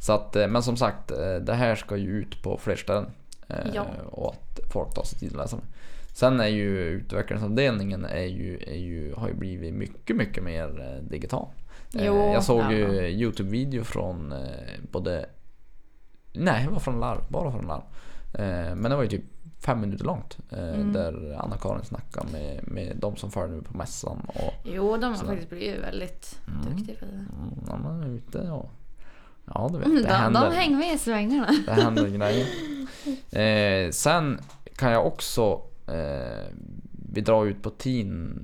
Så 0.00 0.12
att, 0.12 0.36
eh, 0.36 0.48
men 0.48 0.62
som 0.62 0.76
sagt, 0.76 1.08
det 1.40 1.54
här 1.54 1.74
ska 1.74 1.96
ju 1.96 2.08
ut 2.10 2.42
på 2.42 2.58
fler 2.58 2.76
ställen. 2.76 3.10
Ja. 3.74 3.86
Och 4.10 4.34
att 4.34 4.72
podcast 4.72 5.20
tid 5.20 5.30
att 5.32 5.36
läsa 5.38 5.56
med. 5.56 5.64
Sen 6.16 6.40
är 6.40 6.46
ju 6.46 6.78
utvecklingsavdelningen 6.78 8.04
är 8.04 8.24
ju, 8.24 8.58
är 8.66 8.74
ju, 8.76 9.14
har 9.14 9.28
ju 9.28 9.34
blivit 9.34 9.74
mycket, 9.74 10.16
mycket 10.16 10.42
mer 10.44 10.80
eh, 10.96 11.08
digital. 11.10 11.48
Eh, 11.94 12.06
Jo, 12.06 12.14
jag 12.32 12.44
såg 12.44 12.60
ja. 12.60 12.72
ju 12.72 12.86
Youtube-video 13.08 13.84
från 13.84 14.32
eh, 14.32 14.38
både... 14.92 15.26
Nej, 16.32 16.64
det 16.64 16.70
var 16.72 16.78
från 16.80 17.00
Larv. 17.00 17.20
Bara 17.28 17.52
från 17.52 17.66
Larv. 17.66 17.82
Men 18.76 18.82
det 18.90 18.96
var 18.96 19.02
ju 19.02 19.08
typ 19.08 19.24
fem 19.60 19.80
minuter 19.80 20.04
långt. 20.04 20.38
Mm. 20.52 20.92
Där 20.92 21.36
Anna-Karin 21.38 21.84
snackade 21.84 22.32
med, 22.32 22.60
med 22.68 22.96
de 22.96 23.16
som 23.16 23.30
följer 23.30 23.60
på 23.60 23.76
mässan. 23.76 24.20
Och, 24.28 24.52
Jo, 24.64 24.96
de 24.96 25.04
har 25.06 25.14
Sådär. 25.14 25.30
faktiskt 25.30 25.50
blivit 25.50 25.82
väldigt 25.82 26.38
Mm. 26.48 26.76
duktiga 26.76 26.96
på 26.98 27.04
det. 27.04 27.12
mm, 27.12 27.64
ja, 27.66 27.76
man 27.76 28.02
är 28.02 28.08
ute 28.08 28.38
och... 28.50 28.70
Ja, 29.54 29.68
du 29.72 29.78
vet. 29.78 29.86
Mm, 29.86 30.02
Det 30.02 30.08
de, 30.08 30.14
händer. 30.14 30.50
de 30.50 30.56
hänger 30.56 30.76
med 30.76 30.94
i 30.94 30.98
svängarna. 30.98 31.48
Det 31.66 31.72
händer 31.72 32.08
grejer. 32.08 32.46
Eh, 33.86 33.90
sen 33.90 34.40
kan 34.76 34.92
jag 34.92 35.06
också... 35.06 35.60
Eh, 35.86 36.46
vi 37.12 37.20
drar 37.20 37.46
ut 37.46 37.62
på 37.62 37.70
tiden 37.70 38.42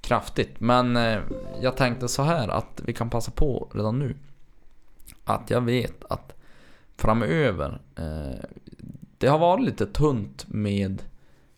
kraftigt. 0.00 0.60
Men 0.60 0.96
eh, 0.96 1.20
jag 1.60 1.76
tänkte 1.76 2.08
så 2.08 2.22
här 2.22 2.48
att 2.48 2.80
vi 2.84 2.92
kan 2.92 3.10
passa 3.10 3.30
på 3.30 3.70
redan 3.74 3.98
nu. 3.98 4.16
Att 5.24 5.50
jag 5.50 5.60
vet 5.60 6.04
att 6.08 6.34
framöver. 6.96 7.80
Eh, 7.96 8.44
det 9.18 9.26
har 9.26 9.38
varit 9.38 9.64
lite 9.64 9.86
tunt 9.86 10.44
med 10.48 11.02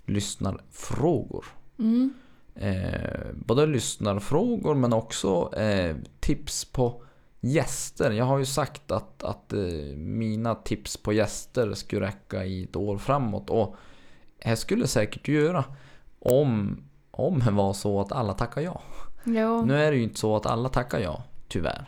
lyssnarfrågor. 0.06 1.44
Mm. 1.78 2.14
Eh, 2.54 3.26
både 3.34 3.66
lyssnarfrågor 3.66 4.74
men 4.74 4.92
också 4.92 5.54
eh, 5.56 5.96
tips 6.20 6.64
på 6.64 7.02
gäster. 7.40 8.10
Jag 8.10 8.24
har 8.24 8.38
ju 8.38 8.44
sagt 8.44 8.90
att, 8.90 9.22
att 9.22 9.52
eh, 9.52 9.96
mina 9.96 10.54
tips 10.54 10.96
på 10.96 11.12
gäster 11.12 11.74
skulle 11.74 12.06
räcka 12.06 12.44
i 12.44 12.62
ett 12.62 12.76
år 12.76 12.98
framåt. 12.98 13.50
Och 13.50 13.76
jag 14.38 14.58
skulle 14.58 14.86
säkert 14.86 15.28
göra 15.28 15.64
om, 16.18 16.82
om 17.10 17.38
det 17.38 17.50
var 17.50 17.72
så 17.72 18.00
att 18.00 18.12
alla 18.12 18.32
tackar 18.34 18.60
ja. 18.60 18.82
Jo. 19.24 19.64
Nu 19.64 19.74
är 19.82 19.90
det 19.90 19.96
ju 19.96 20.02
inte 20.02 20.20
så 20.20 20.36
att 20.36 20.46
alla 20.46 20.68
tackar 20.68 20.98
ja, 20.98 21.24
tyvärr. 21.48 21.86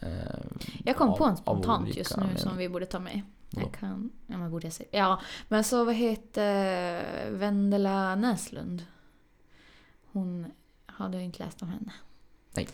Eh, 0.00 0.08
Jag 0.84 0.96
kom 0.96 1.14
på 1.16 1.24
av- 1.24 1.30
en 1.30 1.36
spontant 1.36 1.96
just 1.96 2.16
nu 2.16 2.22
anledningar. 2.22 2.48
som 2.50 2.58
vi 2.58 2.68
borde 2.68 2.86
ta 2.86 2.98
med. 2.98 3.22
Jag 3.50 3.72
kan, 3.80 4.10
ja 4.26 4.36
men 4.38 4.50
borde 4.50 4.66
jag 4.66 4.72
säga. 4.72 4.88
Ja, 4.92 5.20
men 5.48 5.64
så 5.64 5.84
vad 5.84 5.94
heter 5.94 7.30
Vendela 7.30 8.14
Näslund? 8.14 8.82
Hon, 10.12 10.46
har 10.86 11.08
du 11.08 11.20
inte 11.20 11.44
läst 11.44 11.62
om 11.62 11.68
henne? 11.68 11.92
Nej. 12.54 12.68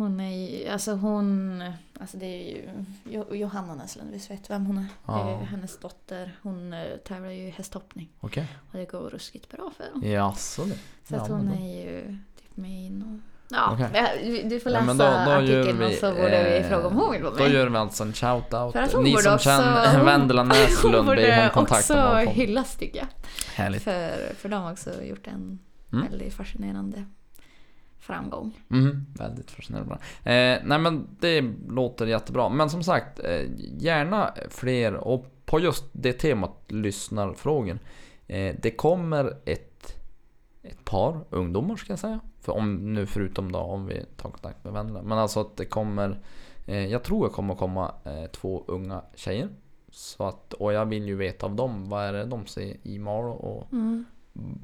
Hon 0.00 0.20
är 0.20 0.48
ju, 0.48 0.68
alltså 0.68 0.92
hon, 0.94 1.62
alltså 2.00 2.16
det 2.16 2.26
är 2.26 2.48
ju 2.56 2.68
Jo- 3.04 3.34
Johanna 3.34 3.74
Näslund, 3.74 4.10
visst 4.12 4.30
vet 4.30 4.50
vem 4.50 4.66
hon 4.66 4.78
är? 4.78 4.86
Ja. 5.06 5.24
Det 5.24 5.30
är 5.44 5.46
hennes 5.46 5.78
dotter, 5.78 6.36
hon 6.42 6.72
eh, 6.72 6.84
tävlar 7.04 7.30
ju 7.30 7.42
i 7.46 7.50
hästhoppning. 7.50 8.08
Okej. 8.20 8.46
Och 8.72 8.78
det 8.78 8.84
går 8.84 9.00
ruskigt 9.10 9.48
bra 9.50 9.70
för 9.76 9.84
dem. 9.92 10.10
Jaså 10.10 10.64
du. 10.64 10.70
Så 11.08 11.14
Ja, 11.14 11.20
att 11.20 11.28
hon 11.28 11.46
då- 11.48 11.54
är 11.64 11.84
ju 11.84 12.16
typ 12.40 12.56
med 12.56 12.70
in 12.86 13.02
och... 13.02 13.30
Ja, 13.56 13.78
ja, 13.94 14.06
du 14.44 14.60
får 14.60 14.72
Ja, 14.72 14.78
läsa 14.80 14.84
men 14.86 14.98
då- 14.98 15.04
då 15.04 15.30
artikeln 15.30 15.78
vi, 15.78 15.86
och 15.86 15.98
så 15.98 16.06
borde 16.14 16.44
vi 16.50 16.56
eh, 16.58 16.68
fråga 16.68 16.86
om 16.86 16.96
hon 16.96 17.12
vill 17.12 17.22
vara 17.22 17.34
Då 17.34 17.42
med. 17.42 17.52
gör 17.52 17.68
vi 17.68 17.76
alltså 17.76 18.02
en 18.04 18.12
shout-out. 18.12 18.90
Hon 18.94 19.04
Ni 19.04 19.10
borde 19.10 19.22
som 19.22 19.34
också- 19.34 19.44
känner 19.48 19.96
hon- 19.96 20.04
Vendela 20.06 20.40
Hon 20.42 20.48
Näslund, 20.48 20.92
be 20.92 20.98
hon 20.98 21.06
borde 21.06 21.50
kontakta 21.54 21.76
också 21.78 21.94
Malcolm. 21.94 22.34
hyllas 22.36 22.76
tycker 22.76 22.98
jag. 22.98 23.06
Härligt. 23.54 23.82
För, 23.82 24.34
för 24.34 24.48
de 24.48 24.62
har 24.62 24.72
också 24.72 25.02
gjort 25.02 25.26
en 25.26 25.58
Mm. 25.92 26.06
väldigt 26.10 26.34
fascinerande 26.34 27.04
framgång. 28.00 28.52
Mhm, 28.68 29.06
väldigt 29.18 29.50
fascinerande. 29.50 29.94
Eh, 30.24 30.58
nej 30.64 30.78
men 30.78 31.08
det 31.20 31.44
låter 31.68 32.06
jättebra. 32.06 32.48
Men 32.48 32.70
som 32.70 32.82
sagt, 32.82 33.18
eh, 33.18 33.42
gärna 33.78 34.34
fler 34.48 34.94
och 34.94 35.26
på 35.44 35.60
just 35.60 35.84
det 35.92 36.12
temat 36.12 36.64
lyssnarfrågor. 36.68 37.78
Eh, 38.26 38.54
det 38.62 38.70
kommer 38.70 39.36
ett, 39.44 39.96
ett 40.62 40.84
par 40.84 41.20
ungdomar 41.30 41.76
ska 41.76 41.92
jag 41.92 41.98
säga. 41.98 42.20
För 42.40 42.52
om, 42.52 42.94
nu 42.94 43.06
förutom 43.06 43.52
då 43.52 43.58
om 43.58 43.86
vi 43.86 44.04
tar 44.16 44.30
kontakt 44.30 44.64
med 44.64 44.72
vännerna. 44.72 45.02
Men 45.02 45.18
alltså 45.18 45.40
att 45.40 45.56
det 45.56 45.64
kommer, 45.64 46.20
eh, 46.66 46.86
jag 46.86 47.02
tror 47.02 47.24
det 47.24 47.30
kommer 47.30 47.54
komma 47.54 47.94
eh, 48.04 48.30
två 48.30 48.64
unga 48.66 49.02
tjejer. 49.14 49.48
Så 49.92 50.26
att, 50.26 50.52
och 50.52 50.72
jag 50.72 50.86
vill 50.86 51.08
ju 51.08 51.16
veta 51.16 51.46
av 51.46 51.54
dem, 51.54 51.88
vad 51.88 52.04
är 52.04 52.12
det 52.12 52.24
de 52.24 52.46
ser 52.46 52.76
i 52.82 52.98
Malå 52.98 53.32
och 53.32 53.66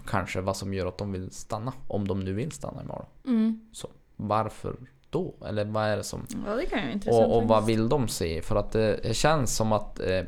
kanske 0.06 0.40
vad 0.40 0.56
som 0.56 0.74
gör 0.74 0.86
att 0.86 0.98
de 0.98 1.12
vill 1.12 1.30
stanna. 1.30 1.72
Om 1.88 2.08
de 2.08 2.20
nu 2.20 2.32
vill 2.32 2.52
stanna 2.52 2.82
i 2.82 2.84
Malå. 2.84 3.06
Mm. 3.24 3.68
Så 3.72 3.88
varför 4.16 4.76
då? 5.10 5.34
eller 5.46 5.64
vad 5.64 5.84
är 5.84 5.96
det 5.96 6.04
som... 6.04 6.26
Ja, 6.46 6.54
det 6.54 6.66
kan 6.66 6.78
ju 6.78 6.84
vara 6.84 6.92
intressant 6.92 7.26
Och, 7.26 7.36
och 7.36 7.48
vad 7.48 7.66
vill 7.66 7.88
de 7.88 8.08
se? 8.08 8.42
För 8.42 8.56
att 8.56 8.72
det, 8.72 9.00
det 9.02 9.14
känns 9.14 9.56
som 9.56 9.72
att 9.72 10.00
eh, 10.00 10.22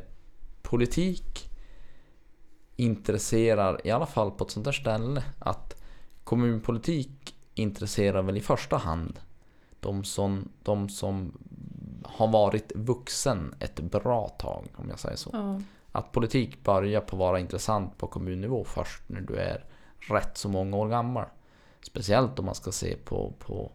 politik 0.61 1.49
intresserar, 2.75 3.87
i 3.87 3.91
alla 3.91 4.05
fall 4.05 4.31
på 4.31 4.43
ett 4.43 4.51
sånt 4.51 4.65
där 4.65 4.71
ställe, 4.71 5.23
att 5.39 5.83
kommunpolitik 6.23 7.35
intresserar 7.53 8.21
väl 8.21 8.37
i 8.37 8.41
första 8.41 8.77
hand 8.77 9.19
de 9.79 10.03
som, 10.03 10.49
de 10.63 10.89
som 10.89 11.37
har 12.03 12.27
varit 12.27 12.71
vuxen 12.75 13.55
ett 13.59 13.79
bra 13.79 14.29
tag, 14.29 14.67
om 14.75 14.89
jag 14.89 14.99
säger 14.99 15.17
så. 15.17 15.29
Ja. 15.33 15.61
Att 15.99 16.11
politik 16.11 16.63
börjar 16.63 17.01
på 17.01 17.17
vara 17.17 17.39
intressant 17.39 17.97
på 17.97 18.07
kommunnivå 18.07 18.63
först 18.63 19.01
när 19.07 19.21
du 19.21 19.35
är 19.35 19.65
rätt 20.09 20.37
så 20.37 20.49
många 20.49 20.77
år 20.77 20.89
gammal. 20.89 21.25
Speciellt 21.81 22.39
om 22.39 22.45
man 22.45 22.55
ska 22.55 22.71
se 22.71 22.95
på, 22.95 23.33
på 23.39 23.71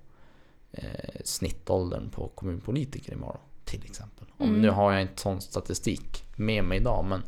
eh, 0.73 1.21
snittåldern 1.25 2.11
på 2.11 2.29
kommunpolitiker 2.29 3.13
imorgon. 3.13 3.41
Till 3.65 3.85
exempel. 3.85 4.27
Om, 4.37 4.49
Mm. 4.49 4.63
Nu 4.63 4.71
har 4.71 4.93
jag 4.93 5.03
inte 5.03 5.23
sån 5.23 5.41
statistik 5.41 6.25
med 6.37 6.65
mig 6.65 6.79
idag 6.79 7.05
men 7.05 7.23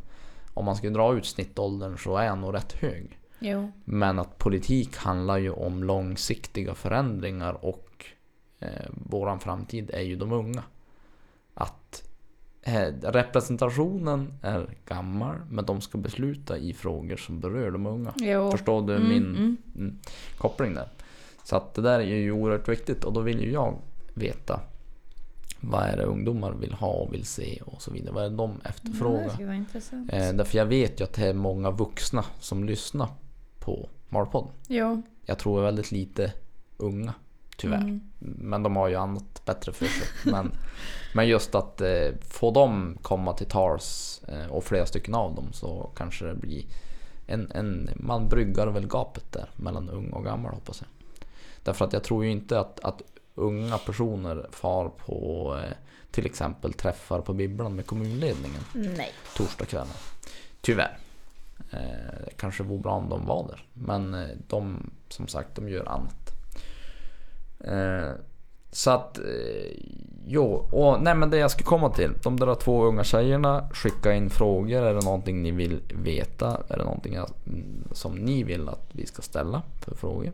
om 0.55 0.65
man 0.65 0.77
ska 0.77 0.91
dra 0.91 1.17
ut 1.17 1.27
snittåldern 1.27 1.99
så 1.99 2.17
är 2.17 2.29
han 2.29 2.41
nog 2.41 2.55
rätt 2.55 2.73
hög. 2.73 3.19
Jo. 3.39 3.73
Men 3.85 4.19
att 4.19 4.39
politik 4.39 4.97
handlar 4.97 5.39
ju 5.39 5.51
om 5.51 5.85
långsiktiga 5.85 6.75
förändringar 6.75 7.65
och 7.65 8.05
eh, 8.59 8.69
våran 8.91 9.41
framtid 9.41 9.91
är 9.91 10.03
ju 10.03 10.17
de 10.17 10.33
unga. 10.33 10.63
Eh, 12.69 12.93
representationen 13.03 14.33
är 14.43 14.67
gammal 14.87 15.37
men 15.51 15.65
de 15.67 15.81
ska 15.81 15.99
besluta 15.99 16.59
i 16.59 16.73
frågor 16.73 17.17
som 17.17 17.41
berör 17.41 17.71
de 17.71 17.87
unga. 17.87 18.15
Jo. 18.17 18.51
Förstår 18.51 18.83
du 18.87 18.95
Mm, 18.97 19.09
min 19.09 19.23
mm. 19.37 19.57
mm, 19.77 19.99
koppling 20.39 20.75
där? 20.75 20.89
Så 21.45 21.57
att 21.57 21.75
det 21.75 21.83
där 21.83 22.01
är 22.01 22.05
ju 22.05 22.33
oerhört 22.33 22.69
viktigt 22.69 23.05
och 23.05 23.13
då 23.13 23.21
vill 23.21 23.41
ju 23.41 23.53
jag 23.53 23.79
veta 24.15 24.61
vad 25.61 25.83
är 25.83 25.97
det 25.97 26.03
ungdomar 26.05 26.53
vill 26.53 26.73
ha 26.73 26.89
och 26.93 27.15
vill 27.15 27.25
se 27.27 27.61
och 27.67 27.83
så 27.83 27.91
vidare. 27.91 28.15
Vad 28.15 28.25
är 28.25 28.31
det 28.31 28.37
de 28.37 28.61
Ja, 28.65 28.69
efterfrågar? 28.71 29.53
intressant. 29.53 30.13
Eh, 30.13 30.33
därför 30.33 30.59
jag 30.59 30.67
vet 30.67 31.01
ju 31.01 31.05
att 31.05 31.13
det 31.13 31.29
är 31.29 31.35
många 31.35 31.71
vuxna 31.71 32.25
som 32.41 32.65
lyssnar 32.65 33.09
på 33.59 33.89
Marpodden. 34.09 34.51
Jo. 34.69 35.03
Jag 35.27 35.39
tror 35.39 35.63
väldigt 35.63 35.93
lite 35.93 36.33
unga, 36.77 37.15
tyvärr. 37.57 37.81
Mm. 37.81 38.01
Men 38.19 38.63
de 38.63 38.77
har 38.77 38.89
ju 38.89 38.95
annat 38.95 39.43
bättre 39.45 39.73
för 39.73 39.87
sig. 39.87 40.09
Men, 40.25 40.53
men 41.15 41.29
just 41.29 41.55
att 41.55 41.81
eh, 41.81 42.09
få 42.29 42.51
dem 42.51 42.99
komma 43.03 43.33
till 43.33 43.47
tals 43.47 44.23
eh, 44.29 44.47
och 44.47 44.65
flera 44.65 44.87
stycken 44.87 45.15
av 45.15 45.35
dem 45.35 45.53
så 45.53 45.91
kanske 45.97 46.25
det 46.25 46.35
blir 46.35 46.65
en, 47.27 47.51
en, 47.51 47.91
man 47.97 48.29
bryggar 48.29 48.67
väl 48.67 48.87
gapet 48.87 49.33
där 49.33 49.51
mellan 49.57 49.91
ung 49.91 50.11
och 50.11 50.25
gammal 50.25 50.55
hoppas 50.55 50.81
jag. 50.81 50.89
Därför 51.63 51.85
att 51.85 51.93
jag 51.93 52.05
tror 52.05 52.25
ju 52.25 52.31
inte 52.31 52.61
att, 52.61 52.81
att 52.85 53.03
unga 53.35 53.79
personer 53.79 54.47
far 54.51 54.89
på 54.89 55.55
eh, 55.65 55.73
till 56.11 56.27
exempel 56.27 56.73
träffar 56.73 57.21
på 57.21 57.33
bibblan 57.33 57.77
med 57.77 57.87
kommunledningen 57.87 58.61
Nej. 58.75 59.13
torsdagskvällen. 59.37 59.95
Tyvärr. 60.61 60.99
Eh, 61.71 62.29
kanske 62.37 62.63
vore 62.63 62.83
bra 62.83 62.93
om 62.93 63.09
de 63.09 63.27
var 63.27 63.49
där. 63.49 63.65
Men 63.73 64.15
eh, 64.15 64.29
de, 64.49 64.91
som 65.09 65.29
sagt, 65.29 65.55
de 65.55 65.69
gör 65.69 65.89
annat. 65.89 66.26
Eh, 67.61 68.11
så 68.71 68.91
att, 68.91 69.19
eh, 69.19 69.25
jo. 70.27 70.45
Och 70.71 71.03
nej 71.03 71.15
men 71.15 71.31
det 71.31 71.37
jag 71.37 71.51
ska 71.51 71.65
komma 71.65 71.91
till. 71.91 72.13
De 72.23 72.41
där 72.41 72.55
två 72.55 72.85
unga 72.85 73.05
tjejerna, 73.05 73.69
skicka 73.73 74.15
in 74.15 74.31
frågor. 74.31 74.83
Är 74.83 74.95
det 74.95 75.05
någonting 75.05 75.43
ni 75.43 75.51
vill 75.51 75.81
veta? 75.95 76.61
Är 76.69 76.79
det 76.79 76.85
någonting 76.85 77.15
mm, 77.15 77.89
som 77.93 78.15
ni 78.15 78.43
vill 78.43 78.69
att 78.69 78.89
vi 78.93 79.07
ska 79.07 79.23
ställa 79.23 79.63
för 79.81 79.95
frågor? 79.95 80.33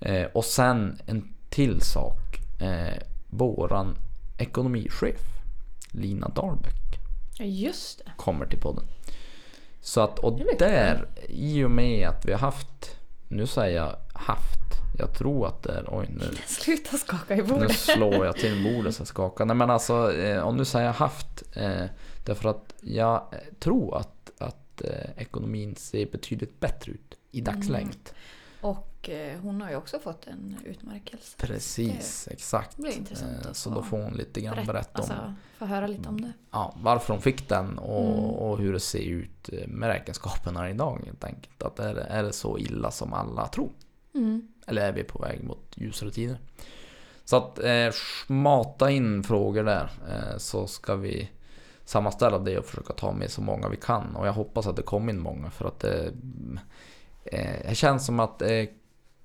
Eh, 0.00 0.26
och 0.32 0.44
sen 0.44 0.98
en 1.06 1.34
till 1.50 1.80
sak. 1.80 2.38
Eh, 2.60 3.02
våran 3.30 3.96
ekonomichef, 4.38 5.20
Lina 5.90 6.28
Dahlbäck 6.28 6.98
just 7.44 7.98
det. 7.98 8.10
kommer 8.16 8.46
till 8.46 8.60
podden. 8.60 8.84
Så 9.80 10.00
att, 10.00 10.18
och 10.18 10.40
där, 10.58 11.08
i 11.28 11.64
och 11.64 11.70
med 11.70 12.08
att 12.08 12.24
vi 12.26 12.32
har 12.32 12.38
haft, 12.38 12.96
nu 13.28 13.46
säger 13.46 13.76
jag 13.76 13.96
jag 14.98 15.14
tror 15.14 15.46
att 15.46 15.62
det 15.62 15.72
är, 15.72 15.84
oj 15.98 16.06
nu, 16.10 16.24
Sluta 16.46 16.96
skaka 16.96 17.34
i 17.34 17.36
nu 17.36 17.42
bordet. 17.42 17.72
slår 17.78 18.26
jag 18.26 18.36
till 18.36 18.64
bordet 18.64 18.94
så 18.94 19.00
jag 19.00 19.08
skakar. 19.08 19.44
Nej 19.44 19.56
men 19.56 19.70
alltså, 19.70 20.12
eh, 20.12 20.42
om 20.42 20.56
nu 20.56 20.64
säger 20.64 20.86
jag 20.86 20.92
haft, 20.92 21.42
eh, 21.56 21.84
därför 22.26 22.48
att 22.48 22.74
jag 22.80 23.14
eh, 23.32 23.38
tror 23.58 23.96
att, 23.96 24.30
att 24.38 24.80
eh, 24.84 25.10
ekonomin 25.22 25.74
ser 25.76 26.06
betydligt 26.06 26.60
bättre 26.60 26.92
ut 26.92 27.14
i 27.30 27.40
dagsläget. 27.40 28.14
Och 28.60 29.08
eh, 29.08 29.40
hon 29.40 29.60
har 29.60 29.70
ju 29.70 29.76
också 29.76 29.98
fått 29.98 30.26
en 30.26 30.56
utmärkelse. 30.64 31.36
Precis, 31.38 32.28
exakt. 32.30 32.76
Det 32.76 32.82
blir 32.82 32.96
intressant 32.96 33.44
Eh, 33.44 33.50
att 33.50 33.56
Så 33.56 33.70
då 33.70 33.82
får 33.82 33.98
hon 34.02 34.12
lite 34.14 34.40
grann 34.40 34.54
Berätt, 34.54 34.66
berätta 34.66 35.02
om 35.02 35.10
alltså, 35.10 35.34
få 35.58 35.64
höra 35.64 35.86
lite 35.86 36.08
om 36.08 36.20
det. 36.20 36.32
ja, 36.50 36.74
varför 36.82 37.12
hon 37.14 37.22
fick 37.22 37.48
den 37.48 37.78
och, 37.78 38.04
Mm. 38.18 38.24
och 38.24 38.58
hur 38.58 38.72
det 38.72 38.80
ser 38.80 38.98
ut 39.02 39.50
med 39.66 39.88
räkenskaperna 39.88 40.70
idag 40.70 41.02
helt 41.06 41.24
enkelt. 41.24 41.62
Att 41.62 41.78
är, 41.78 41.94
det- 41.94 42.02
är 42.04 42.22
det 42.22 42.32
så 42.32 42.58
illa 42.58 42.90
som 42.90 43.12
alla 43.12 43.46
tror? 43.48 43.70
Mm. 44.14 44.48
Eller 44.68 44.82
är 44.88 44.92
vi 44.92 45.04
på 45.04 45.18
väg 45.18 45.44
mot 45.44 45.72
ljusare 45.74 46.10
tider? 46.10 46.38
Så 47.24 47.36
att 47.36 47.58
eh, 47.58 47.90
mata 48.26 48.90
in 48.90 49.22
frågor 49.22 49.64
där 49.64 49.90
eh, 50.08 50.38
så 50.38 50.66
ska 50.66 50.94
vi 50.96 51.30
sammanställa 51.84 52.38
det 52.38 52.58
och 52.58 52.64
försöka 52.64 52.92
ta 52.92 53.12
med 53.12 53.30
så 53.30 53.40
många 53.40 53.68
vi 53.68 53.76
kan. 53.76 54.16
Och 54.16 54.26
jag 54.26 54.32
hoppas 54.32 54.66
att 54.66 54.76
det 54.76 54.82
kommer 54.82 55.12
in 55.12 55.20
många 55.20 55.50
för 55.50 55.64
att 55.64 55.80
det, 55.80 56.12
eh, 57.24 57.68
det 57.68 57.74
känns 57.74 58.06
som 58.06 58.20
att 58.20 58.42
eh, 58.42 58.64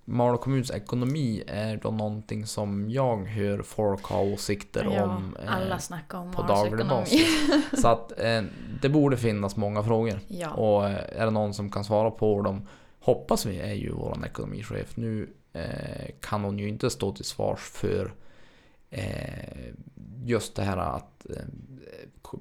Malå 0.06 0.38
kommuns 0.38 0.72
ekonomi 0.72 1.44
är 1.48 1.78
då 1.78 1.92
någonting 1.92 2.46
som 2.46 2.90
jag 2.90 3.26
hör 3.26 3.62
folk 3.62 4.04
ha 4.06 4.20
åsikter 4.22 4.92
Ja, 4.96 5.04
om. 5.04 5.38
eh, 5.44 5.56
alla 5.56 5.80
snackar 5.80 6.18
om 6.18 6.32
på 6.32 6.42
daglig 6.42 6.88
basis. 6.88 7.28
Så 7.82 7.88
att 7.88 8.20
eh, 8.20 8.42
det 8.82 8.90
borde 8.90 9.18
finnas 9.18 9.56
många 9.56 9.84
frågor. 9.84 10.20
Ja. 10.28 10.50
Och 10.50 10.90
eh, 10.90 11.22
är 11.22 11.26
det 11.26 11.32
någon 11.32 11.54
som 11.54 11.72
kan 11.72 11.84
svara 11.84 12.12
på 12.12 12.42
dem, 12.42 12.68
hoppas 13.04 13.46
vi, 13.46 13.60
är 13.60 13.74
ju 13.74 13.92
våran 13.92 14.24
ekonomichef. 14.24 14.98
Nu 14.98 15.30
eh, 15.54 16.10
kan 16.22 16.44
hon 16.44 16.60
ju 16.60 16.68
inte 16.68 16.90
stå 16.90 17.12
till 17.12 17.26
svars 17.26 17.60
för 17.60 18.14
eh, 18.90 19.74
just 20.26 20.56
det 20.56 20.64
här 20.64 20.78
att 20.78 21.26
eh, 21.30 21.46
ko- 22.22 22.40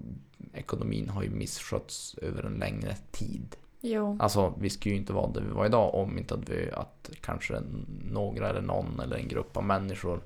ekonomin 0.54 1.08
har 1.08 1.22
ju 1.22 1.30
misskötts 1.30 2.14
över 2.14 2.42
en 2.42 2.54
längre 2.54 2.96
tid. 3.12 3.56
Jo. 3.80 4.16
Alltså 4.20 4.54
vi 4.60 4.70
skulle 4.70 4.94
ju 4.94 5.00
inte 5.00 5.12
vara 5.12 5.30
där 5.30 5.40
vi 5.40 5.50
var 5.50 5.66
idag 5.66 5.94
om 5.94 6.18
inte 6.18 6.34
att 6.34 6.48
vi 6.48 6.70
att 6.72 7.10
kanske 7.20 7.60
några 8.04 8.50
eller 8.50 8.60
någon 8.60 9.00
eller 9.00 9.16
en 9.16 9.28
grupp 9.28 9.56
av 9.56 9.64
människor 9.64 10.22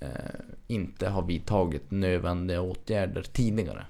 eh, 0.00 0.08
inte 0.66 1.08
har 1.08 1.22
vidtagit 1.22 1.90
nödvändiga 1.90 2.60
åtgärder 2.60 3.22
tidigare. 3.22 3.86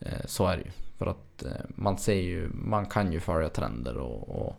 Eh, 0.00 0.26
så 0.26 0.46
är 0.46 0.56
det 0.56 0.62
ju. 0.62 0.70
För 1.04 1.10
att 1.10 1.42
eh, 1.42 1.64
man 1.68 1.98
ser 1.98 2.20
ju, 2.20 2.48
man 2.54 2.86
kan 2.86 3.12
ju 3.12 3.20
följa 3.20 3.48
trender 3.48 3.96
och, 3.96 4.28
och 4.28 4.56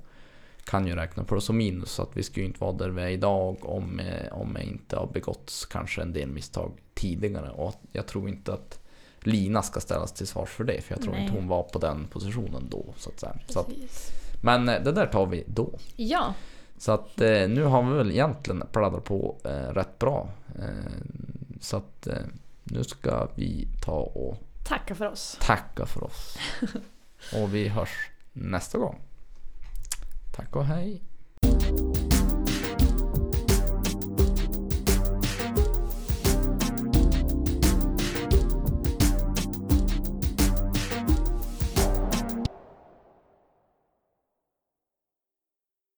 kan 0.66 0.88
ju 0.88 0.96
räkna 0.96 1.24
plus 1.24 1.50
och 1.50 1.56
minus. 1.56 1.92
Så 1.92 2.02
att 2.02 2.18
vi 2.18 2.24
skulle 2.24 2.44
ju 2.44 2.48
inte 2.48 2.60
vara 2.60 2.72
där 2.72 2.90
vi 2.90 3.02
är 3.02 3.08
idag 3.08 3.58
om, 3.62 4.00
eh, 4.00 4.34
om 4.34 4.54
det 4.54 4.64
inte 4.64 4.98
har 4.98 5.08
begåtts 5.08 5.66
kanske 5.66 6.02
en 6.02 6.14
del 6.14 6.30
misstag 6.30 6.72
tidigare. 6.94 7.50
Och 7.50 7.76
jag 7.92 8.08
tror 8.08 8.30
inte 8.30 8.54
att 8.54 8.80
Lina 9.20 9.62
ska 9.62 9.80
ställas 9.80 10.14
till 10.14 10.28
svars 10.28 10.50
för 10.50 10.64
det. 10.64 10.82
För 10.82 10.94
jag 10.94 11.02
tror 11.02 11.14
Nej. 11.14 11.22
inte 11.22 11.36
hon 11.36 11.48
var 11.48 11.64
på 11.64 11.80
den 11.80 12.08
positionen 12.08 12.68
då. 12.70 12.86
Så 12.98 13.10
att 13.10 13.20
säga. 13.20 13.36
Så 13.48 13.60
att, 13.60 13.68
men 14.42 14.70
eh, 14.70 14.84
det 14.84 14.92
där 14.92 15.08
tar 15.08 15.26
vi 15.26 15.44
då. 15.48 15.70
Ja. 15.96 16.34
Så 16.78 16.92
att 16.92 17.18
nu 17.18 17.64
har 17.64 17.84
vi 17.84 17.98
väl 17.98 18.12
egentligen 18.12 18.64
pladdrat 18.72 19.04
på 19.04 19.36
eh, 19.44 19.74
rätt 19.74 20.00
bra. 20.00 20.30
Eh, 20.60 20.92
så 21.62 21.78
att 21.78 22.08
eh, 22.08 22.18
nu 22.64 22.84
ska 22.84 23.28
vi 23.36 23.68
ta 23.86 24.00
och 24.00 24.38
Tacka 24.66 24.96
för 24.96 25.06
oss. 25.06 25.38
tacka 25.42 25.86
för 25.86 26.04
oss. 26.04 26.38
och 27.34 27.56
vi 27.56 27.68
hörs 27.68 28.10
nästa 28.34 28.78
gång. 28.78 29.02
Tack 30.36 30.56
och 30.56 30.66
hej. 30.66 31.02